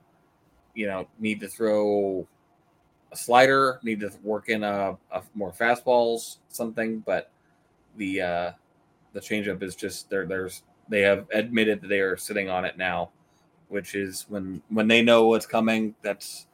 you 0.74 0.86
know, 0.86 1.06
need 1.18 1.40
to 1.40 1.48
throw 1.48 2.26
a 3.12 3.16
slider, 3.16 3.80
need 3.82 4.00
to 4.00 4.10
work 4.22 4.48
in 4.48 4.64
a, 4.64 4.96
a 5.12 5.22
more 5.34 5.52
fastballs, 5.52 6.38
something. 6.48 7.00
But 7.00 7.30
the 7.96 8.20
uh 8.20 8.52
the 9.12 9.20
changeup 9.20 9.62
is 9.62 9.76
just 9.76 10.10
there. 10.10 10.26
There's 10.26 10.62
they 10.88 11.00
have 11.02 11.26
admitted 11.32 11.80
that 11.80 11.88
they 11.88 12.00
are 12.00 12.16
sitting 12.16 12.50
on 12.50 12.64
it 12.64 12.76
now, 12.76 13.10
which 13.68 13.94
is 13.94 14.26
when 14.28 14.62
when 14.68 14.88
they 14.88 15.02
know 15.02 15.28
what's 15.28 15.46
coming. 15.46 15.94
That's 16.02 16.46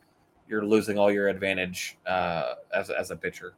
you're 0.49 0.65
losing 0.65 0.99
all 0.99 1.11
your 1.11 1.29
advantage 1.29 1.97
uh, 2.07 2.55
as 2.75 2.91
as 2.91 3.11
a 3.11 3.17
pitcher. 3.17 3.55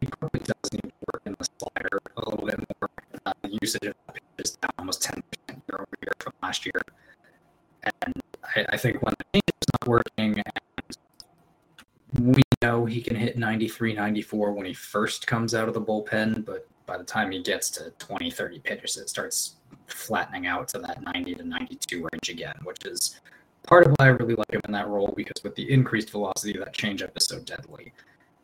He 0.00 0.06
probably 0.06 0.40
does 0.40 0.72
need 0.72 0.82
to 0.82 0.92
work 1.12 1.22
in 1.26 1.36
the 1.38 1.46
slider 1.58 2.00
a 2.16 2.30
little 2.30 2.46
bit 2.46 2.58
more. 2.80 2.90
Uh, 3.26 3.32
the 3.42 3.58
usage 3.62 3.84
of 3.84 3.94
the 4.06 4.12
pitch 4.12 4.22
is 4.38 4.56
down 4.56 4.70
almost 4.78 5.02
ten 5.02 5.22
percent 5.22 5.62
year 5.68 5.78
over 5.80 5.96
year 6.02 6.12
from 6.18 6.32
last 6.42 6.64
year, 6.64 6.82
and 7.82 8.14
I, 8.56 8.66
I 8.70 8.76
think 8.76 8.96
is 8.96 9.02
not 9.02 9.53
working 9.86 10.42
and 10.42 12.34
we 12.34 12.42
know 12.62 12.84
he 12.84 13.00
can 13.00 13.16
hit 13.16 13.36
93 13.36 13.92
94 13.92 14.52
when 14.52 14.66
he 14.66 14.74
first 14.74 15.26
comes 15.26 15.54
out 15.54 15.68
of 15.68 15.74
the 15.74 15.80
bullpen 15.80 16.44
but 16.44 16.68
by 16.86 16.96
the 16.96 17.04
time 17.04 17.30
he 17.30 17.42
gets 17.42 17.70
to 17.70 17.90
20 17.98 18.30
30 18.30 18.58
pitches 18.60 18.96
it 18.96 19.08
starts 19.08 19.56
flattening 19.86 20.46
out 20.46 20.68
to 20.68 20.78
that 20.78 21.02
90 21.02 21.34
to 21.36 21.44
92 21.44 22.08
range 22.12 22.28
again, 22.28 22.54
which 22.64 22.84
is 22.84 23.20
part 23.66 23.86
of 23.86 23.94
why 23.96 24.06
I 24.06 24.08
really 24.08 24.34
like 24.34 24.52
him 24.52 24.60
in 24.64 24.72
that 24.72 24.88
role 24.88 25.12
because 25.16 25.42
with 25.42 25.54
the 25.54 25.70
increased 25.70 26.10
velocity, 26.10 26.58
that 26.58 26.74
changeup 26.74 27.16
is 27.16 27.26
so 27.26 27.40
deadly. 27.40 27.92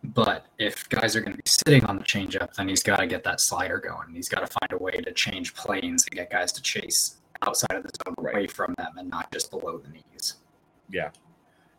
But 0.02 0.46
if 0.58 0.88
guys 0.88 1.14
are 1.14 1.20
going 1.20 1.36
to 1.36 1.42
be 1.42 1.48
sitting 1.48 1.84
on 1.84 1.98
the 1.98 2.04
changeup, 2.04 2.54
then 2.54 2.68
he's 2.68 2.82
got 2.82 3.00
to 3.00 3.06
get 3.06 3.22
that 3.24 3.40
slider 3.40 3.78
going. 3.78 4.14
He's 4.14 4.30
got 4.30 4.40
to 4.40 4.46
find 4.46 4.72
a 4.72 4.82
way 4.82 4.92
to 4.92 5.12
change 5.12 5.54
planes 5.54 6.06
and 6.06 6.16
get 6.16 6.30
guys 6.30 6.52
to 6.52 6.62
chase 6.62 7.16
outside 7.42 7.72
of 7.72 7.82
the 7.82 7.90
zone, 8.06 8.14
right. 8.18 8.34
away 8.34 8.46
from 8.46 8.74
them, 8.78 8.92
and 8.96 9.10
not 9.10 9.30
just 9.30 9.50
below 9.50 9.76
the 9.76 9.90
knees. 9.90 10.36
Yeah, 10.90 11.10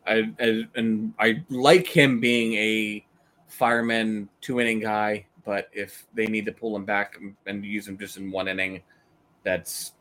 I, 0.08 0.32
I 0.40 0.68
and 0.76 1.14
I 1.20 1.44
like 1.50 1.88
him 1.88 2.20
being 2.20 2.54
a 2.54 3.06
fireman 3.48 4.30
two 4.42 4.60
inning 4.60 4.80
guy. 4.80 5.26
But 5.44 5.70
if 5.74 6.06
they 6.14 6.28
need 6.28 6.46
to 6.46 6.52
pull 6.52 6.76
him 6.76 6.86
back 6.86 7.20
and 7.48 7.66
use 7.66 7.88
him 7.88 7.98
just 7.98 8.18
in 8.18 8.32
one 8.32 8.48
inning, 8.48 8.84
that's 9.44 9.94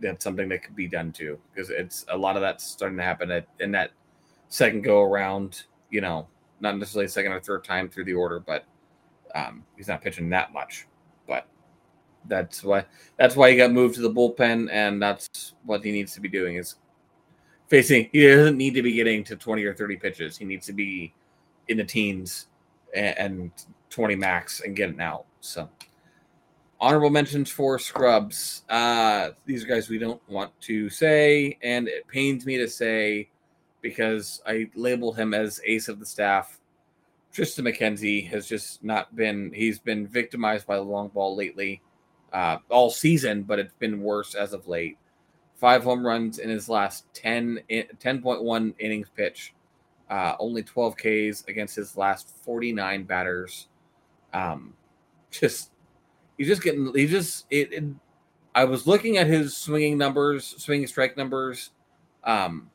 that's 0.00 0.24
something 0.24 0.48
that 0.48 0.62
could 0.62 0.76
be 0.76 0.86
done 0.86 1.12
too 1.12 1.38
because 1.52 1.70
it's 1.70 2.04
a 2.10 2.16
lot 2.16 2.36
of 2.36 2.42
that's 2.42 2.64
starting 2.64 2.96
to 2.96 3.02
happen 3.02 3.30
at, 3.30 3.46
in 3.60 3.72
that 3.72 3.90
second 4.48 4.82
go 4.82 5.02
around 5.02 5.64
you 5.90 6.00
know 6.00 6.26
not 6.60 6.76
necessarily 6.76 7.08
second 7.08 7.32
or 7.32 7.40
third 7.40 7.64
time 7.64 7.88
through 7.88 8.04
the 8.04 8.14
order 8.14 8.40
but 8.40 8.64
um, 9.34 9.64
he's 9.76 9.88
not 9.88 10.00
pitching 10.00 10.28
that 10.28 10.52
much 10.52 10.86
but 11.26 11.46
that's 12.26 12.62
why 12.62 12.84
that's 13.16 13.36
why 13.36 13.50
he 13.50 13.56
got 13.56 13.72
moved 13.72 13.94
to 13.94 14.00
the 14.00 14.10
bullpen 14.10 14.68
and 14.70 15.02
that's 15.02 15.54
what 15.64 15.84
he 15.84 15.92
needs 15.92 16.14
to 16.14 16.20
be 16.20 16.28
doing 16.28 16.56
is 16.56 16.76
facing 17.68 18.08
he 18.12 18.26
doesn't 18.26 18.56
need 18.56 18.74
to 18.74 18.82
be 18.82 18.92
getting 18.92 19.22
to 19.22 19.36
20 19.36 19.64
or 19.64 19.74
30 19.74 19.96
pitches 19.96 20.36
he 20.36 20.44
needs 20.44 20.66
to 20.66 20.72
be 20.72 21.12
in 21.68 21.76
the 21.76 21.84
teens 21.84 22.46
and, 22.94 23.18
and 23.18 23.50
20 23.90 24.16
max 24.16 24.60
and 24.60 24.74
getting 24.74 25.00
out 25.00 25.24
so 25.40 25.68
honorable 26.80 27.10
mentions 27.10 27.50
for 27.50 27.78
scrubs. 27.78 28.62
Uh, 28.68 29.30
these 29.46 29.64
are 29.64 29.66
guys 29.66 29.88
we 29.88 29.98
don't 29.98 30.22
want 30.28 30.58
to 30.62 30.88
say, 30.90 31.58
and 31.62 31.88
it 31.88 32.06
pains 32.08 32.46
me 32.46 32.56
to 32.58 32.68
say 32.68 33.28
because 33.80 34.42
I 34.46 34.70
labeled 34.74 35.16
him 35.16 35.34
as 35.34 35.60
ace 35.64 35.88
of 35.88 35.98
the 36.00 36.06
staff. 36.06 36.60
Triston 37.32 37.68
McKenzie 37.68 38.28
has 38.28 38.46
just 38.46 38.82
not 38.82 39.14
been, 39.14 39.52
he's 39.52 39.78
been 39.78 40.06
victimized 40.06 40.66
by 40.66 40.76
the 40.76 40.82
long 40.82 41.08
ball 41.08 41.36
lately 41.36 41.80
uh, 42.32 42.58
all 42.70 42.90
season, 42.90 43.42
but 43.42 43.58
it's 43.58 43.74
been 43.74 44.00
worse 44.00 44.34
as 44.34 44.52
of 44.52 44.66
late. 44.66 44.98
Five 45.58 45.84
home 45.84 46.06
runs 46.06 46.38
in 46.38 46.48
his 46.48 46.68
last 46.68 47.04
10, 47.14 47.60
10.1 47.68 48.74
innings 48.78 49.08
pitch, 49.14 49.54
uh, 50.08 50.34
only 50.38 50.62
12 50.62 50.96
Ks 50.96 51.44
against 51.48 51.76
his 51.76 51.96
last 51.96 52.30
49 52.44 53.04
batters. 53.04 53.68
Um, 54.32 54.74
just, 55.30 55.72
he's 56.38 56.46
just 56.46 56.62
getting, 56.62 56.94
he 56.94 57.06
just, 57.06 57.46
it, 57.50 57.72
it 57.72 57.84
I 58.54 58.64
was 58.64 58.86
looking 58.86 59.18
at 59.18 59.26
his 59.26 59.56
swinging 59.56 59.98
numbers, 59.98 60.44
swinging 60.58 60.88
strike 60.88 61.16
numbers. 61.16 61.70
Um, 62.24 62.70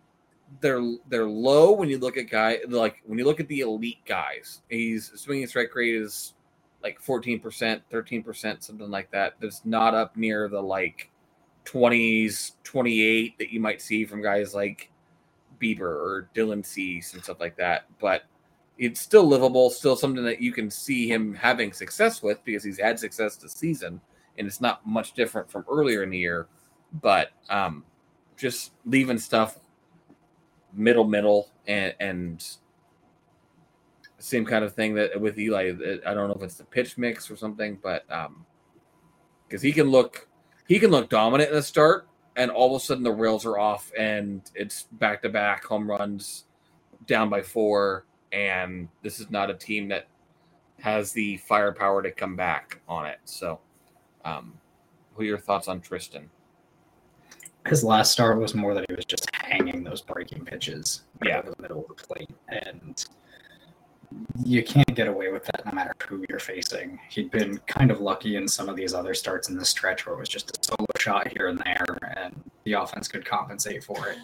they're 0.61 0.95
they're 1.09 1.27
low 1.27 1.73
when 1.73 1.89
you 1.89 1.97
look 1.97 2.15
at 2.15 2.29
guy 2.29 2.59
like 2.69 3.01
when 3.05 3.17
you 3.19 3.25
look 3.25 3.39
at 3.39 3.49
the 3.49 3.61
elite 3.61 4.05
guys. 4.05 4.61
He's 4.69 5.11
swinging 5.15 5.45
strike 5.47 5.75
rate 5.75 5.95
is 5.95 6.35
like 6.81 7.01
14%, 7.01 7.81
13%, 7.91 8.63
something 8.63 8.89
like 8.89 9.11
that. 9.11 9.33
That's 9.39 9.65
not 9.65 9.93
up 9.93 10.15
near 10.15 10.47
the 10.47 10.61
like 10.61 11.09
20s, 11.65 12.53
28 12.63 13.37
that 13.37 13.51
you 13.51 13.59
might 13.59 13.81
see 13.81 14.05
from 14.05 14.21
guys 14.21 14.53
like 14.53 14.91
Bieber 15.61 15.81
or 15.81 16.29
Dylan 16.35 16.65
Cease 16.65 17.13
and 17.13 17.23
stuff 17.23 17.39
like 17.39 17.57
that. 17.57 17.85
But 17.99 18.23
it's 18.77 18.99
still 18.99 19.25
livable, 19.25 19.69
still 19.69 19.95
something 19.95 20.23
that 20.23 20.41
you 20.41 20.51
can 20.51 20.69
see 20.69 21.07
him 21.07 21.33
having 21.33 21.71
success 21.71 22.21
with 22.21 22.43
because 22.43 22.63
he's 22.63 22.79
had 22.79 22.99
success 22.99 23.35
this 23.35 23.53
season, 23.53 24.01
and 24.37 24.47
it's 24.47 24.61
not 24.61 24.85
much 24.85 25.13
different 25.13 25.49
from 25.49 25.65
earlier 25.69 26.03
in 26.03 26.09
the 26.09 26.17
year. 26.17 26.47
But 27.01 27.31
um, 27.49 27.83
just 28.37 28.71
leaving 28.85 29.17
stuff 29.17 29.59
middle, 30.73 31.05
middle, 31.05 31.49
and, 31.67 31.93
and 31.99 32.45
same 34.17 34.45
kind 34.45 34.63
of 34.63 34.73
thing 34.73 34.95
that 34.95 35.19
with 35.19 35.37
Eli. 35.37 35.73
I 36.05 36.13
don't 36.13 36.27
know 36.29 36.35
if 36.35 36.43
it's 36.43 36.55
the 36.55 36.63
pitch 36.63 36.97
mix 36.97 37.29
or 37.29 37.35
something, 37.35 37.77
but 37.81 38.11
um, 38.11 38.45
because 39.47 39.61
he 39.61 39.71
can 39.71 39.89
look, 39.89 40.27
he 40.67 40.79
can 40.79 40.91
look 40.91 41.09
dominant 41.09 41.49
in 41.49 41.55
the 41.55 41.63
start, 41.63 42.07
and 42.35 42.49
all 42.49 42.75
of 42.75 42.81
a 42.81 42.85
sudden 42.85 43.03
the 43.03 43.11
rails 43.11 43.45
are 43.45 43.57
off, 43.57 43.91
and 43.97 44.41
it's 44.55 44.83
back 44.83 45.21
to 45.21 45.29
back 45.29 45.63
home 45.65 45.89
runs, 45.89 46.45
down 47.05 47.29
by 47.29 47.41
four, 47.41 48.05
and 48.31 48.87
this 49.01 49.19
is 49.19 49.29
not 49.29 49.49
a 49.49 49.53
team 49.53 49.87
that 49.89 50.07
has 50.79 51.11
the 51.11 51.37
firepower 51.37 52.01
to 52.01 52.11
come 52.11 52.35
back 52.35 52.81
on 52.87 53.05
it. 53.05 53.19
So, 53.25 53.59
um, 54.25 54.53
what 55.13 55.23
are 55.23 55.27
your 55.27 55.37
thoughts 55.37 55.67
on 55.67 55.81
Triston? 55.81 56.23
His 57.67 57.83
last 57.83 58.11
start 58.11 58.39
was 58.39 58.55
more 58.55 58.73
that 58.73 58.85
he 58.89 58.95
was 58.95 59.05
just 59.05 59.29
hanging 59.33 59.83
those 59.83 60.01
breaking 60.01 60.43
pitches 60.43 61.03
yeah. 61.23 61.39
over 61.39 61.51
the 61.55 61.61
middle 61.61 61.85
of 61.89 61.95
the 61.95 62.03
plate, 62.03 62.29
and 62.49 63.05
you 64.43 64.63
can't 64.63 64.95
get 64.95 65.07
away 65.07 65.31
with 65.31 65.43
that 65.45 65.65
no 65.65 65.71
matter 65.71 65.93
who 66.07 66.25
you're 66.29 66.39
facing. 66.39 66.99
He'd 67.09 67.31
been 67.31 67.57
kind 67.59 67.91
of 67.91 68.01
lucky 68.01 68.35
in 68.35 68.47
some 68.47 68.69
of 68.69 68.75
these 68.75 68.93
other 68.93 69.13
starts 69.13 69.49
in 69.49 69.57
the 69.57 69.65
stretch 69.65 70.05
where 70.05 70.15
it 70.15 70.19
was 70.19 70.29
just 70.29 70.55
a 70.57 70.63
solo 70.63 70.87
shot 70.99 71.27
here 71.29 71.47
and 71.47 71.59
there, 71.59 71.97
and 72.17 72.43
the 72.63 72.73
offense 72.73 73.07
could 73.07 73.25
compensate 73.25 73.83
for 73.83 74.07
it. 74.07 74.17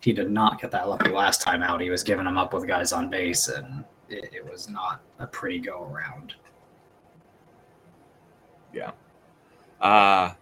He 0.00 0.12
did 0.12 0.30
not 0.30 0.60
get 0.60 0.70
that 0.70 0.88
lucky 0.88 1.10
last 1.10 1.42
time 1.42 1.62
out. 1.62 1.80
He 1.80 1.90
was 1.90 2.02
giving 2.02 2.24
them 2.24 2.38
up 2.38 2.52
with 2.54 2.66
guys 2.66 2.92
on 2.92 3.10
base, 3.10 3.48
and 3.48 3.84
it, 4.08 4.30
it 4.32 4.50
was 4.50 4.68
not 4.68 5.00
a 5.18 5.26
pretty 5.26 5.58
go 5.58 5.84
around. 5.84 6.34
Yeah. 8.72 8.92
Uh 9.80 10.32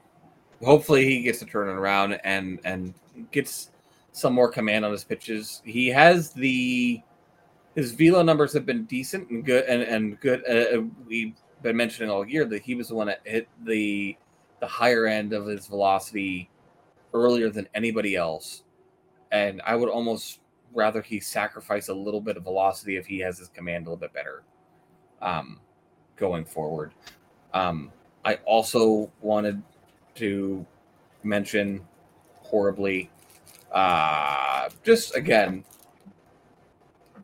hopefully 0.63 1.05
he 1.05 1.23
gets 1.23 1.39
to 1.41 1.47
turn 1.47 1.69
it 1.69 1.73
around 1.73 2.15
and 2.25 2.61
and 2.65 2.95
gets 3.31 3.71
some 4.13 4.33
more 4.33 4.51
command 4.51 4.85
on 4.85 4.93
his 4.93 5.05
pitches. 5.05 5.61
He 5.65 5.89
has 5.89 6.31
the 6.31 7.03
his 7.75 7.93
velo 7.93 8.23
numbers 8.23 8.53
have 8.53 8.67
been 8.67 8.85
decent 8.85 9.29
and 9.31 9.45
good 9.45 9.65
and 9.65 9.83
and 9.83 10.21
good. 10.21 10.43
Uh, 10.49 10.79
uh, 10.79 10.83
we've 11.07 11.35
been 11.63 11.77
mentioning 11.77 12.11
all 12.11 12.27
year 12.27 12.45
that 12.45 12.63
he 12.63 12.75
was 12.75 12.89
the 12.89 12.95
one 12.95 13.07
that 13.09 13.21
hit 13.25 13.49
the 13.65 14.17
the 14.61 14.67
higher 14.67 15.07
end 15.07 15.33
of 15.33 15.47
his 15.47 15.67
velocity 15.67 16.49
earlier 17.13 17.51
than 17.51 17.69
anybody 17.75 18.17
else, 18.17 18.63
and 19.33 19.61
I 19.67 19.77
would 19.77 19.89
almost 19.89 20.41
rather 20.73 21.03
he 21.03 21.21
sacrifice 21.21 21.89
a 21.89 21.95
little 21.95 22.21
bit 22.21 22.37
of 22.37 22.45
velocity 22.45 22.97
if 22.97 23.07
he 23.07 23.19
has 23.21 23.39
his 23.39 23.49
command 23.49 23.87
a 23.87 23.91
little 23.91 24.01
bit 24.01 24.13
better, 24.13 24.43
um, 25.23 25.61
going 26.17 26.45
forward. 26.45 26.93
Um, 27.53 27.93
I 28.25 28.37
also 28.45 29.11
wanted 29.21 29.63
to 30.17 30.65
mention 31.23 31.81
horribly, 32.43 33.11
uh, 33.73 34.69
just 34.83 35.15
again, 35.15 35.65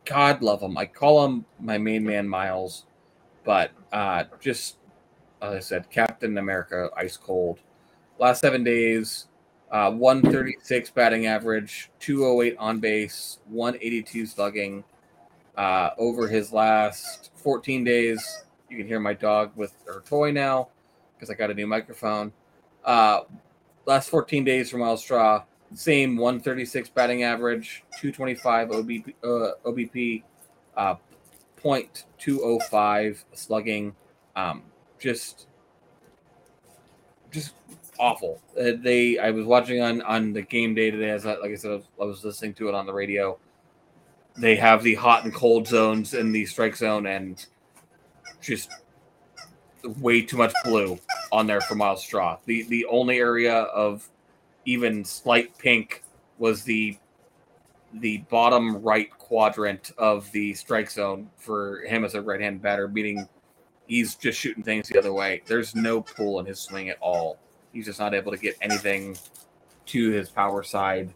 God 0.04 0.42
love 0.42 0.62
him. 0.62 0.76
I 0.76 0.86
call 0.86 1.24
him 1.24 1.44
my 1.58 1.78
main 1.78 2.04
man, 2.04 2.28
Myles, 2.28 2.86
but 3.44 3.70
uh, 3.92 4.24
just 4.40 4.76
as 5.42 5.54
I 5.54 5.60
said, 5.60 5.90
Captain 5.90 6.36
America, 6.38 6.90
ice 6.96 7.16
cold. 7.16 7.58
Last 8.18 8.40
seven 8.40 8.62
days, 8.62 9.28
uh, 9.70 9.90
136 9.90 10.90
batting 10.90 11.26
average, 11.26 11.90
208 12.00 12.56
on 12.58 12.80
base, 12.80 13.38
182 13.48 14.26
slugging. 14.26 14.84
Uh, 15.56 15.90
over 15.98 16.28
his 16.28 16.52
last 16.52 17.30
14 17.36 17.84
days, 17.84 18.44
you 18.68 18.76
can 18.76 18.86
hear 18.86 19.00
my 19.00 19.12
dog 19.12 19.52
with 19.56 19.74
her 19.86 20.02
toy 20.06 20.30
now 20.30 20.68
because 21.14 21.30
I 21.30 21.34
got 21.34 21.50
a 21.50 21.54
new 21.54 21.66
microphone. 21.66 22.32
Uh, 22.84 23.22
last 23.86 24.08
14 24.10 24.44
days 24.44 24.70
for 24.70 24.78
Myles 24.78 25.02
Straw, 25.02 25.44
same 25.74 26.16
136 26.16 26.88
batting 26.90 27.22
average, 27.22 27.84
225 28.00 28.68
OBP, 28.68 29.14
uh, 29.22 29.52
OBP, 29.64 30.22
uh, 30.76 30.94
0.205 31.62 33.24
slugging. 33.32 33.94
Um, 34.34 34.62
just, 34.98 35.46
just 37.30 37.54
awful. 37.98 38.40
Uh, 38.58 38.72
they, 38.76 39.18
I 39.18 39.30
was 39.30 39.44
watching 39.44 39.80
on 39.80 40.02
on 40.02 40.32
the 40.32 40.42
game 40.42 40.74
day 40.74 40.90
today. 40.90 41.10
As 41.10 41.26
I, 41.26 41.36
like 41.36 41.52
I 41.52 41.54
said, 41.54 41.70
I 41.70 41.74
was, 41.74 41.84
I 42.00 42.04
was 42.04 42.24
listening 42.24 42.54
to 42.54 42.68
it 42.68 42.74
on 42.74 42.86
the 42.86 42.92
radio. 42.92 43.38
They 44.36 44.56
have 44.56 44.82
the 44.82 44.94
hot 44.94 45.24
and 45.24 45.34
cold 45.34 45.68
zones 45.68 46.14
in 46.14 46.32
the 46.32 46.46
strike 46.46 46.76
zone, 46.76 47.06
and 47.06 47.44
just 48.40 48.70
way 49.98 50.22
too 50.22 50.36
much 50.36 50.52
blue 50.64 50.98
on 51.32 51.46
there 51.46 51.60
for 51.60 51.74
Myles 51.74 52.02
Straw. 52.02 52.38
The 52.46 52.62
the 52.64 52.86
only 52.86 53.18
area 53.18 53.54
of 53.54 54.08
even 54.64 55.04
slight 55.04 55.56
pink 55.58 56.02
was 56.38 56.62
the 56.64 56.96
the 57.94 58.18
bottom 58.30 58.80
right 58.82 59.10
quadrant 59.10 59.90
of 59.98 60.30
the 60.32 60.54
strike 60.54 60.90
zone 60.90 61.28
for 61.36 61.80
him 61.82 62.04
as 62.04 62.14
a 62.14 62.22
right 62.22 62.40
hand 62.40 62.62
batter, 62.62 62.86
meaning 62.86 63.28
he's 63.86 64.14
just 64.14 64.38
shooting 64.38 64.62
things 64.62 64.88
the 64.88 64.98
other 64.98 65.12
way. 65.12 65.42
There's 65.46 65.74
no 65.74 66.00
pull 66.00 66.38
in 66.38 66.46
his 66.46 66.60
swing 66.60 66.88
at 66.88 66.98
all. 67.00 67.38
He's 67.72 67.86
just 67.86 67.98
not 67.98 68.14
able 68.14 68.30
to 68.30 68.38
get 68.38 68.56
anything 68.62 69.18
to 69.86 70.10
his 70.10 70.28
power 70.28 70.62
side. 70.62 71.12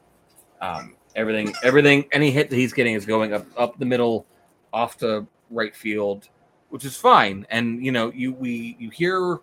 Um, 0.60 0.96
everything, 1.14 1.54
everything, 1.62 2.06
any 2.10 2.30
hit 2.30 2.50
that 2.50 2.56
he's 2.56 2.72
getting 2.72 2.94
is 2.94 3.06
going 3.06 3.32
up 3.32 3.46
up 3.56 3.78
the 3.78 3.86
middle, 3.86 4.26
off 4.72 4.96
to 4.98 5.26
right 5.50 5.74
field, 5.74 6.28
which 6.70 6.84
is 6.84 6.96
fine. 6.96 7.46
And 7.50 7.84
you 7.84 7.92
know, 7.92 8.10
you 8.12 8.32
we 8.32 8.76
you 8.80 8.90
hear 8.90 9.38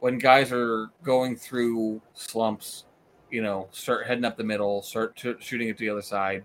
when 0.00 0.18
guys 0.18 0.52
are 0.52 0.90
going 1.02 1.34
through 1.34 2.00
slumps 2.14 2.84
you 3.30 3.42
know, 3.42 3.68
start 3.70 4.06
heading 4.06 4.24
up 4.24 4.36
the 4.36 4.44
middle, 4.44 4.82
start 4.82 5.18
shooting 5.18 5.68
it 5.68 5.78
to 5.78 5.84
the 5.84 5.90
other 5.90 6.02
side. 6.02 6.44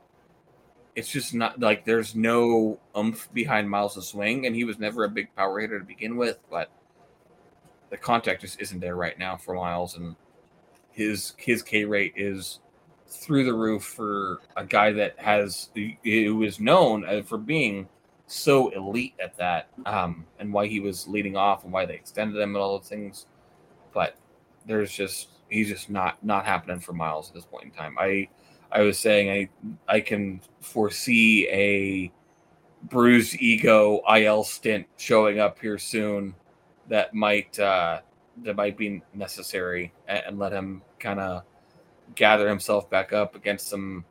It's 0.95 1.09
just 1.09 1.33
not 1.33 1.59
like 1.59 1.85
there's 1.85 2.15
no 2.15 2.79
umph 2.93 3.27
behind 3.33 3.69
Myles' 3.69 4.07
swing, 4.07 4.45
and 4.45 4.55
he 4.55 4.63
was 4.63 4.77
never 4.77 5.03
a 5.03 5.09
big 5.09 5.33
power 5.35 5.59
hitter 5.59 5.79
to 5.79 5.85
begin 5.85 6.17
with, 6.17 6.39
but 6.51 6.69
the 7.89 7.97
contact 7.97 8.41
just 8.41 8.61
isn't 8.61 8.79
there 8.79 8.95
right 8.95 9.17
now 9.17 9.37
for 9.37 9.55
Myles, 9.55 9.97
and 9.97 10.15
his 10.91 11.33
his 11.37 11.63
K 11.63 11.85
rate 11.85 12.13
is 12.15 12.59
through 13.07 13.45
the 13.45 13.53
roof 13.53 13.83
for 13.83 14.39
a 14.57 14.65
guy 14.65 14.91
that 14.91 15.17
has 15.19 15.69
who 15.75 16.43
is 16.43 16.59
known 16.59 17.23
for 17.23 17.37
being 17.37 17.87
so 18.25 18.69
elite 18.69 19.13
at 19.21 19.37
that, 19.37 19.67
um, 19.85 20.25
and 20.39 20.51
why 20.51 20.67
he 20.67 20.79
was 20.79 21.07
leading 21.07 21.35
off 21.35 21.63
and 21.63 21.73
why 21.73 21.85
they 21.85 21.93
extended 21.95 22.39
him 22.39 22.55
and 22.55 22.57
all 22.57 22.77
those 22.77 22.89
things. 22.89 23.27
But 23.93 24.15
there's 24.65 24.91
just 24.91 25.29
he's 25.53 25.69
just 25.69 25.89
not 25.89 26.23
not 26.23 26.45
happening 26.45 26.79
for 26.79 26.93
Myles 26.93 27.29
at 27.29 27.35
this 27.35 27.45
point 27.45 27.65
in 27.65 27.71
time. 27.71 27.95
I 27.99 28.27
I 28.71 28.81
was 28.81 28.97
saying 28.97 29.29
I 29.29 29.49
I 29.87 29.99
can 29.99 30.41
foresee 30.61 31.47
a 31.49 32.11
bruised 32.83 33.35
ego 33.39 34.01
IL 34.13 34.43
stint 34.43 34.87
showing 34.97 35.39
up 35.39 35.59
here 35.59 35.77
soon 35.77 36.35
that 36.89 37.13
might 37.13 37.57
uh, 37.59 38.01
that 38.43 38.55
might 38.55 38.77
be 38.77 39.01
necessary 39.13 39.93
and, 40.07 40.23
and 40.27 40.39
let 40.39 40.51
him 40.51 40.81
kind 40.99 41.19
of 41.19 41.43
gather 42.15 42.47
himself 42.49 42.89
back 42.89 43.13
up 43.13 43.35
against 43.35 43.67
some 43.67 44.03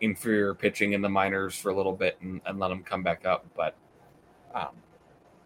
inferior 0.00 0.54
pitching 0.54 0.92
in 0.92 1.00
the 1.00 1.08
minors 1.08 1.54
for 1.56 1.70
a 1.70 1.76
little 1.76 1.92
bit 1.92 2.18
and, 2.20 2.40
and 2.46 2.58
let 2.58 2.70
him 2.70 2.82
come 2.82 3.02
back 3.02 3.24
up. 3.24 3.46
But 3.56 3.76
um, 4.54 4.70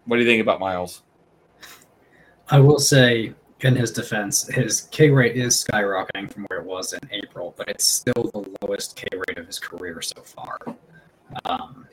what 0.06 0.16
do 0.16 0.22
you 0.22 0.28
think 0.28 0.42
about 0.42 0.60
Myles? 0.60 1.02
I 2.48 2.60
will 2.60 2.78
say 2.78 3.34
in 3.60 3.74
his 3.74 3.90
defense, 3.90 4.46
his 4.48 4.82
K 4.90 5.10
rate 5.10 5.36
is 5.36 5.64
skyrocketing 5.64 6.30
from 6.30 6.44
where 6.48 6.60
it 6.60 6.66
was 6.66 6.92
in 6.92 7.00
April, 7.10 7.54
but 7.56 7.68
it's 7.68 7.86
still 7.86 8.30
the 8.32 8.44
lowest 8.60 8.96
K 8.96 9.06
rate 9.12 9.38
of 9.38 9.46
his 9.46 9.58
career 9.58 10.02
so 10.02 10.20
far. 10.22 10.58
Um, 11.44 11.86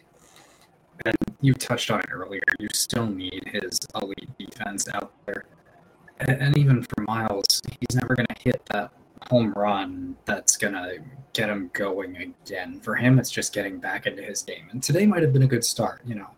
and 1.06 1.16
you 1.42 1.54
touched 1.54 1.90
on 1.90 2.00
it 2.02 2.12
earlier. 2.12 2.42
You 2.60 2.68
still 2.74 3.08
need 3.08 3.50
his 3.52 3.80
elite 3.96 4.30
defense 4.38 4.88
out 4.94 5.12
there. 5.26 5.46
And, 6.20 6.42
and 6.42 6.58
even 6.58 6.84
for 6.84 7.02
Myles, 7.02 7.62
he's 7.80 7.96
never 7.96 8.16
going 8.16 8.28
to 8.28 8.42
hit 8.42 8.62
that 8.72 8.92
home 9.30 9.54
run 9.54 10.16
that's 10.26 10.58
going 10.58 10.74
to 10.74 11.00
get 11.32 11.50
him 11.50 11.70
going 11.74 12.18
again. 12.18 12.80
For 12.82 12.96
him, 12.96 13.20
it's 13.20 13.32
just 13.32 13.54
getting 13.54 13.80
back 13.80 14.06
into 14.06 14.22
his 14.22 14.42
game. 14.42 14.68
And 14.72 14.84
today 14.84 15.06
might 15.06 15.24
have 15.24 15.34
been 15.34 15.44
a 15.44 15.48
good 15.48 15.64
start. 15.64 16.02
You 16.06 16.16
know, 16.16 16.30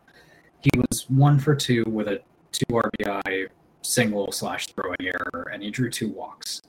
he 0.62 0.70
was 0.80 1.10
one 1.10 1.40
for 1.40 1.56
two 1.56 1.84
with 1.88 2.08
a 2.08 2.22
two 2.52 2.66
RBI 2.68 3.50
single 3.86 4.32
slash 4.32 4.68
throwing 4.68 4.98
error, 5.02 5.50
and 5.54 5.62
he 5.64 5.70
drew 5.70 5.90
two 5.90 6.10
walks. 6.10 6.62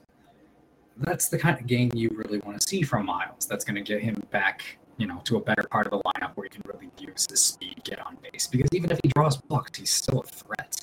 That's 0.99 1.29
the 1.29 1.39
kind 1.39 1.59
of 1.59 1.67
game 1.67 1.91
you 1.95 2.11
really 2.15 2.39
want 2.39 2.61
to 2.61 2.67
see 2.67 2.83
from 2.83 3.07
Myles. 3.07 3.47
That's 3.47 3.65
going 3.65 3.77
to 3.77 3.83
get 3.83 4.03
him 4.03 4.23
back, 4.31 4.79
you 4.97 5.07
know, 5.07 5.21
to 5.25 5.37
a 5.37 5.41
better 5.41 5.65
part 5.71 5.87
of 5.87 5.93
the 5.93 5.99
lineup 5.99 6.37
where 6.37 6.45
he 6.45 6.51
can 6.51 6.63
really 6.65 6.91
use 6.99 7.27
his 7.29 7.43
speed, 7.43 7.83
get 7.85 7.99
on 7.99 8.17
base. 8.23 8.47
Because 8.47 8.69
even 8.73 8.91
if 8.91 8.99
he 9.03 9.11
draws 9.11 9.41
walks, 9.49 9.79
he's 9.79 9.91
still 9.91 10.21
a 10.21 10.25
threat. 10.25 10.81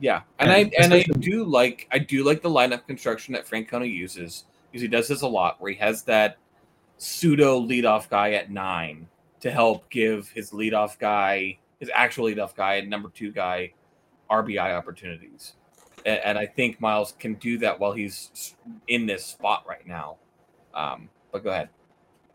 Yeah, 0.00 0.22
and, 0.38 0.50
and 0.50 0.72
I 0.74 0.82
and 0.82 0.94
I 0.94 1.02
do 1.18 1.44
like 1.44 1.88
I 1.92 1.98
do 1.98 2.24
like 2.24 2.42
the 2.42 2.50
lineup 2.50 2.86
construction 2.86 3.32
that 3.34 3.46
Francona 3.46 3.90
uses 3.90 4.44
because 4.70 4.82
he 4.82 4.88
does 4.88 5.08
this 5.08 5.22
a 5.22 5.28
lot, 5.28 5.60
where 5.60 5.72
he 5.72 5.78
has 5.78 6.02
that 6.04 6.38
pseudo 6.96 7.60
leadoff 7.60 8.08
guy 8.08 8.32
at 8.32 8.50
nine 8.50 9.06
to 9.40 9.50
help 9.50 9.88
give 9.90 10.28
his 10.30 10.50
leadoff 10.50 10.98
guy, 10.98 11.58
his 11.78 11.90
actual 11.94 12.26
leadoff 12.26 12.54
guy, 12.54 12.74
and 12.76 12.90
number 12.90 13.08
two 13.10 13.30
guy, 13.30 13.72
RBI 14.30 14.76
opportunities. 14.76 15.54
And, 16.06 16.20
and, 16.24 16.38
I 16.38 16.46
think 16.46 16.80
Myles 16.80 17.14
can 17.18 17.34
do 17.34 17.56
that 17.58 17.80
while 17.80 17.92
he's 17.92 18.54
in 18.88 19.06
this 19.06 19.24
spot 19.24 19.64
right 19.66 19.86
now. 19.86 20.16
Um, 20.74 21.08
but 21.32 21.44
go 21.44 21.50
ahead. 21.50 21.70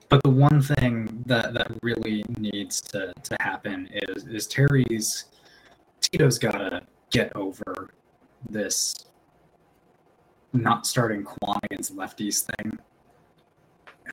But 0.09 0.23
the 0.23 0.29
one 0.29 0.61
thing 0.61 1.23
that, 1.27 1.53
that 1.53 1.71
really 1.83 2.25
needs 2.37 2.81
to, 2.81 3.13
to 3.21 3.37
happen 3.39 3.87
is 3.91 4.25
is 4.25 4.47
Terry's 4.47 5.25
Tito's 6.01 6.39
got 6.39 6.53
to 6.53 6.81
get 7.11 7.35
over 7.35 7.91
this 8.49 9.05
not 10.53 10.87
starting 10.87 11.23
Kwan 11.23 11.59
against 11.63 11.95
lefties 11.95 12.43
thing 12.43 12.79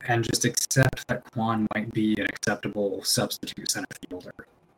and 0.07 0.23
just 0.23 0.45
accept 0.45 1.07
that 1.07 1.23
Kwan 1.31 1.67
might 1.73 1.91
be 1.91 2.13
an 2.19 2.25
acceptable 2.25 3.03
substitute 3.03 3.71
center 3.71 3.87
fielder 4.07 4.33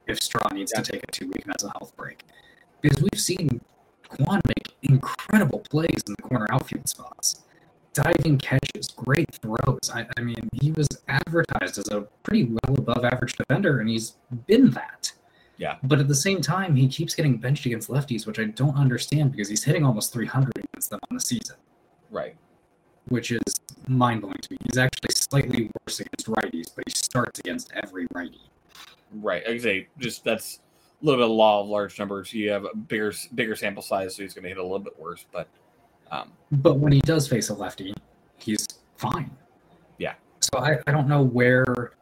if 0.08 0.22
Straw 0.22 0.48
needs 0.54 0.72
yeah. 0.74 0.82
to 0.82 0.92
take 0.92 1.04
a 1.04 1.12
two 1.12 1.28
week 1.28 1.46
mental 1.46 1.72
health 1.78 1.96
break. 1.96 2.24
Because 2.82 3.02
we've 3.02 3.20
seen 3.20 3.62
Kwan 4.08 4.42
make 4.48 4.76
incredible 4.84 5.60
plays 5.70 6.04
in 6.08 6.16
the 6.18 6.22
corner 6.24 6.48
outfield 6.52 6.88
spots. 6.88 7.44
Diving 7.94 8.38
catches, 8.38 8.88
great 8.90 9.28
throws. 9.42 9.92
I, 9.94 10.06
I 10.18 10.22
mean, 10.22 10.50
he 10.54 10.72
was 10.72 10.88
advertised 11.08 11.78
as 11.78 11.90
a 11.90 12.02
pretty 12.24 12.46
well 12.46 12.76
above 12.78 13.04
average 13.04 13.36
defender, 13.36 13.80
and 13.80 13.90
he's 13.90 14.16
been 14.48 14.72
that. 14.72 15.12
Yeah. 15.58 15.76
But 15.84 16.00
at 16.00 16.08
the 16.08 16.16
same 16.16 16.40
time, 16.40 16.76
he 16.76 16.88
keeps 16.88 17.14
getting 17.14 17.38
benched 17.38 17.66
against 17.66 17.90
lefties, 17.90 18.26
which 18.26 18.40
I 18.40 18.46
don't 18.46 18.78
understand 18.78 19.34
because 19.34 19.50
he's 19.50 19.64
hitting 19.64 19.86
almost 19.86 20.14
300 20.14 20.52
against 20.56 20.90
them 20.90 21.00
on 21.10 21.18
the 21.18 21.22
season. 21.22 21.58
Right. 22.10 22.36
Which 23.10 23.32
is 23.32 23.42
mind 23.88 24.22
blowing 24.22 24.38
to 24.42 24.54
me. 24.54 24.58
He's 24.70 24.78
actually 24.78 25.14
slightly 25.14 25.70
worse 25.86 26.00
against 26.00 26.28
righties, 26.28 26.74
but 26.74 26.86
he 26.88 26.94
starts 26.96 27.40
against 27.40 27.74
every 27.84 28.08
righty. 28.14 28.40
Right. 29.12 29.44
I 29.46 29.58
say 29.58 29.88
just 29.98 30.24
that's 30.24 30.62
a 31.02 31.06
little 31.06 31.20
bit 31.20 31.30
of 31.30 31.36
law 31.36 31.62
of 31.62 31.68
large 31.68 31.98
numbers. 31.98 32.34
You 32.34 32.52
have 32.52 32.66
a 32.66 32.76
bigger 32.76 33.14
bigger 33.36 33.56
sample 33.56 33.84
size, 33.84 34.16
so 34.16 34.24
he's 34.24 34.34
going 34.34 34.44
to 34.44 34.50
hit 34.50 34.58
a 34.58 34.64
little 34.64 34.80
bit 34.80 35.00
worse. 35.00 35.26
But 35.32 35.48
um, 36.12 36.32
but 36.52 36.78
when 36.78 36.92
he 36.92 37.00
does 37.02 37.28
face 37.28 37.50
a 37.50 37.54
lefty, 37.54 37.94
he's 38.38 38.68
fine. 38.98 39.32
Yeah. 39.98 40.16
So 40.40 40.60
I, 40.60 40.80
I 40.88 40.92
don't 40.92 41.08
know 41.08 41.22
where 41.22 41.94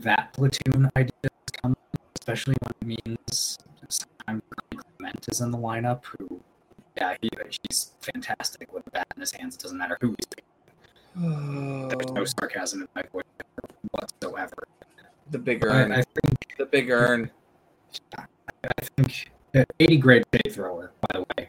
that 0.00 0.32
platoon 0.32 0.90
idea 0.96 1.30
comes, 1.62 1.76
especially 2.18 2.56
when 2.60 2.72
it 2.96 3.06
means 3.06 3.58
sometimes 3.88 4.42
Clement 4.76 5.28
is 5.30 5.40
in 5.40 5.50
the 5.50 5.58
lineup, 5.58 6.04
who, 6.04 6.40
yeah, 6.96 7.14
he, 7.22 7.30
he's 7.68 7.92
fantastic 8.00 8.72
with 8.72 8.86
a 8.86 8.90
bat 8.90 9.06
in 9.14 9.20
his 9.20 9.32
hands. 9.32 9.54
It 9.54 9.62
doesn't 9.62 9.78
matter 9.78 9.96
who 10.00 10.08
he's 10.18 10.26
picking. 10.26 11.88
There's 11.88 12.12
no 12.12 12.24
sarcasm 12.24 12.82
in 12.82 12.88
my 12.94 13.02
voice 13.12 13.24
whatsoever. 13.92 14.66
The 15.30 15.38
big 15.38 15.64
earn. 15.64 15.92
I, 15.92 16.00
I 16.00 16.02
think, 16.02 16.56
the 16.58 16.66
big 16.66 16.90
earn. 16.90 17.30
I 18.16 18.84
think 18.96 19.30
uh, 19.56 19.64
80 19.80 19.96
grade 19.98 20.24
shade 20.34 20.52
thrower, 20.54 20.92
by 21.00 21.20
the 21.20 21.26
way. 21.36 21.48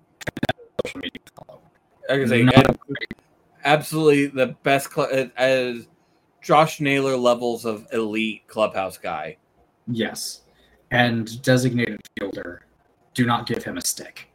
Social 0.85 0.99
media 0.99 1.21
follow. 1.35 1.61
I 2.09 2.25
say, 2.25 2.47
absolutely 3.63 4.27
the 4.27 4.55
best 4.63 4.91
cl- 4.93 5.09
uh, 5.11 5.27
as 5.37 5.87
Josh 6.41 6.79
Naylor 6.79 7.17
levels 7.17 7.65
of 7.65 7.87
elite 7.91 8.47
clubhouse 8.47 8.97
guy. 8.97 9.37
Yes 9.87 10.41
and 10.91 11.41
designated 11.41 11.99
fielder, 12.17 12.65
do 13.13 13.25
not 13.25 13.45
give 13.47 13.63
him 13.63 13.77
a 13.77 13.81
stick. 13.81 14.27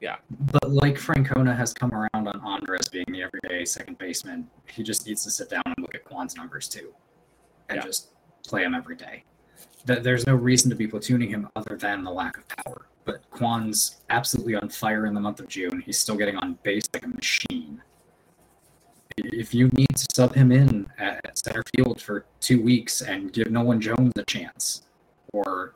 Yeah. 0.00 0.16
But 0.30 0.70
like 0.70 0.96
Francona 0.96 1.56
has 1.56 1.74
come 1.74 1.92
around 1.92 2.26
on 2.26 2.40
Andres 2.40 2.88
being 2.88 3.06
the 3.08 3.22
everyday 3.22 3.64
second 3.64 3.98
baseman, 3.98 4.48
he 4.66 4.82
just 4.82 5.06
needs 5.06 5.22
to 5.24 5.30
sit 5.30 5.50
down 5.50 5.62
and 5.66 5.76
look 5.78 5.94
at 5.94 6.04
Kwan's 6.04 6.36
numbers 6.36 6.68
too, 6.68 6.92
and 7.68 7.76
yeah. 7.76 7.84
just 7.84 8.10
play 8.46 8.62
him 8.62 8.74
every 8.74 8.96
day. 8.96 9.24
There's 9.84 10.26
no 10.26 10.34
reason 10.34 10.70
to 10.70 10.76
be 10.76 10.86
platooning 10.86 11.28
him 11.28 11.48
other 11.56 11.76
than 11.76 12.04
the 12.04 12.10
lack 12.10 12.36
of 12.36 12.48
power. 12.48 12.86
But 13.04 13.28
Kwan's 13.30 14.02
absolutely 14.10 14.54
on 14.54 14.68
fire 14.68 15.06
in 15.06 15.14
the 15.14 15.20
month 15.20 15.40
of 15.40 15.48
June. 15.48 15.82
He's 15.84 15.98
still 15.98 16.16
getting 16.16 16.36
on 16.36 16.58
base 16.62 16.84
like 16.92 17.04
a 17.04 17.08
machine. 17.08 17.82
If 19.16 19.54
you 19.54 19.68
need 19.68 19.88
to 19.96 20.06
sub 20.14 20.34
him 20.34 20.52
in 20.52 20.86
at 20.98 21.36
center 21.36 21.62
field 21.74 22.00
for 22.00 22.26
two 22.40 22.62
weeks 22.62 23.02
and 23.02 23.32
give 23.32 23.50
Nolan 23.50 23.80
Jones 23.80 24.12
a 24.16 24.24
chance, 24.24 24.82
or 25.32 25.74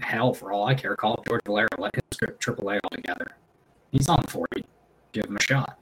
hell, 0.00 0.34
for 0.34 0.52
all 0.52 0.66
I 0.66 0.74
care, 0.74 0.96
call 0.96 1.14
up 1.14 1.26
George 1.26 1.42
Valera, 1.44 1.68
let 1.78 1.94
him 1.94 2.02
script 2.12 2.44
AAA 2.44 2.80
altogether. 2.84 3.36
He's 3.92 4.08
on 4.08 4.22
40. 4.24 4.64
Give 5.12 5.24
him 5.24 5.36
a 5.36 5.42
shot. 5.42 5.78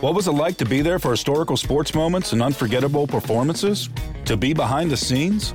What 0.00 0.14
was 0.14 0.28
it 0.28 0.32
like 0.32 0.56
to 0.58 0.64
be 0.64 0.82
there 0.82 0.98
for 0.98 1.12
historical 1.12 1.56
sports 1.56 1.94
moments 1.94 2.32
and 2.32 2.42
unforgettable 2.42 3.06
performances? 3.06 3.88
To 4.26 4.36
be 4.36 4.52
behind 4.52 4.90
the 4.90 4.96
scenes? 4.96 5.54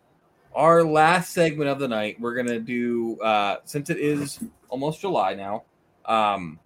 Our 0.53 0.83
last 0.83 1.33
segment 1.33 1.69
of 1.69 1.79
the 1.79 1.87
night, 1.87 2.19
we're 2.19 2.35
gonna 2.35 2.59
do 2.59 3.19
uh, 3.21 3.57
since 3.63 3.89
it 3.89 3.97
is 3.97 4.39
almost 4.69 4.99
July 4.99 5.33
now. 5.33 5.63
Um, 6.05 6.59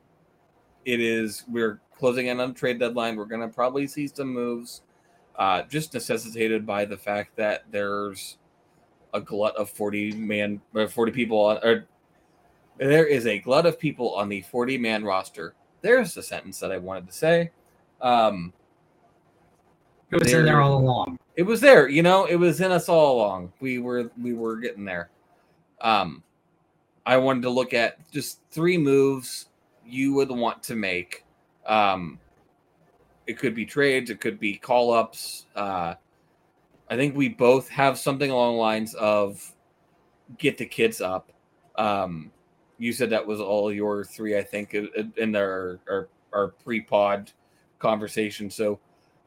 it 0.85 0.99
is 0.99 1.43
we're 1.47 1.79
closing 1.97 2.27
in 2.27 2.39
on 2.39 2.53
trade 2.53 2.79
deadline. 2.79 3.15
We're 3.15 3.25
gonna 3.25 3.47
probably 3.47 3.85
see 3.85 4.07
some 4.07 4.29
moves, 4.29 4.81
uh, 5.35 5.63
just 5.63 5.93
necessitated 5.93 6.65
by 6.65 6.85
the 6.85 6.97
fact 6.97 7.35
that 7.35 7.65
there's 7.69 8.37
a 9.13 9.21
glut 9.21 9.55
of 9.55 9.69
40 9.69 10.13
man 10.13 10.61
or 10.73 10.87
40 10.87 11.11
people 11.11 11.39
on 11.39 11.57
or 11.57 11.85
there 12.77 13.05
is 13.05 13.25
a 13.25 13.39
glut 13.39 13.65
of 13.65 13.79
people 13.79 14.13
on 14.15 14.29
the 14.29 14.41
40 14.41 14.77
man 14.77 15.03
roster. 15.03 15.53
There's 15.81 16.17
a 16.17 16.23
sentence 16.23 16.59
that 16.59 16.71
I 16.71 16.77
wanted 16.77 17.07
to 17.07 17.13
say. 17.13 17.51
Um, 18.01 18.51
it 20.11 20.19
was 20.19 20.31
there, 20.31 20.39
in 20.39 20.45
there 20.45 20.61
all 20.61 20.77
along. 20.77 21.19
It 21.35 21.43
was 21.43 21.61
there, 21.61 21.87
you 21.87 22.03
know, 22.03 22.25
it 22.25 22.35
was 22.35 22.61
in 22.61 22.71
us 22.71 22.89
all 22.89 23.17
along. 23.17 23.53
We 23.59 23.79
were 23.79 24.11
we 24.21 24.33
were 24.33 24.57
getting 24.57 24.85
there. 24.85 25.09
Um, 25.81 26.23
I 27.05 27.17
wanted 27.17 27.43
to 27.43 27.49
look 27.49 27.73
at 27.73 28.09
just 28.11 28.39
three 28.51 28.77
moves 28.77 29.47
you 29.85 30.13
would 30.13 30.31
want 30.31 30.63
to 30.63 30.75
make. 30.75 31.23
Um, 31.65 32.19
it 33.27 33.37
could 33.37 33.55
be 33.55 33.65
trades, 33.65 34.09
it 34.09 34.21
could 34.21 34.39
be 34.39 34.55
call 34.55 34.93
ups, 34.93 35.45
uh, 35.55 35.95
I 36.89 36.95
think 36.95 37.15
we 37.15 37.29
both 37.29 37.67
have 37.69 37.97
something 37.97 38.29
along 38.29 38.55
the 38.55 38.61
lines 38.61 38.93
of 38.95 39.53
get 40.37 40.57
the 40.57 40.65
kids 40.65 41.01
up. 41.01 41.31
Um, 41.77 42.31
you 42.77 42.93
said 42.93 43.09
that 43.09 43.25
was 43.25 43.39
all 43.39 43.71
your 43.73 44.03
three, 44.03 44.37
I 44.37 44.43
think, 44.43 44.75
in 45.17 45.31
their 45.31 45.79
our, 45.89 46.09
our 46.33 46.47
pre-pod 46.49 47.31
conversation. 47.79 48.49
So, 48.49 48.79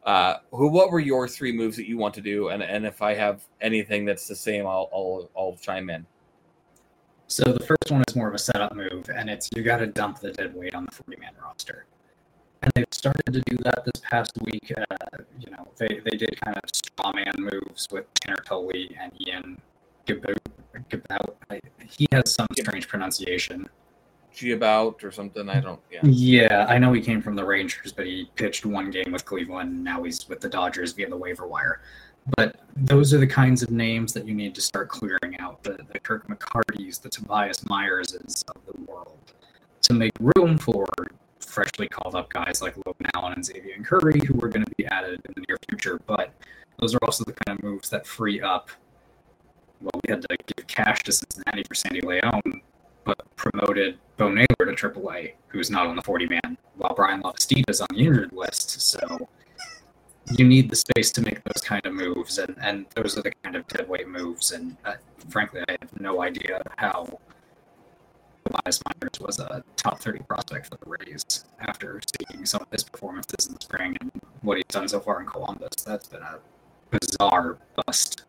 uh, 0.08 0.38
who, 0.52 0.68
what 0.68 0.90
were 0.90 1.00
your 1.00 1.28
three 1.28 1.52
moves 1.52 1.76
that 1.76 1.86
you 1.86 1.98
want 1.98 2.14
to 2.14 2.20
do? 2.20 2.48
And 2.48 2.62
and 2.62 2.86
if 2.86 3.02
I 3.02 3.14
have 3.14 3.42
anything 3.60 4.04
that's 4.04 4.26
the 4.26 4.36
same, 4.36 4.66
I'll 4.66 4.88
I'll, 4.92 5.30
I'll 5.36 5.56
chime 5.60 5.90
in. 5.90 6.06
So 7.26 7.44
the 7.44 7.64
first 7.64 7.90
one 7.90 8.02
is 8.08 8.16
more 8.16 8.28
of 8.28 8.34
a 8.34 8.38
setup 8.38 8.74
move, 8.74 9.10
and 9.14 9.28
it's 9.28 9.50
you 9.54 9.62
got 9.62 9.78
to 9.78 9.86
dump 9.86 10.20
the 10.20 10.32
dead 10.32 10.54
weight 10.54 10.74
on 10.74 10.86
the 10.86 10.92
forty-man 10.92 11.32
roster 11.42 11.86
and 12.62 12.72
they've 12.74 12.86
started 12.90 13.32
to 13.32 13.40
do 13.46 13.56
that 13.58 13.84
this 13.84 14.02
past 14.02 14.32
week. 14.42 14.72
Uh, 14.76 14.96
you 15.38 15.50
know, 15.50 15.66
they, 15.76 16.00
they 16.04 16.16
did 16.16 16.40
kind 16.40 16.56
of 16.56 16.62
straw 16.72 17.12
man 17.12 17.32
moves 17.38 17.86
with 17.90 18.12
Tanner 18.14 18.42
Tully 18.44 18.96
and 19.00 19.12
Ian 19.26 19.60
Gabout. 20.06 21.30
He 21.86 22.06
has 22.12 22.32
some 22.32 22.46
strange 22.58 22.88
pronunciation. 22.88 23.68
Giabout 24.38 25.02
or 25.02 25.10
something. 25.10 25.48
I 25.48 25.60
don't. 25.60 25.80
Yeah. 25.90 26.00
Yeah, 26.04 26.66
I 26.68 26.78
know 26.78 26.92
he 26.92 27.00
came 27.00 27.20
from 27.20 27.34
the 27.34 27.44
Rangers, 27.44 27.92
but 27.92 28.06
he 28.06 28.30
pitched 28.36 28.64
one 28.64 28.90
game 28.90 29.10
with 29.12 29.24
Cleveland. 29.24 29.82
Now 29.82 30.02
he's 30.04 30.28
with 30.28 30.40
the 30.40 30.48
Dodgers 30.48 30.92
via 30.92 31.08
the 31.08 31.16
waiver 31.16 31.46
wire. 31.46 31.80
But 32.36 32.56
those 32.76 33.14
are 33.14 33.18
the 33.18 33.26
kinds 33.26 33.62
of 33.62 33.70
names 33.70 34.12
that 34.12 34.26
you 34.26 34.34
need 34.34 34.54
to 34.54 34.60
start 34.60 34.88
clearing 34.88 35.38
out. 35.40 35.62
The, 35.62 35.78
the 35.92 35.98
Kirk 35.98 36.28
McCartys, 36.28 37.00
the 37.00 37.08
Tobias 37.08 37.60
Myerses 37.64 38.44
of 38.54 38.60
the 38.66 38.80
world, 38.82 39.18
to 39.82 39.94
make 39.94 40.12
room 40.20 40.58
for 40.58 40.86
freshly 41.40 41.88
called 41.88 42.14
up 42.14 42.30
guys 42.30 42.60
like 42.60 42.76
Logan 42.86 43.06
Allen 43.14 43.32
and 43.32 43.44
Xzavion 43.44 43.84
Curry, 43.84 44.20
who 44.26 44.40
are 44.42 44.48
going 44.48 44.64
to 44.64 44.74
be 44.76 44.86
added 44.86 45.20
in 45.24 45.34
the 45.34 45.42
near 45.48 45.56
future. 45.68 46.00
But 46.06 46.32
those 46.78 46.94
are 46.94 46.98
also 47.02 47.24
the 47.24 47.32
kind 47.32 47.58
of 47.58 47.64
moves 47.64 47.88
that 47.90 48.06
free 48.06 48.40
up. 48.40 48.70
Well, 49.80 50.00
we 50.04 50.10
had 50.10 50.22
to 50.22 50.36
give 50.54 50.66
cash 50.66 51.02
to 51.04 51.12
Cincinnati 51.12 51.64
for 51.66 51.74
Sandy 51.74 52.00
Leon, 52.02 52.42
but 53.08 53.24
promoted 53.36 53.96
Bo 54.18 54.28
Naylor 54.28 54.46
to 54.66 54.72
AAA, 54.72 55.32
who's 55.48 55.70
not 55.70 55.86
on 55.86 55.96
the 55.96 56.02
40 56.02 56.26
man, 56.26 56.58
while 56.76 56.94
Bryan 56.94 57.22
Lavastida 57.22 57.64
is 57.70 57.80
on 57.80 57.88
the 57.90 58.00
injured 58.00 58.34
list. 58.34 58.78
So 58.82 59.26
you 60.36 60.46
need 60.46 60.68
the 60.68 60.76
space 60.76 61.10
to 61.12 61.22
make 61.22 61.42
those 61.44 61.62
kind 61.62 61.84
of 61.86 61.94
moves, 61.94 62.36
and, 62.36 62.54
and 62.60 62.84
those 62.94 63.16
are 63.16 63.22
the 63.22 63.32
kind 63.42 63.56
of 63.56 63.66
deadweight 63.66 64.08
moves. 64.08 64.52
And 64.52 64.76
uh, 64.84 64.96
frankly, 65.30 65.62
I 65.66 65.78
have 65.80 65.98
no 65.98 66.20
idea 66.22 66.60
how 66.76 67.18
Tobias 68.44 68.82
Myers 68.84 69.20
was 69.20 69.38
a 69.38 69.64
top 69.76 70.00
30 70.00 70.18
prospect 70.28 70.66
for 70.66 70.76
the 70.76 70.90
Rays 71.00 71.46
after 71.60 72.02
seeing 72.18 72.44
some 72.44 72.60
of 72.60 72.68
his 72.70 72.84
performances 72.84 73.46
in 73.46 73.54
the 73.54 73.60
spring 73.62 73.96
and 74.02 74.12
what 74.42 74.58
he's 74.58 74.66
done 74.68 74.86
so 74.86 75.00
far 75.00 75.20
in 75.20 75.26
Columbus. 75.26 75.82
That's 75.82 76.08
been 76.08 76.20
a 76.20 76.40
bizarre 76.90 77.56
bust. 77.86 78.24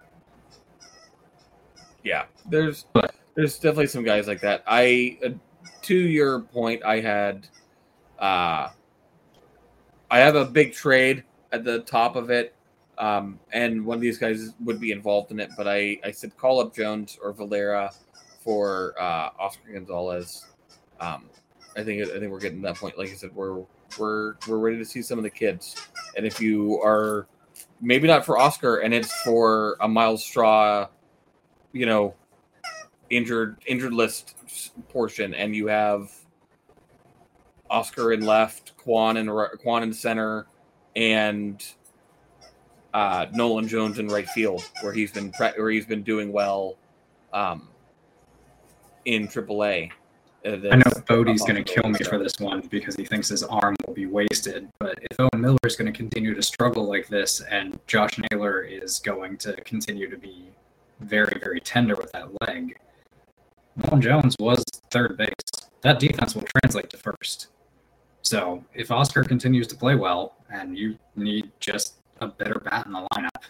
Yeah, 2.02 2.28
there's 2.50 2.86
but, 2.94 3.14
there's 3.40 3.58
definitely 3.58 3.88
some 3.88 4.04
guys 4.04 4.28
like 4.28 4.42
that. 4.42 4.62
I, 4.68 5.18
uh, 5.26 5.30
to 5.84 5.96
your 5.96 6.42
point, 6.42 6.84
I 6.84 7.00
had, 7.00 7.48
uh, 8.20 8.68
I 10.12 10.18
have 10.18 10.36
a 10.36 10.44
big 10.44 10.74
trade 10.74 11.24
at 11.54 11.64
the 11.64 11.80
top 11.80 12.18
of 12.18 12.30
it. 12.32 12.54
Um, 12.98 13.40
and 13.54 13.86
one 13.86 13.96
of 13.96 14.02
these 14.02 14.18
guys 14.18 14.56
would 14.66 14.82
be 14.82 14.92
involved 14.92 15.32
in 15.32 15.40
it, 15.40 15.52
but 15.56 15.70
I, 15.70 16.02
I 16.04 16.12
said 16.12 16.36
call 16.36 16.60
up 16.60 16.76
Jones 16.76 17.18
or 17.24 17.32
Valera 17.32 17.94
for 18.44 18.94
uh, 19.00 19.30
Oscar 19.40 19.72
Gonzalez. 19.72 20.48
Um, 21.00 21.30
I 21.78 21.84
think 21.86 22.04
I 22.04 22.20
think 22.20 22.30
we're 22.30 22.42
getting 22.42 22.62
to 22.62 22.68
that 22.68 22.76
point. 22.76 22.98
Like 22.98 23.08
I 23.08 23.14
said, 23.14 23.34
we're 23.34 23.64
we're 23.98 24.36
we're 24.50 24.58
ready 24.58 24.78
to 24.80 24.84
see 24.84 25.02
some 25.02 25.18
of 25.18 25.24
the 25.24 25.30
kids, 25.30 25.78
and 26.18 26.26
if 26.26 26.42
you 26.42 26.82
are 26.84 27.26
maybe 27.80 28.06
not 28.06 28.26
for 28.26 28.38
Oscar, 28.38 28.80
and 28.80 28.94
it's 28.94 29.14
for 29.22 29.78
a 29.80 29.88
Myles 29.88 30.22
Straw, 30.22 30.90
you 31.72 31.86
know, 31.86 32.16
injured 33.10 33.58
injured 33.66 33.94
list 33.94 34.36
portion, 34.90 35.34
and 35.34 35.56
you 35.56 35.68
have 35.68 36.12
Oscar 37.70 38.14
in 38.14 38.26
left, 38.26 38.76
Kwan 38.78 39.18
in 39.18 39.28
Kwan 39.62 39.84
in 39.84 39.94
center, 39.94 40.48
and 40.96 41.66
uh, 42.94 43.28
Nolan 43.34 43.68
Jones 43.68 44.00
in 44.00 44.08
right 44.08 44.28
field, 44.30 44.64
where 44.82 44.94
he's 44.94 45.12
been 45.12 45.32
where 45.38 45.70
he's 45.70 45.86
been 45.86 46.04
doing 46.04 46.32
well 46.32 46.78
um, 47.34 47.70
in 49.06 49.28
AAA. 49.28 49.92
Uh, 50.46 50.52
I 50.72 50.78
know 50.78 50.92
Bodie's 51.06 51.42
going 51.42 51.62
to 51.62 51.64
kill 51.64 51.90
me 51.90 52.00
for 52.00 52.18
this 52.18 52.40
one 52.40 52.62
because 52.70 52.96
he 52.96 53.04
thinks 53.04 53.28
his 53.28 53.44
arm 53.44 53.76
will 53.86 53.94
be 53.94 54.06
wasted. 54.06 54.70
But 54.80 54.98
if 55.12 55.20
Owen 55.20 55.42
Miller 55.42 55.58
is 55.66 55.76
going 55.76 55.92
to 55.92 55.98
continue 55.98 56.34
to 56.34 56.42
struggle 56.42 56.88
like 56.88 57.08
this, 57.08 57.42
and 57.42 57.78
Josh 57.88 58.18
Naylor 58.32 58.62
is 58.62 59.00
going 59.00 59.38
to 59.40 59.54
continue 59.64 60.10
to 60.10 60.18
be 60.18 60.48
very, 61.02 61.38
very 61.40 61.60
tender 61.60 61.96
with 61.96 62.12
that 62.14 62.30
leg, 62.48 62.80
Nolan 63.84 64.02
Jones 64.02 64.36
was 64.40 64.64
third 64.92 65.18
base. 65.18 65.30
That 65.82 66.00
defense 66.00 66.36
will 66.36 66.46
translate 66.62 66.90
to 66.90 66.98
first. 66.98 67.48
So 68.22 68.64
if 68.74 68.92
Oscar 68.92 69.24
continues 69.24 69.68
to 69.68 69.76
play 69.76 69.96
well, 69.96 70.36
and 70.52 70.78
you 70.78 70.98
need 71.16 71.52
just 71.60 71.96
a 72.20 72.28
better 72.28 72.60
bat 72.60 72.86
in 72.86 72.92
the 72.92 73.08
lineup, 73.14 73.44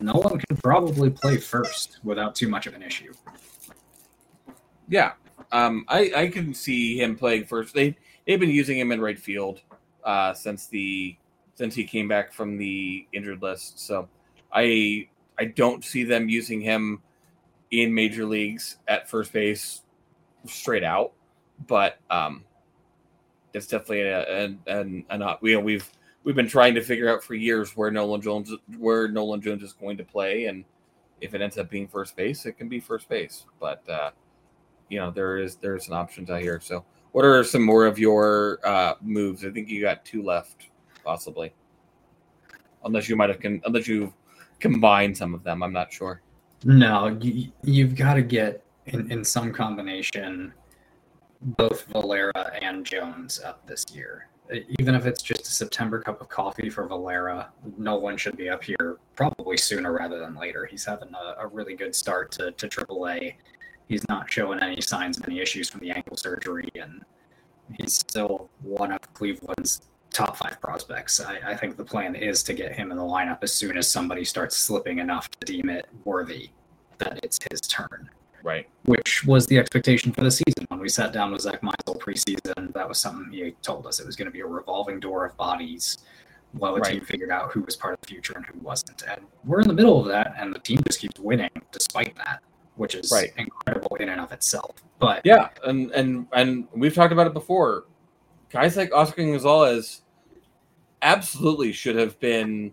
Nolan 0.00 0.38
can 0.38 0.56
probably 0.56 1.10
play 1.10 1.36
first 1.36 2.00
without 2.02 2.34
too 2.34 2.48
much 2.48 2.66
of 2.66 2.74
an 2.74 2.82
issue. 2.82 3.12
Yeah, 4.88 5.12
um, 5.52 5.84
I 5.88 6.12
I 6.16 6.28
can 6.28 6.52
see 6.52 7.00
him 7.00 7.16
playing 7.16 7.44
first. 7.44 7.74
They 7.74 7.96
they've 8.26 8.40
been 8.40 8.50
using 8.50 8.78
him 8.78 8.92
in 8.92 9.00
right 9.00 9.18
field 9.18 9.60
uh, 10.04 10.34
since 10.34 10.66
the 10.66 11.16
since 11.54 11.74
he 11.74 11.84
came 11.84 12.08
back 12.08 12.32
from 12.32 12.58
the 12.58 13.06
injured 13.12 13.40
list. 13.40 13.78
So 13.80 14.08
I 14.52 15.08
I 15.38 15.46
don't 15.46 15.84
see 15.84 16.02
them 16.04 16.28
using 16.28 16.60
him 16.60 17.02
in 17.82 17.94
major 17.94 18.24
leagues 18.24 18.76
at 18.88 19.08
first 19.08 19.32
base 19.32 19.82
straight 20.46 20.84
out, 20.84 21.12
but 21.66 21.98
um, 22.10 22.44
it's 23.52 23.66
definitely 23.66 24.02
a, 24.02 24.22
a, 24.22 24.44
an, 24.66 25.04
an 25.10 25.36
you 25.42 25.54
know 25.54 25.60
we've 25.60 25.90
we've 26.24 26.34
been 26.34 26.48
trying 26.48 26.74
to 26.74 26.82
figure 26.82 27.08
out 27.08 27.22
for 27.22 27.34
years 27.34 27.76
where 27.76 27.90
Nolan 27.90 28.20
Jones 28.20 28.52
where 28.78 29.08
Nolan 29.08 29.40
Jones 29.40 29.62
is 29.62 29.72
going 29.72 29.96
to 29.98 30.04
play, 30.04 30.46
and 30.46 30.64
if 31.20 31.34
it 31.34 31.40
ends 31.40 31.56
up 31.58 31.70
being 31.70 31.88
first 31.88 32.16
base, 32.16 32.46
it 32.46 32.58
can 32.58 32.68
be 32.68 32.80
first 32.80 33.08
base. 33.08 33.46
But 33.60 33.88
uh, 33.88 34.10
you 34.88 34.98
know 34.98 35.10
there 35.10 35.38
is 35.38 35.56
there's 35.56 35.86
some 35.86 35.94
options 35.94 36.30
out 36.30 36.40
here. 36.40 36.60
So, 36.60 36.84
what 37.12 37.24
are 37.24 37.44
some 37.44 37.62
more 37.62 37.86
of 37.86 37.98
your 37.98 38.58
uh, 38.64 38.94
moves? 39.00 39.44
I 39.44 39.50
think 39.50 39.68
you 39.68 39.80
got 39.80 40.04
two 40.04 40.22
left, 40.22 40.68
possibly, 41.04 41.54
unless 42.84 43.08
you 43.08 43.16
might 43.16 43.30
have 43.30 43.40
con- 43.40 43.62
unless 43.64 43.86
you 43.86 44.12
combined 44.58 45.16
some 45.16 45.34
of 45.34 45.44
them. 45.44 45.62
I'm 45.62 45.72
not 45.72 45.92
sure. 45.92 46.20
No, 46.64 47.18
you, 47.20 47.52
you've 47.62 47.94
got 47.94 48.14
to 48.14 48.22
get 48.22 48.64
in, 48.86 49.10
in 49.12 49.24
some 49.24 49.52
combination 49.52 50.52
both 51.40 51.86
Valera 51.88 52.52
and 52.62 52.86
Jones 52.86 53.40
up 53.40 53.66
this 53.66 53.84
year. 53.92 54.28
Even 54.78 54.94
if 54.94 55.06
it's 55.06 55.22
just 55.22 55.42
a 55.42 55.50
September 55.50 56.00
cup 56.00 56.20
of 56.20 56.28
coffee 56.28 56.70
for 56.70 56.86
Valera, 56.86 57.50
no 57.78 57.96
one 57.96 58.16
should 58.16 58.36
be 58.36 58.48
up 58.48 58.64
here 58.64 58.98
probably 59.14 59.56
sooner 59.56 59.92
rather 59.92 60.18
than 60.18 60.34
later. 60.34 60.64
He's 60.64 60.84
having 60.84 61.10
a, 61.14 61.42
a 61.42 61.46
really 61.46 61.74
good 61.74 61.94
start 61.94 62.32
to, 62.32 62.52
to 62.52 62.68
AAA. 62.68 63.34
He's 63.88 64.06
not 64.08 64.30
showing 64.30 64.60
any 64.60 64.80
signs 64.80 65.18
of 65.18 65.24
any 65.26 65.40
issues 65.40 65.68
from 65.68 65.80
the 65.80 65.90
ankle 65.90 66.16
surgery, 66.16 66.68
and 66.74 67.04
he's 67.78 67.94
still 67.94 68.50
one 68.62 68.92
of 68.92 69.00
Cleveland's 69.12 69.82
top 70.14 70.36
five 70.36 70.60
prospects. 70.60 71.20
I, 71.20 71.38
I 71.44 71.56
think 71.56 71.76
the 71.76 71.84
plan 71.84 72.14
is 72.14 72.42
to 72.44 72.54
get 72.54 72.72
him 72.72 72.90
in 72.90 72.96
the 72.96 73.02
lineup 73.02 73.38
as 73.42 73.52
soon 73.52 73.76
as 73.76 73.90
somebody 73.90 74.24
starts 74.24 74.56
slipping 74.56 74.98
enough 74.98 75.30
to 75.30 75.44
deem 75.44 75.68
it 75.68 75.86
worthy 76.04 76.50
that 76.98 77.20
it's 77.22 77.38
his 77.50 77.60
turn. 77.60 78.08
Right. 78.42 78.68
Which 78.84 79.24
was 79.24 79.46
the 79.46 79.58
expectation 79.58 80.12
for 80.12 80.22
the 80.22 80.30
season. 80.30 80.66
When 80.68 80.78
we 80.78 80.88
sat 80.88 81.12
down 81.12 81.32
with 81.32 81.40
Zack 81.40 81.62
Meisel 81.62 81.98
preseason, 81.98 82.72
that 82.74 82.86
was 82.88 82.98
something 82.98 83.32
he 83.32 83.52
told 83.62 83.86
us. 83.86 84.00
It 84.00 84.06
was 84.06 84.16
going 84.16 84.26
to 84.26 84.32
be 84.32 84.40
a 84.40 84.46
revolving 84.46 85.00
door 85.00 85.24
of 85.24 85.36
bodies 85.36 85.98
while 86.52 86.74
the 86.74 86.80
right. 86.80 86.92
team 86.92 87.04
figured 87.04 87.30
out 87.30 87.52
who 87.52 87.62
was 87.62 87.74
part 87.74 87.94
of 87.94 88.00
the 88.02 88.06
future 88.06 88.34
and 88.36 88.44
who 88.46 88.58
wasn't. 88.60 89.02
And 89.08 89.22
we're 89.44 89.60
in 89.60 89.68
the 89.68 89.74
middle 89.74 89.98
of 89.98 90.06
that, 90.08 90.34
and 90.38 90.54
the 90.54 90.58
team 90.58 90.80
just 90.86 91.00
keeps 91.00 91.18
winning 91.18 91.50
despite 91.72 92.14
that, 92.16 92.42
which 92.76 92.94
is 92.94 93.10
right. 93.10 93.32
incredible 93.38 93.96
in 93.96 94.10
and 94.10 94.20
of 94.20 94.30
itself. 94.30 94.76
But 94.98 95.22
yeah, 95.24 95.48
and 95.64 95.90
and 95.92 96.26
and 96.32 96.68
we've 96.74 96.94
talked 96.94 97.12
about 97.12 97.26
it 97.26 97.32
before. 97.32 97.84
Guys 98.50 98.76
like 98.76 98.94
Oscar 98.94 99.24
Gonzalez 99.24 100.02
absolutely 101.04 101.72
should 101.72 101.96
have 101.96 102.18
been. 102.18 102.72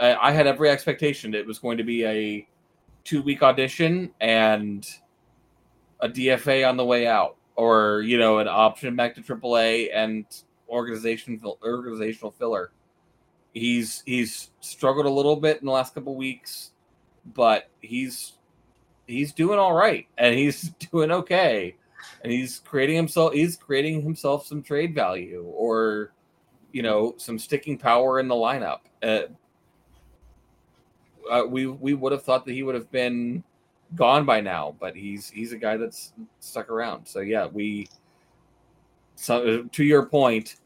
I, 0.00 0.14
I 0.14 0.32
had 0.32 0.46
every 0.46 0.70
expectation 0.70 1.34
it 1.34 1.46
was 1.46 1.58
going 1.58 1.76
to 1.76 1.84
be 1.84 2.06
a 2.06 2.48
two 3.04 3.22
week 3.22 3.42
audition 3.42 4.10
and 4.20 4.86
a 6.00 6.08
DFA 6.08 6.66
on 6.68 6.76
the 6.76 6.84
way 6.84 7.06
out, 7.06 7.36
or 7.56 8.02
you 8.02 8.18
know, 8.18 8.38
an 8.38 8.48
option 8.48 8.96
back 8.96 9.14
to 9.16 9.20
AAA 9.20 9.90
and 9.94 10.24
organization 10.68 11.40
organizational 11.62 12.30
filler. 12.32 12.72
He's 13.52 14.02
he's 14.06 14.50
struggled 14.60 15.06
a 15.06 15.10
little 15.10 15.36
bit 15.36 15.60
in 15.60 15.66
the 15.66 15.72
last 15.72 15.94
couple 15.94 16.16
weeks, 16.16 16.72
but 17.34 17.68
he's 17.80 18.32
he's 19.06 19.32
doing 19.32 19.58
all 19.58 19.74
right 19.74 20.06
and 20.16 20.34
he's 20.34 20.70
doing 20.92 21.10
okay 21.10 21.76
and 22.22 22.32
he's 22.32 22.60
creating 22.60 22.96
himself 22.96 23.32
he's 23.32 23.56
creating 23.56 24.02
himself 24.02 24.46
some 24.46 24.62
trade 24.62 24.94
value 24.94 25.44
or 25.54 26.12
you 26.74 26.82
know 26.82 27.14
some 27.16 27.38
sticking 27.38 27.78
power 27.78 28.20
in 28.20 28.28
the 28.28 28.34
lineup 28.34 28.80
uh, 29.02 29.22
uh, 31.30 31.44
we 31.48 31.66
we 31.66 31.94
would 31.94 32.12
have 32.12 32.22
thought 32.22 32.44
that 32.44 32.52
he 32.52 32.62
would 32.62 32.74
have 32.74 32.90
been 32.90 33.42
gone 33.94 34.24
by 34.24 34.40
now, 34.40 34.74
but 34.80 34.96
he's 34.96 35.30
he's 35.30 35.52
a 35.52 35.56
guy 35.56 35.76
that's 35.76 36.12
stuck 36.40 36.70
around. 36.70 37.06
So 37.06 37.20
yeah, 37.20 37.46
we. 37.46 37.88
So 39.16 39.62
to 39.62 39.84
your 39.84 40.06
point, 40.06 40.56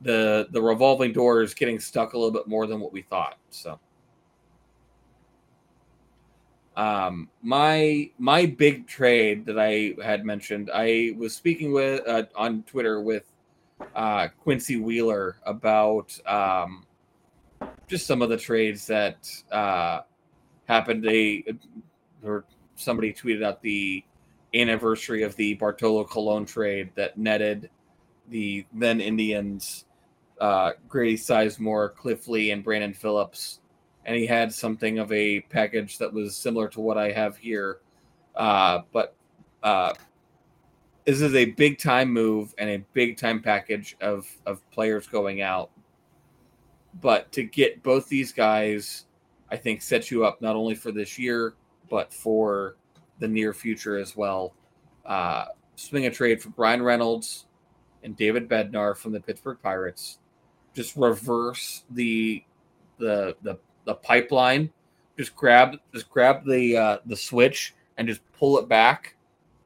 the 0.00 0.48
the 0.50 0.60
revolving 0.60 1.12
door 1.12 1.42
is 1.42 1.54
getting 1.54 1.78
stuck 1.78 2.14
a 2.14 2.18
little 2.18 2.32
bit 2.32 2.46
more 2.46 2.66
than 2.66 2.80
what 2.80 2.92
we 2.92 3.02
thought. 3.02 3.38
So. 3.50 3.78
Um, 6.74 7.28
my 7.42 8.10
my 8.18 8.46
big 8.46 8.86
trade 8.86 9.44
that 9.44 9.58
I 9.58 9.94
had 10.02 10.24
mentioned, 10.24 10.70
I 10.72 11.12
was 11.18 11.36
speaking 11.36 11.70
with 11.70 12.00
uh, 12.08 12.24
on 12.34 12.62
Twitter 12.62 13.02
with 13.02 13.30
uh, 13.94 14.28
Quincy 14.42 14.76
Wheeler 14.76 15.36
about 15.44 16.18
um, 16.26 16.86
just 17.88 18.06
some 18.06 18.22
of 18.22 18.28
the 18.28 18.36
trades 18.36 18.86
that 18.86 19.28
uh, 19.50 20.00
happened. 20.66 21.04
They 21.04 21.44
or 22.24 22.44
somebody 22.76 23.12
tweeted 23.12 23.42
out 23.42 23.62
the 23.62 24.04
anniversary 24.54 25.22
of 25.22 25.34
the 25.36 25.54
Bartolo 25.54 26.04
Colon 26.04 26.44
trade 26.44 26.90
that 26.94 27.18
netted 27.18 27.70
the 28.28 28.64
then 28.72 29.00
Indians 29.00 29.86
uh, 30.40 30.72
Grady 30.88 31.16
Sizemore, 31.16 31.94
Cliff 31.94 32.26
Lee, 32.28 32.50
and 32.50 32.64
Brandon 32.64 32.92
Phillips, 32.92 33.60
and 34.04 34.16
he 34.16 34.26
had 34.26 34.52
something 34.52 34.98
of 34.98 35.12
a 35.12 35.40
package 35.40 35.98
that 35.98 36.12
was 36.12 36.36
similar 36.36 36.68
to 36.68 36.80
what 36.80 36.98
I 36.98 37.12
have 37.12 37.36
here, 37.36 37.78
uh, 38.34 38.80
but 38.92 39.14
uh, 39.62 39.94
this 41.04 41.20
is 41.20 41.34
a 41.34 41.46
big 41.46 41.78
time 41.78 42.10
move 42.12 42.54
and 42.58 42.70
a 42.70 42.78
big 42.92 43.16
time 43.16 43.40
package 43.40 43.96
of 44.00 44.28
of 44.46 44.68
players 44.70 45.06
going 45.06 45.42
out. 45.42 45.70
But 47.00 47.32
to 47.32 47.42
get 47.42 47.82
both 47.82 48.08
these 48.08 48.32
guys, 48.32 49.06
I 49.50 49.56
think 49.56 49.82
sets 49.82 50.10
you 50.10 50.24
up 50.24 50.40
not 50.42 50.56
only 50.56 50.74
for 50.74 50.92
this 50.92 51.18
year 51.18 51.54
but 51.88 52.12
for 52.12 52.76
the 53.18 53.28
near 53.28 53.52
future 53.52 53.98
as 53.98 54.16
well. 54.16 54.54
Uh, 55.04 55.46
swing 55.76 56.06
a 56.06 56.10
trade 56.10 56.40
for 56.42 56.48
Bryan 56.50 56.82
Reynolds 56.82 57.46
and 58.02 58.16
David 58.16 58.48
Bednar 58.48 58.96
from 58.96 59.12
the 59.12 59.20
Pittsburgh 59.20 59.58
Pirates 59.62 60.18
just 60.74 60.96
reverse 60.96 61.84
the 61.90 62.42
the 62.98 63.36
the, 63.42 63.58
the 63.84 63.94
pipeline. 63.94 64.70
Just 65.18 65.34
grab 65.36 65.76
just 65.92 66.08
grab 66.10 66.44
the 66.46 66.76
uh, 66.76 66.98
the 67.06 67.16
switch 67.16 67.74
and 67.98 68.08
just 68.08 68.20
pull 68.32 68.58
it 68.58 68.68
back. 68.68 69.16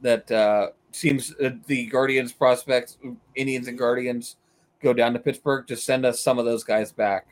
That 0.01 0.31
uh, 0.31 0.71
seems 0.97 1.35
uh, 1.43 1.51
the 1.67 1.87
Guardians 1.87 2.33
prospects, 2.33 2.99
Indians 3.35 3.69
and 3.69 3.79
Guardians 3.79 4.37
go 4.83 4.93
down 4.93 5.13
to 5.13 5.19
Pittsburgh. 5.19 5.67
to 5.67 5.77
send 5.77 6.07
us 6.07 6.21
some 6.21 6.39
of 6.39 6.45
those 6.45 6.65
guys 6.65 6.93
back. 6.93 7.29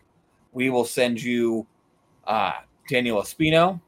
We 0.53 0.71
will 0.71 0.85
send 0.85 1.23
you 1.23 1.67
uh, 2.27 2.53
Daniel 2.89 3.21
Espino, 3.21 3.81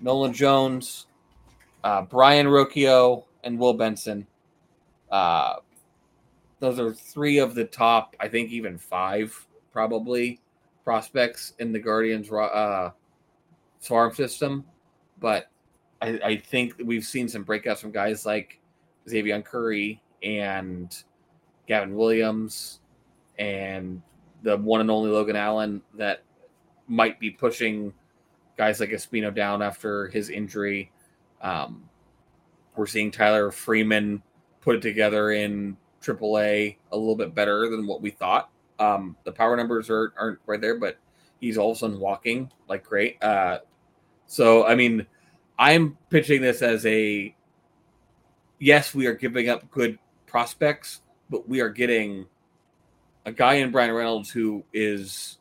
Nolan 0.00 0.32
Jones, 0.32 1.06
uh, 1.84 2.02
Brayan 2.02 2.46
Rocchio, 2.46 3.24
and 3.44 3.58
Will 3.58 3.74
Benson. 3.74 4.26
Uh, 5.10 5.56
those 6.58 6.78
are 6.78 6.92
three 6.92 7.38
of 7.38 7.54
the 7.54 7.64
top, 7.64 8.16
I 8.18 8.28
think, 8.28 8.50
even 8.50 8.76
five 8.76 9.46
probably 9.72 10.40
prospects 10.84 11.52
in 11.58 11.72
the 11.72 11.78
Guardians 11.78 12.30
uh, 12.30 12.90
farm 13.80 14.14
system. 14.14 14.64
But 15.20 15.48
I, 16.02 16.18
I 16.24 16.36
think 16.36 16.74
we've 16.84 17.04
seen 17.04 17.28
some 17.28 17.44
breakouts 17.44 17.78
from 17.78 17.92
guys 17.92 18.26
like 18.26 18.58
Xzavion 19.08 19.44
Curry 19.44 20.00
and 20.22 20.94
Gavin 21.66 21.94
Williams 21.94 22.80
and 23.38 24.02
the 24.42 24.56
one 24.56 24.80
and 24.80 24.90
only 24.90 25.10
Logan 25.10 25.36
Allen 25.36 25.82
that 25.94 26.22
might 26.88 27.18
be 27.18 27.30
pushing 27.30 27.92
guys 28.56 28.80
like 28.80 28.90
Espino 28.90 29.34
down 29.34 29.62
after 29.62 30.08
his 30.08 30.30
injury. 30.30 30.90
Um, 31.42 31.88
we're 32.76 32.86
seeing 32.86 33.10
Tyler 33.10 33.50
Freeman 33.50 34.22
put 34.60 34.76
it 34.76 34.82
together 34.82 35.32
in 35.32 35.76
AAA 36.02 36.76
a 36.92 36.96
little 36.96 37.16
bit 37.16 37.34
better 37.34 37.68
than 37.68 37.86
what 37.86 38.00
we 38.00 38.10
thought. 38.10 38.50
Um, 38.78 39.16
the 39.24 39.32
power 39.32 39.56
numbers 39.56 39.90
are, 39.90 40.12
aren't 40.18 40.38
right 40.46 40.60
there, 40.60 40.78
but 40.78 40.98
he's 41.40 41.58
all 41.58 41.70
of 41.70 41.76
a 41.76 41.80
sudden 41.80 41.98
walking 41.98 42.50
like 42.68 42.84
great. 42.84 43.22
Uh, 43.22 43.58
so, 44.26 44.66
I 44.66 44.74
mean, 44.74 45.06
I'm 45.58 45.96
pitching 46.10 46.42
this 46.42 46.62
as 46.62 46.84
a 46.86 47.35
yes, 48.58 48.94
we 48.94 49.06
are 49.06 49.14
giving 49.14 49.48
up 49.48 49.70
good 49.70 49.98
prospects, 50.26 51.00
but 51.30 51.48
we 51.48 51.60
are 51.60 51.68
getting 51.68 52.26
a 53.24 53.32
guy 53.32 53.54
in 53.54 53.70
Bryan 53.70 53.92
Reynolds 53.92 54.30
who 54.30 54.64
is 54.72 55.38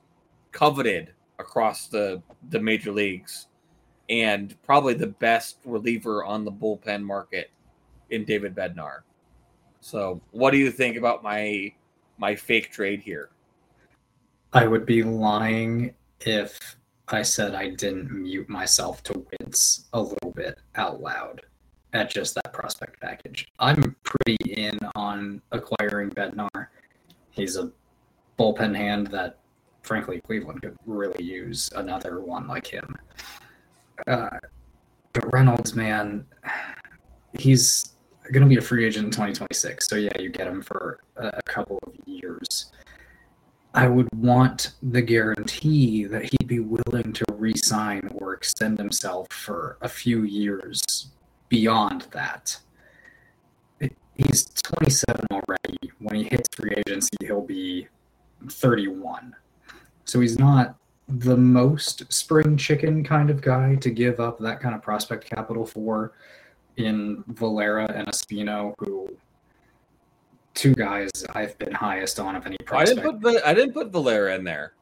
coveted 0.52 1.14
across 1.38 1.88
the 1.88 2.22
the 2.50 2.60
major 2.60 2.92
leagues 2.92 3.48
and 4.10 4.56
probably 4.64 4.94
the 4.94 5.08
best 5.08 5.58
reliever 5.66 6.24
on 6.24 6.46
the 6.46 6.52
bullpen 6.52 7.04
market 7.04 7.52
in 8.10 8.24
David 8.24 8.56
Bednar. 8.56 9.00
So, 9.82 10.22
what 10.32 10.52
do 10.52 10.58
you 10.58 10.72
think 10.72 10.98
about 10.98 11.24
my 11.24 11.74
my 12.18 12.36
fake 12.36 12.72
trade 12.72 13.02
here? 13.02 13.30
I 14.54 14.68
would 14.68 14.86
be 14.86 15.04
lying 15.04 15.94
if 16.22 16.78
I 17.10 17.22
said 17.22 17.54
I 17.54 17.70
didn't 17.70 18.12
mute 18.12 18.50
myself 18.50 19.04
to 19.04 19.26
wince 19.40 19.86
a 19.94 20.02
little 20.02 20.32
bit 20.32 20.60
out 20.76 21.02
loud 21.02 21.42
at 21.96 22.10
just 22.10 22.36
that 22.36 22.52
prospect 22.52 23.00
package. 23.00 23.48
I'm 23.58 23.96
pretty 24.04 24.38
in 24.52 24.78
on 24.96 25.42
acquiring 25.52 26.10
Bednar. 26.10 26.68
He's 27.32 27.56
a 27.56 27.72
bullpen 28.38 28.76
hand 28.76 29.08
that, 29.08 29.40
frankly, 29.82 30.20
Cleveland 30.22 30.62
could 30.62 30.76
really 30.86 31.24
use 31.24 31.70
another 31.76 32.20
one 32.20 32.48
like 32.48 32.68
him. 32.68 32.96
Uh, 34.06 34.38
but 35.14 35.32
Reynolds, 35.32 35.74
man, 35.74 36.26
he's 37.40 37.94
going 38.32 38.44
to 38.44 38.50
be 38.50 38.58
a 38.58 38.62
free 38.62 38.86
agent 38.86 39.06
in 39.06 39.12
2026. 39.12 39.88
So 39.88 39.96
yeah, 39.96 40.20
you 40.20 40.30
get 40.30 40.48
him 40.48 40.62
for 40.62 41.00
a, 41.16 41.42
couple 41.44 41.80
of 41.88 41.94
years. 42.06 42.72
I 43.74 43.88
would 43.88 44.10
want 44.14 44.74
the 44.84 45.02
guarantee 45.02 46.06
that 46.06 46.24
he'd 46.24 46.48
be 46.48 46.60
willing 46.60 47.14
to 47.14 47.26
re-sign 47.34 48.10
or 48.16 48.34
extend 48.34 48.80
himself 48.80 49.28
for 49.30 49.78
a 49.82 49.88
few 49.88 50.24
years 50.24 50.84
beyond 51.56 52.02
that. 52.12 52.58
he's 54.18 54.46
27 54.46 55.26
already. 55.32 55.92
When 56.00 56.16
he 56.16 56.24
hits 56.24 56.50
free 56.54 56.74
agency, 56.86 57.16
he'll 57.22 57.42
be 57.42 57.88
31. 58.50 59.34
So 60.04 60.20
he's 60.20 60.38
not 60.38 60.76
the 61.08 61.38
most 61.38 62.12
spring 62.12 62.58
chicken 62.58 63.06
kind 63.06 63.30
of 63.30 63.42
guy 63.42 63.76
to 63.76 63.90
give 63.90 64.20
up 64.20 64.38
that 64.40 64.60
kind 64.60 64.76
of 64.76 64.82
prospect 64.82 65.30
capital 65.30 65.66
for 65.66 66.14
in 66.76 67.24
Valera 67.28 67.90
and 67.94 68.08
Espino, 68.08 68.74
who 68.80 69.16
two 70.56 70.74
guys 70.76 71.12
I've 71.34 71.58
been 71.58 71.72
highest 71.72 72.20
on 72.20 72.36
of 72.36 72.46
any 72.46 72.58
prospect. 72.66 73.00
I 73.00 73.04
didn't 73.04 73.22
put 73.22 73.44
I 73.46 73.54
didn't 73.54 73.74
put 73.74 73.92
Valera 73.94 74.36
in 74.36 74.44
there. 74.44 74.74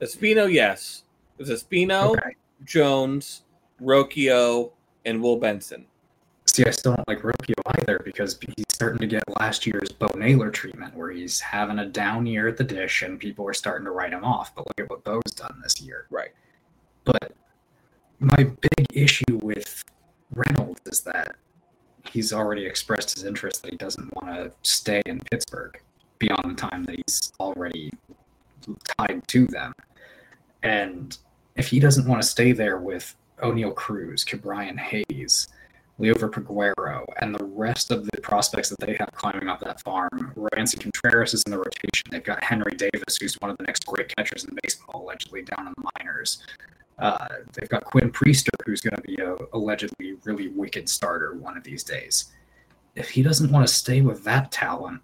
Espino, 0.00 0.52
yes, 0.52 1.02
it 1.38 1.48
was 1.48 1.50
Espino, 1.50 2.12
okay. 2.12 2.36
Jones, 2.64 3.42
Rocchio, 3.82 4.72
and 5.04 5.20
Will 5.20 5.36
Benson. 5.36 5.86
See, 6.52 6.64
I 6.64 6.70
still 6.72 6.96
don't 6.96 7.06
like 7.06 7.20
Rocchio 7.20 7.54
either 7.78 8.00
because 8.04 8.36
he's 8.40 8.64
starting 8.70 8.98
to 8.98 9.06
get 9.06 9.22
last 9.38 9.68
year's 9.68 9.88
Bo 9.90 10.08
Naylor 10.16 10.50
treatment, 10.50 10.96
where 10.96 11.12
he's 11.12 11.38
having 11.38 11.78
a 11.78 11.86
down 11.86 12.26
year 12.26 12.48
at 12.48 12.56
the 12.56 12.64
dish 12.64 13.02
and 13.02 13.20
people 13.20 13.46
are 13.46 13.54
starting 13.54 13.84
to 13.84 13.92
write 13.92 14.12
him 14.12 14.24
off. 14.24 14.52
But 14.56 14.66
look 14.66 14.80
at 14.80 14.90
what 14.90 15.04
Bo's 15.04 15.32
done 15.36 15.60
this 15.62 15.80
year. 15.80 16.08
Right. 16.10 16.30
But 17.04 17.34
my 18.18 18.50
big 18.76 18.86
issue 18.92 19.38
with 19.40 19.84
Reynolds 20.34 20.80
is 20.86 21.02
that 21.02 21.36
he's 22.10 22.32
already 22.32 22.66
expressed 22.66 23.14
his 23.14 23.24
interest 23.24 23.62
that 23.62 23.70
he 23.70 23.76
doesn't 23.76 24.12
want 24.16 24.34
to 24.34 24.52
stay 24.62 25.02
in 25.06 25.20
Pittsburgh 25.30 25.80
beyond 26.18 26.50
the 26.50 26.54
time 26.54 26.82
that 26.84 26.96
he's 26.96 27.32
already 27.38 27.92
tied 28.98 29.22
to 29.28 29.46
them. 29.46 29.72
And 30.64 31.16
if 31.54 31.68
he 31.68 31.78
doesn't 31.78 32.08
want 32.08 32.20
to 32.20 32.28
stay 32.28 32.50
there 32.50 32.78
with 32.78 33.14
Oneil 33.40 33.72
Cruz, 33.72 34.24
Ke'Bryan 34.24 34.78
Hayes, 34.78 35.46
Liover 36.00 36.30
Peguero, 36.30 37.04
and 37.20 37.34
the 37.34 37.44
rest 37.44 37.90
of 37.90 38.04
the 38.06 38.20
prospects 38.22 38.70
that 38.70 38.80
they 38.80 38.96
have 38.98 39.10
climbing 39.12 39.48
up 39.48 39.60
that 39.60 39.80
farm, 39.82 40.32
Roansy 40.34 40.80
Contreras 40.80 41.34
is 41.34 41.42
in 41.44 41.52
the 41.52 41.58
rotation. 41.58 42.06
They've 42.10 42.24
got 42.24 42.42
Henry 42.42 42.72
Davis, 42.72 43.18
who's 43.20 43.34
one 43.34 43.50
of 43.50 43.58
the 43.58 43.64
next 43.64 43.84
great 43.86 44.14
catchers 44.16 44.44
in 44.44 44.56
baseball, 44.62 45.02
allegedly 45.02 45.42
down 45.42 45.66
in 45.66 45.74
the 45.76 45.88
minors. 45.98 46.42
Uh, 46.98 47.28
they've 47.52 47.68
got 47.68 47.84
Quinn 47.84 48.10
Priester, 48.10 48.50
who's 48.64 48.80
going 48.80 48.96
to 48.96 49.02
be 49.02 49.16
a 49.16 49.36
allegedly 49.52 50.14
really 50.24 50.48
wicked 50.48 50.88
starter 50.88 51.34
one 51.34 51.56
of 51.56 51.64
these 51.64 51.84
days. 51.84 52.32
If 52.94 53.10
he 53.10 53.22
doesn't 53.22 53.50
want 53.50 53.66
to 53.66 53.72
stay 53.72 54.00
with 54.00 54.24
that 54.24 54.50
talent, 54.50 55.02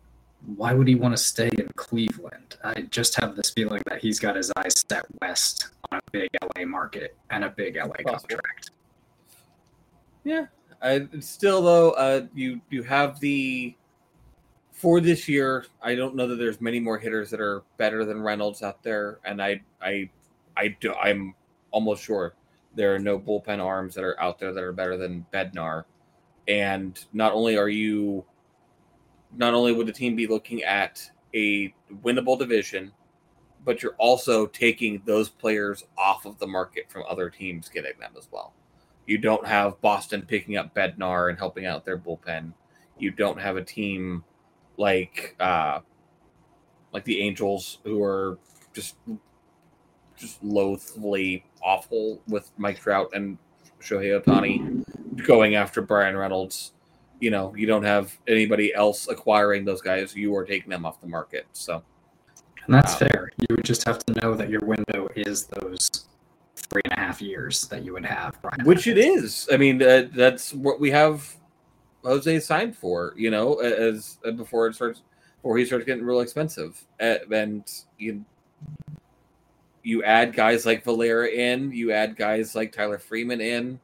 why 0.57 0.73
would 0.73 0.89
he 0.89 0.95
want 0.95 1.17
to 1.17 1.23
stay 1.23 1.51
in 1.59 1.69
Cleveland? 1.77 2.57
I 2.65 2.83
just 2.83 3.19
have 3.21 3.37
this 3.37 3.51
feeling 3.51 3.83
that 3.87 4.01
he's 4.01 4.19
got 4.19 4.37
his 4.37 4.53
eyes 4.57 4.85
set 4.89 5.05
west 5.21 5.71
on 5.91 5.99
a 5.99 6.11
big 6.11 6.29
LA 6.57 6.65
market 6.65 7.17
and 7.31 7.45
a 7.45 7.51
big 7.51 7.77
LA 7.77 7.97
contract. 8.07 8.71
Yeah, 10.25 10.47
Still 11.21 11.63
though 11.63 11.91
uh, 11.93 12.27
you 12.35 12.61
you 12.71 12.83
have 12.83 13.19
the 13.21 13.75
for 14.73 15.01
this 15.01 15.29
year. 15.29 15.67
I 15.83 15.95
don't 15.95 16.15
know 16.15 16.27
that 16.29 16.37
there's 16.37 16.61
many 16.61 16.81
more 16.81 16.99
hitters 16.99 17.31
that 17.31 17.41
are 17.41 17.63
better 17.79 18.05
than 18.05 18.21
Reynolds 18.21 18.63
out 18.63 18.83
there, 18.83 19.19
and 19.25 19.43
I 19.43 19.63
I 19.81 20.11
I 20.57 20.77
do 20.81 20.93
I'm 20.95 21.35
almost 21.71 22.05
sure 22.05 22.35
there 22.75 22.95
are 22.95 22.99
no 22.99 23.19
bullpen 23.19 23.59
arms 23.59 23.95
that 23.95 24.05
are 24.05 24.21
out 24.21 24.39
there 24.39 24.53
that 24.53 24.63
are 24.63 24.73
better 24.73 24.97
than 24.97 25.27
Bednar. 25.33 25.85
And 26.47 27.03
not 27.13 27.33
only 27.33 27.57
are 27.57 27.71
you, 27.71 28.25
not 29.37 29.55
only 29.55 29.73
would 29.73 29.89
the 29.89 29.93
team 29.93 30.15
be 30.15 30.27
looking 30.27 30.63
at 30.63 31.11
a 31.35 31.75
winnable 32.05 32.39
division, 32.39 32.93
but 33.65 33.83
you're 33.83 33.97
also 33.99 34.47
taking 34.47 35.03
those 35.07 35.29
players 35.29 35.85
off 35.99 36.25
of 36.27 36.39
the 36.39 36.47
market 36.47 36.85
from 36.89 37.03
other 37.09 37.31
teams 37.31 37.69
getting 37.69 37.99
them 37.99 38.13
as 38.17 38.29
well. 38.31 38.53
You 39.07 39.19
don't 39.19 39.47
have 39.47 39.81
Boston 39.81 40.23
picking 40.23 40.57
up 40.57 40.75
Bednar 40.75 41.31
and 41.31 41.39
helping 41.39 41.67
out 41.67 41.85
their 41.85 41.99
bullpen. 41.99 42.53
You 42.99 43.11
don't 43.11 43.41
have 43.41 43.57
a 43.57 43.63
team 43.63 44.25
like 44.77 45.37
uh, 45.39 45.81
like 46.93 47.05
the 47.05 47.21
Angels 47.21 47.79
who 47.85 48.03
are 48.03 48.39
just 48.73 48.97
just 50.17 50.43
loathly 50.43 51.45
awful 51.63 52.21
with 52.27 52.51
Mike 52.57 52.81
Trout 52.81 53.11
and 53.13 53.39
Shohei 53.81 54.21
Ohtani 54.21 54.85
going 55.25 55.55
after 55.55 55.83
Bryan 55.83 56.17
Reynolds. 56.17 56.73
You 57.21 57.31
know, 57.31 57.55
you 57.55 57.67
don't 57.67 57.85
have 57.85 58.17
anybody 58.27 58.75
else 58.75 59.09
acquiring 59.09 59.65
those 59.65 59.81
guys. 59.81 60.15
You 60.15 60.35
are 60.37 60.45
taking 60.45 60.71
them 60.71 60.85
off 60.85 61.01
the 61.01 61.07
market. 61.07 61.47
So, 61.53 61.83
and 62.65 62.75
that's 62.75 63.01
um, 63.01 63.09
fair. 63.09 63.31
You 63.39 63.57
would 63.57 63.65
just 63.65 63.87
have 63.87 64.05
to 64.07 64.21
know 64.21 64.35
that 64.35 64.51
your 64.51 64.61
window 64.61 65.09
is 65.15 65.47
those 65.47 65.91
three 66.71 66.83
and 66.85 66.93
a 66.93 67.01
half 67.01 67.21
years 67.21 67.67
that 67.69 67.85
you 67.85 67.93
would 67.93 68.05
have. 68.05 68.41
Bryan 68.43 68.65
which 68.65 68.87
it 68.87 68.99
is. 68.99 69.49
I 69.53 69.57
mean, 69.57 69.83
uh, 69.83 70.09
that's 70.15 70.53
what 70.53 70.81
we 70.81 70.91
have 70.91 71.35
Jose 72.05 72.41
signed 72.41 72.77
for. 72.77 73.15
You 73.17 73.31
know, 73.31 73.55
as 73.61 74.19
uh, 74.25 74.33
before 74.33 74.67
it 74.67 74.75
starts, 74.75 75.03
before 75.39 75.57
he 75.59 75.65
starts 75.65 75.85
getting 75.85 76.05
real 76.05 76.21
expensive, 76.21 76.85
and 76.99 77.65
you 77.99 78.25
you 79.83 80.03
add 80.03 80.35
guys 80.35 80.67
like 80.67 80.85
Valera 80.85 81.29
in, 81.29 81.71
you 81.73 81.93
add 81.93 82.17
guys 82.17 82.55
like 82.55 82.73
Tyler 82.73 82.99
Freeman 82.99 83.41
in 83.41 83.81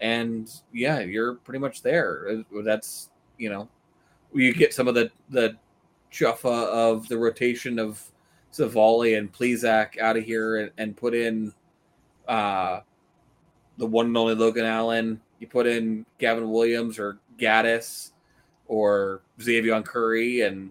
and 0.00 0.50
yeah, 0.72 1.00
you're 1.00 1.34
pretty 1.34 1.58
much 1.58 1.82
there. 1.82 2.28
Uh, 2.30 2.62
that's 2.62 3.10
you 3.38 3.50
know, 3.50 3.68
you 4.32 4.54
get 4.54 4.74
some 4.74 4.88
of 4.88 4.94
the 4.94 5.10
the 5.28 5.56
chuffa 6.12 6.66
of 6.68 7.06
the 7.08 7.18
rotation 7.18 7.78
of 7.78 8.02
Civale 8.52 9.16
and 9.16 9.32
Plesac 9.32 9.98
out 9.98 10.16
of 10.16 10.24
here 10.24 10.56
and, 10.56 10.70
and 10.78 10.96
put 10.96 11.14
in 11.14 11.52
uh 12.28 12.80
the 13.80 13.86
one 13.86 14.06
and 14.06 14.16
only 14.16 14.34
Logan 14.34 14.66
Allen. 14.66 15.20
You 15.38 15.46
put 15.46 15.66
in 15.66 16.04
Gavin 16.18 16.50
Williams 16.50 16.98
or 16.98 17.18
Gaddis 17.38 18.10
or 18.66 19.22
Xzavion 19.38 19.84
Curry, 19.84 20.42
and 20.42 20.70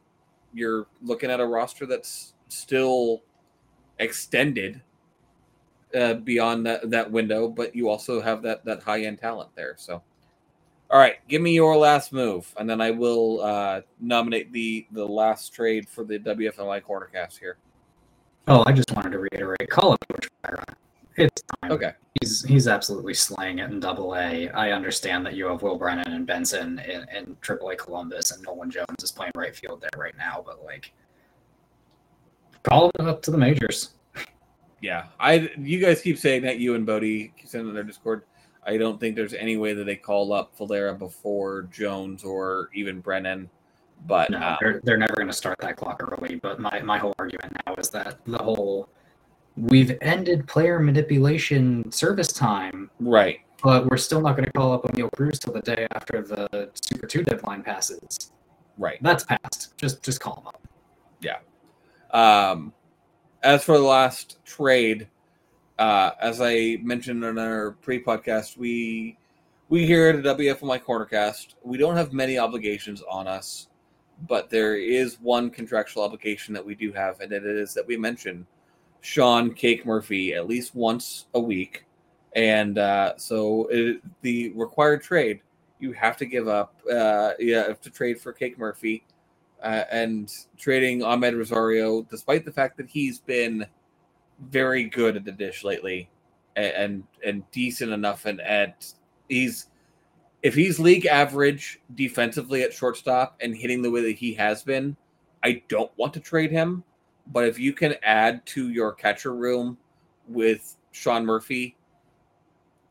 you're 0.53 0.85
looking 1.01 1.31
at 1.31 1.39
a 1.39 1.45
roster 1.45 1.85
that's 1.85 2.33
still 2.47 3.23
extended 3.97 4.81
uh, 5.93 6.13
beyond 6.13 6.65
that, 6.67 6.89
that 6.91 7.11
window, 7.11 7.47
but 7.47 7.75
you 7.75 7.89
also 7.89 8.21
have 8.21 8.43
that 8.43 8.63
that 8.65 8.83
high 8.83 9.01
end 9.01 9.19
talent 9.19 9.49
there. 9.55 9.73
So, 9.77 10.03
all 10.91 10.99
right, 10.99 11.15
give 11.27 11.41
me 11.41 11.51
your 11.53 11.75
last 11.75 12.13
move, 12.13 12.53
and 12.57 12.69
then 12.69 12.79
I 12.79 12.91
will 12.91 13.41
uh, 13.41 13.81
nominate 13.99 14.53
the 14.53 14.85
the 14.91 15.05
last 15.05 15.53
trade 15.53 15.89
for 15.89 16.03
the 16.03 16.19
WFNY 16.19 16.81
Cornercast 16.83 17.39
here. 17.39 17.57
Oh, 18.47 18.63
I 18.65 18.71
just 18.71 18.91
wanted 18.91 19.11
to 19.11 19.19
reiterate, 19.19 19.69
call 19.69 19.93
it 19.93 19.99
George 20.11 20.29
Byron. 20.43 20.63
It's 21.15 21.41
time. 21.61 21.71
Okay. 21.71 21.93
He's 22.21 22.43
he's 22.43 22.67
absolutely 22.67 23.13
slaying 23.13 23.59
it 23.59 23.69
in 23.71 23.79
Double 23.79 24.15
A. 24.15 24.49
I 24.49 24.71
understand 24.71 25.25
that 25.25 25.35
you 25.35 25.45
have 25.47 25.61
Will 25.61 25.77
Brennan 25.77 26.11
and 26.11 26.25
Benson 26.25 26.79
in, 26.79 27.05
in 27.15 27.37
Triple 27.41 27.69
A 27.69 27.75
Columbus, 27.75 28.31
and 28.31 28.43
Nolan 28.43 28.69
Jones 28.69 29.03
is 29.03 29.11
playing 29.11 29.31
right 29.35 29.55
field 29.55 29.81
there 29.81 29.99
right 29.99 30.17
now. 30.17 30.43
But 30.45 30.63
like, 30.63 30.93
call 32.63 32.89
it 32.89 33.01
up 33.01 33.21
to 33.23 33.31
the 33.31 33.37
majors 33.37 33.91
yeah, 34.81 35.05
I 35.19 35.51
you 35.57 35.79
guys 35.79 36.01
keep 36.01 36.17
saying 36.17 36.43
that 36.43 36.59
you 36.59 36.75
and 36.75 36.85
Bodie 36.85 37.33
keep 37.37 37.47
saying 37.47 37.67
in 37.67 37.73
their 37.73 37.83
Discord. 37.83 38.23
I 38.65 38.77
don't 38.77 38.99
think 38.99 39.15
there's 39.15 39.33
any 39.33 39.57
way 39.57 39.73
that 39.73 39.85
they 39.85 39.95
call 39.95 40.31
up 40.33 40.57
Valera 40.57 40.93
before 40.93 41.63
Jones 41.63 42.23
or 42.23 42.69
even 42.73 42.99
Brennan. 42.99 43.49
But 44.07 44.29
no, 44.29 44.41
um, 44.41 44.57
they're, 44.61 44.81
they're 44.83 44.97
never 44.97 45.15
going 45.15 45.27
to 45.27 45.33
start 45.33 45.57
that 45.59 45.75
clock 45.75 46.01
early. 46.01 46.35
But 46.35 46.59
my, 46.59 46.79
my 46.81 46.97
whole 46.97 47.13
argument 47.19 47.57
now 47.65 47.75
is 47.75 47.89
that 47.89 48.19
the 48.25 48.37
whole 48.37 48.89
we've 49.59 49.97
ended 50.01 50.47
player 50.47 50.79
manipulation 50.79 51.91
service 51.91 52.31
time. 52.31 52.89
Right. 52.99 53.39
But 53.61 53.89
we're 53.89 53.97
still 53.97 54.21
not 54.21 54.37
going 54.37 54.45
to 54.45 54.51
call 54.53 54.71
up 54.71 54.83
Oneil 54.83 55.11
Cruz 55.11 55.37
till 55.37 55.53
the 55.53 55.61
day 55.61 55.85
after 55.91 56.21
the 56.21 56.69
Super 56.81 57.07
2 57.07 57.23
deadline 57.23 57.61
passes. 57.61 58.31
Right. 58.77 58.97
That's 59.01 59.25
passed. 59.25 59.77
Just 59.77 60.01
just 60.01 60.21
call 60.21 60.35
them 60.35 60.47
up. 60.47 60.61
Yeah. 61.19 61.39
Um, 62.11 62.73
as 63.43 63.63
for 63.63 63.77
the 63.77 63.83
last 63.83 64.39
trade, 64.45 65.09
uh, 65.77 66.11
as 66.21 66.39
I 66.39 66.77
mentioned 66.81 67.23
in 67.25 67.37
our 67.37 67.71
pre-podcast, 67.81 68.57
we 68.57 69.17
we 69.67 69.85
here 69.85 70.09
at 70.09 70.23
the 70.23 70.35
WFNY 70.35 70.81
Cornercast, 70.81 71.55
we 71.63 71.77
don't 71.77 71.97
have 71.97 72.13
many 72.13 72.39
obligations 72.39 73.03
on 73.09 73.27
us, 73.27 73.67
but 74.27 74.49
there 74.49 74.77
is 74.77 75.19
one 75.19 75.49
contractual 75.49 76.03
obligation 76.03 76.53
that 76.53 76.65
we 76.65 76.73
do 76.73 76.91
have, 76.93 77.19
and 77.19 77.31
it 77.33 77.45
is 77.45 77.73
that 77.73 77.85
we 77.85 77.97
mention 77.97 78.47
Sean 79.01 79.53
Cake 79.53 79.85
Murphy 79.85 80.33
at 80.33 80.47
least 80.47 80.75
once 80.75 81.27
a 81.33 81.39
week, 81.39 81.85
and 82.35 82.77
uh, 82.77 83.17
so 83.17 83.67
it, 83.71 84.01
the 84.21 84.51
required 84.55 85.01
trade 85.01 85.41
you 85.79 85.93
have 85.93 86.17
to 86.17 86.25
give 86.25 86.47
up. 86.47 86.75
Uh, 86.91 87.31
you 87.39 87.55
have 87.55 87.81
to 87.81 87.89
trade 87.89 88.19
for 88.19 88.33
Cake 88.33 88.59
Murphy 88.59 89.05
uh, 89.63 89.83
and 89.91 90.31
trading 90.57 91.01
Amed 91.01 91.37
Rosario, 91.37 92.01
despite 92.03 92.45
the 92.45 92.51
fact 92.51 92.77
that 92.77 92.89
he's 92.89 93.19
been 93.19 93.65
very 94.49 94.85
good 94.85 95.15
at 95.15 95.25
the 95.25 95.31
dish 95.31 95.63
lately 95.63 96.09
and 96.55 96.73
and, 96.73 97.03
and 97.25 97.51
decent 97.51 97.91
enough 97.91 98.25
and 98.25 98.39
at 98.41 98.93
he's 99.27 99.67
if 100.41 100.55
he's 100.55 100.79
league 100.79 101.05
average 101.05 101.81
defensively 101.95 102.63
at 102.63 102.73
shortstop 102.73 103.37
and 103.41 103.55
hitting 103.55 103.81
the 103.81 103.91
way 103.91 104.01
that 104.01 104.15
he 104.15 104.33
has 104.33 104.63
been, 104.63 104.95
I 105.43 105.63
don't 105.67 105.91
want 105.97 106.13
to 106.13 106.21
trade 106.21 106.51
him. 106.51 106.83
But 107.31 107.45
if 107.45 107.59
you 107.59 107.73
can 107.73 107.95
add 108.03 108.45
to 108.47 108.69
your 108.69 108.93
catcher 108.93 109.33
room 109.35 109.77
with 110.27 110.75
Sean 110.91 111.25
Murphy, 111.25 111.75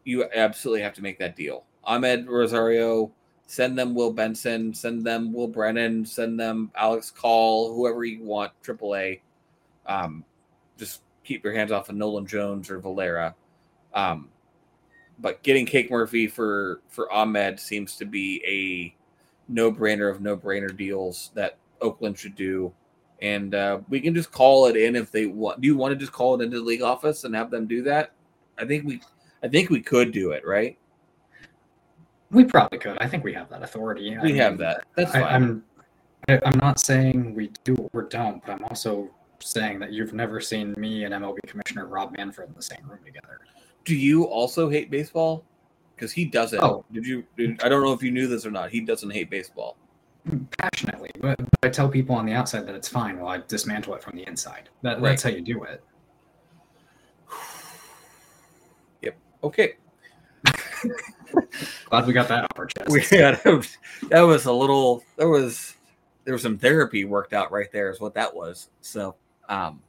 you 0.04 0.24
absolutely 0.34 0.82
have 0.82 0.94
to 0.94 1.02
make 1.02 1.18
that 1.18 1.36
deal. 1.36 1.64
Amed 1.86 2.28
Rosario 2.28 3.12
Send 3.48 3.78
them 3.78 3.94
Will 3.94 4.12
Benson, 4.12 4.74
send 4.74 5.06
them 5.06 5.32
Will 5.32 5.48
Brennan, 5.48 6.04
send 6.04 6.38
them 6.38 6.70
Alex 6.74 7.10
Call, 7.10 7.74
whoever 7.74 8.04
you 8.04 8.22
want, 8.22 8.52
AAA. 8.62 9.20
Um, 9.86 10.22
just 10.76 11.00
keep 11.24 11.42
your 11.42 11.54
hands 11.54 11.72
off 11.72 11.88
of 11.88 11.96
Nolan 11.96 12.26
Jones 12.26 12.70
or 12.70 12.78
Valera. 12.78 13.34
Um, 13.94 14.28
but 15.18 15.42
getting 15.42 15.64
Cake 15.64 15.90
Murphy 15.90 16.26
for 16.26 16.82
for 16.88 17.08
Amed 17.10 17.58
seems 17.58 17.96
to 17.96 18.04
be 18.04 18.42
a 18.46 18.94
no 19.50 19.72
brainer 19.72 20.10
of 20.10 20.20
no 20.20 20.36
brainer 20.36 20.76
deals 20.76 21.30
that 21.32 21.56
Oakland 21.80 22.18
should 22.18 22.34
do. 22.34 22.70
And 23.20 23.54
uh, 23.54 23.80
we 23.88 24.00
can 24.00 24.14
just 24.14 24.30
call 24.30 24.66
it 24.66 24.76
in 24.76 24.94
if 24.94 25.10
they 25.10 25.26
want. 25.26 25.60
Do 25.60 25.66
you 25.66 25.76
want 25.76 25.92
to 25.92 25.96
just 25.96 26.12
call 26.12 26.40
it 26.40 26.44
into 26.44 26.58
the 26.58 26.64
league 26.64 26.82
office 26.82 27.24
and 27.24 27.34
have 27.34 27.50
them 27.50 27.66
do 27.66 27.82
that? 27.82 28.12
I 28.58 28.64
think 28.64 28.84
we, 28.84 29.00
I 29.42 29.48
think 29.48 29.70
we 29.70 29.80
could 29.80 30.12
do 30.12 30.30
it, 30.30 30.46
right? 30.46 30.78
We 32.30 32.44
probably 32.44 32.78
could. 32.78 32.98
I 33.00 33.08
think 33.08 33.24
we 33.24 33.32
have 33.32 33.48
that 33.48 33.62
authority. 33.62 34.10
We 34.10 34.16
I 34.16 34.22
mean, 34.22 34.36
have 34.36 34.58
that. 34.58 34.84
That's 34.94 35.12
fine. 35.12 35.22
I, 35.22 35.34
I'm 35.34 35.64
I, 36.28 36.38
I'm 36.44 36.58
not 36.58 36.78
saying 36.78 37.34
we 37.34 37.50
do 37.64 37.88
or 37.92 38.02
don't, 38.02 38.44
but 38.44 38.52
I'm 38.52 38.64
also 38.64 39.10
saying 39.40 39.78
that 39.78 39.92
you've 39.92 40.12
never 40.12 40.40
seen 40.40 40.74
me 40.76 41.04
and 41.04 41.14
MLB 41.14 41.38
Commissioner 41.46 41.86
Rob 41.86 42.16
Manfred 42.16 42.48
in 42.48 42.54
the 42.54 42.62
same 42.62 42.86
room 42.86 42.98
together. 43.04 43.40
Do 43.84 43.94
you 43.94 44.24
also 44.24 44.68
hate 44.68 44.90
baseball? 44.90 45.44
Because 45.94 46.12
he 46.12 46.26
doesn't. 46.26 46.62
Oh. 46.62 46.84
Did 46.92 47.06
you? 47.06 47.24
Did, 47.36 47.62
I 47.62 47.68
don't 47.68 47.82
know 47.82 47.92
if 47.92 48.02
you 48.02 48.10
knew 48.10 48.26
this 48.28 48.44
or 48.44 48.50
not. 48.50 48.70
He 48.70 48.80
doesn't 48.80 49.10
hate 49.10 49.30
baseball. 49.30 49.76
Passionately, 50.58 51.10
but, 51.20 51.36
but 51.38 51.48
I 51.62 51.68
tell 51.68 51.88
people 51.88 52.14
on 52.14 52.26
the 52.26 52.32
outside 52.32 52.66
that 52.66 52.74
it's 52.74 52.88
fine 52.88 53.18
while 53.18 53.28
I 53.28 53.42
dismantle 53.46 53.94
it 53.94 54.02
from 54.02 54.16
the 54.16 54.26
inside. 54.26 54.68
That, 54.82 55.00
right. 55.00 55.10
That's 55.10 55.22
how 55.22 55.30
you 55.30 55.40
do 55.40 55.64
it. 55.64 55.82
Yep. 59.02 59.16
Okay. 59.44 59.74
Glad 61.90 62.06
we 62.06 62.12
got 62.12 62.28
that 62.28 62.44
off 62.44 62.58
our 62.58 62.66
chest. 62.66 62.90
We, 62.90 63.04
yeah, 63.12 63.32
that 63.32 63.56
was, 63.56 63.78
that 64.08 64.22
was 64.22 64.46
a 64.46 64.52
little. 64.52 65.04
There 65.16 65.28
was 65.28 65.76
there 66.24 66.34
was 66.34 66.42
some 66.42 66.58
therapy 66.58 67.04
worked 67.04 67.32
out 67.32 67.52
right 67.52 67.70
there. 67.72 67.90
Is 67.90 68.00
what 68.00 68.14
that 68.14 68.34
was. 68.34 68.68
So, 68.80 69.14
um, 69.48 69.80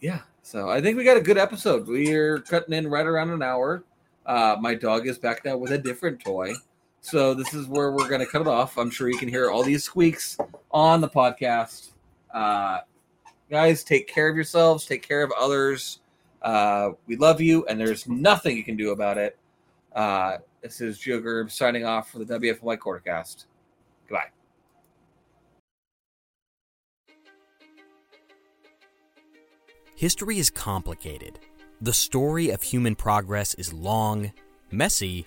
yeah. 0.00 0.20
So 0.42 0.68
I 0.68 0.80
think 0.80 0.96
we 0.96 1.04
got 1.04 1.16
a 1.16 1.22
good 1.22 1.38
episode. 1.38 1.86
We're 1.86 2.40
cutting 2.40 2.74
in 2.74 2.88
right 2.88 3.06
around 3.06 3.30
an 3.30 3.42
hour. 3.42 3.84
Uh, 4.26 4.56
my 4.60 4.74
dog 4.74 5.06
is 5.06 5.18
back 5.18 5.44
now 5.44 5.56
with 5.56 5.72
a 5.72 5.78
different 5.78 6.20
toy. 6.20 6.54
So 7.04 7.34
this 7.34 7.52
is 7.52 7.66
where 7.66 7.92
we're 7.92 8.08
going 8.08 8.22
to 8.22 8.26
cut 8.26 8.40
it 8.40 8.46
off. 8.46 8.78
I'm 8.78 8.88
sure 8.88 9.10
you 9.10 9.18
can 9.18 9.28
hear 9.28 9.50
all 9.50 9.62
these 9.62 9.84
squeaks 9.84 10.38
on 10.70 11.02
the 11.02 11.08
podcast. 11.08 11.90
Uh, 12.32 12.78
guys, 13.50 13.84
take 13.84 14.08
care 14.08 14.26
of 14.30 14.34
yourselves. 14.34 14.86
Take 14.86 15.06
care 15.06 15.22
of 15.22 15.30
others. 15.38 16.00
Uh, 16.40 16.92
we 17.06 17.16
love 17.16 17.42
you, 17.42 17.66
and 17.66 17.78
there's 17.78 18.08
nothing 18.08 18.56
you 18.56 18.64
can 18.64 18.78
do 18.78 18.92
about 18.92 19.18
it. 19.18 19.36
Uh, 19.94 20.38
this 20.62 20.80
is 20.80 20.98
Joe 20.98 21.20
Gerb 21.20 21.50
signing 21.50 21.84
off 21.84 22.10
for 22.10 22.20
the 22.20 22.24
WFNY 22.24 22.78
Cornercast. 22.78 23.44
Goodbye. 24.08 24.30
History 29.94 30.38
is 30.38 30.48
complicated. 30.48 31.38
The 31.82 31.92
story 31.92 32.48
of 32.48 32.62
human 32.62 32.94
progress 32.94 33.52
is 33.52 33.74
long, 33.74 34.32
messy, 34.70 35.26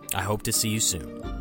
I 0.13 0.21
hope 0.21 0.43
to 0.43 0.51
see 0.51 0.69
you 0.69 0.79
soon. 0.79 1.40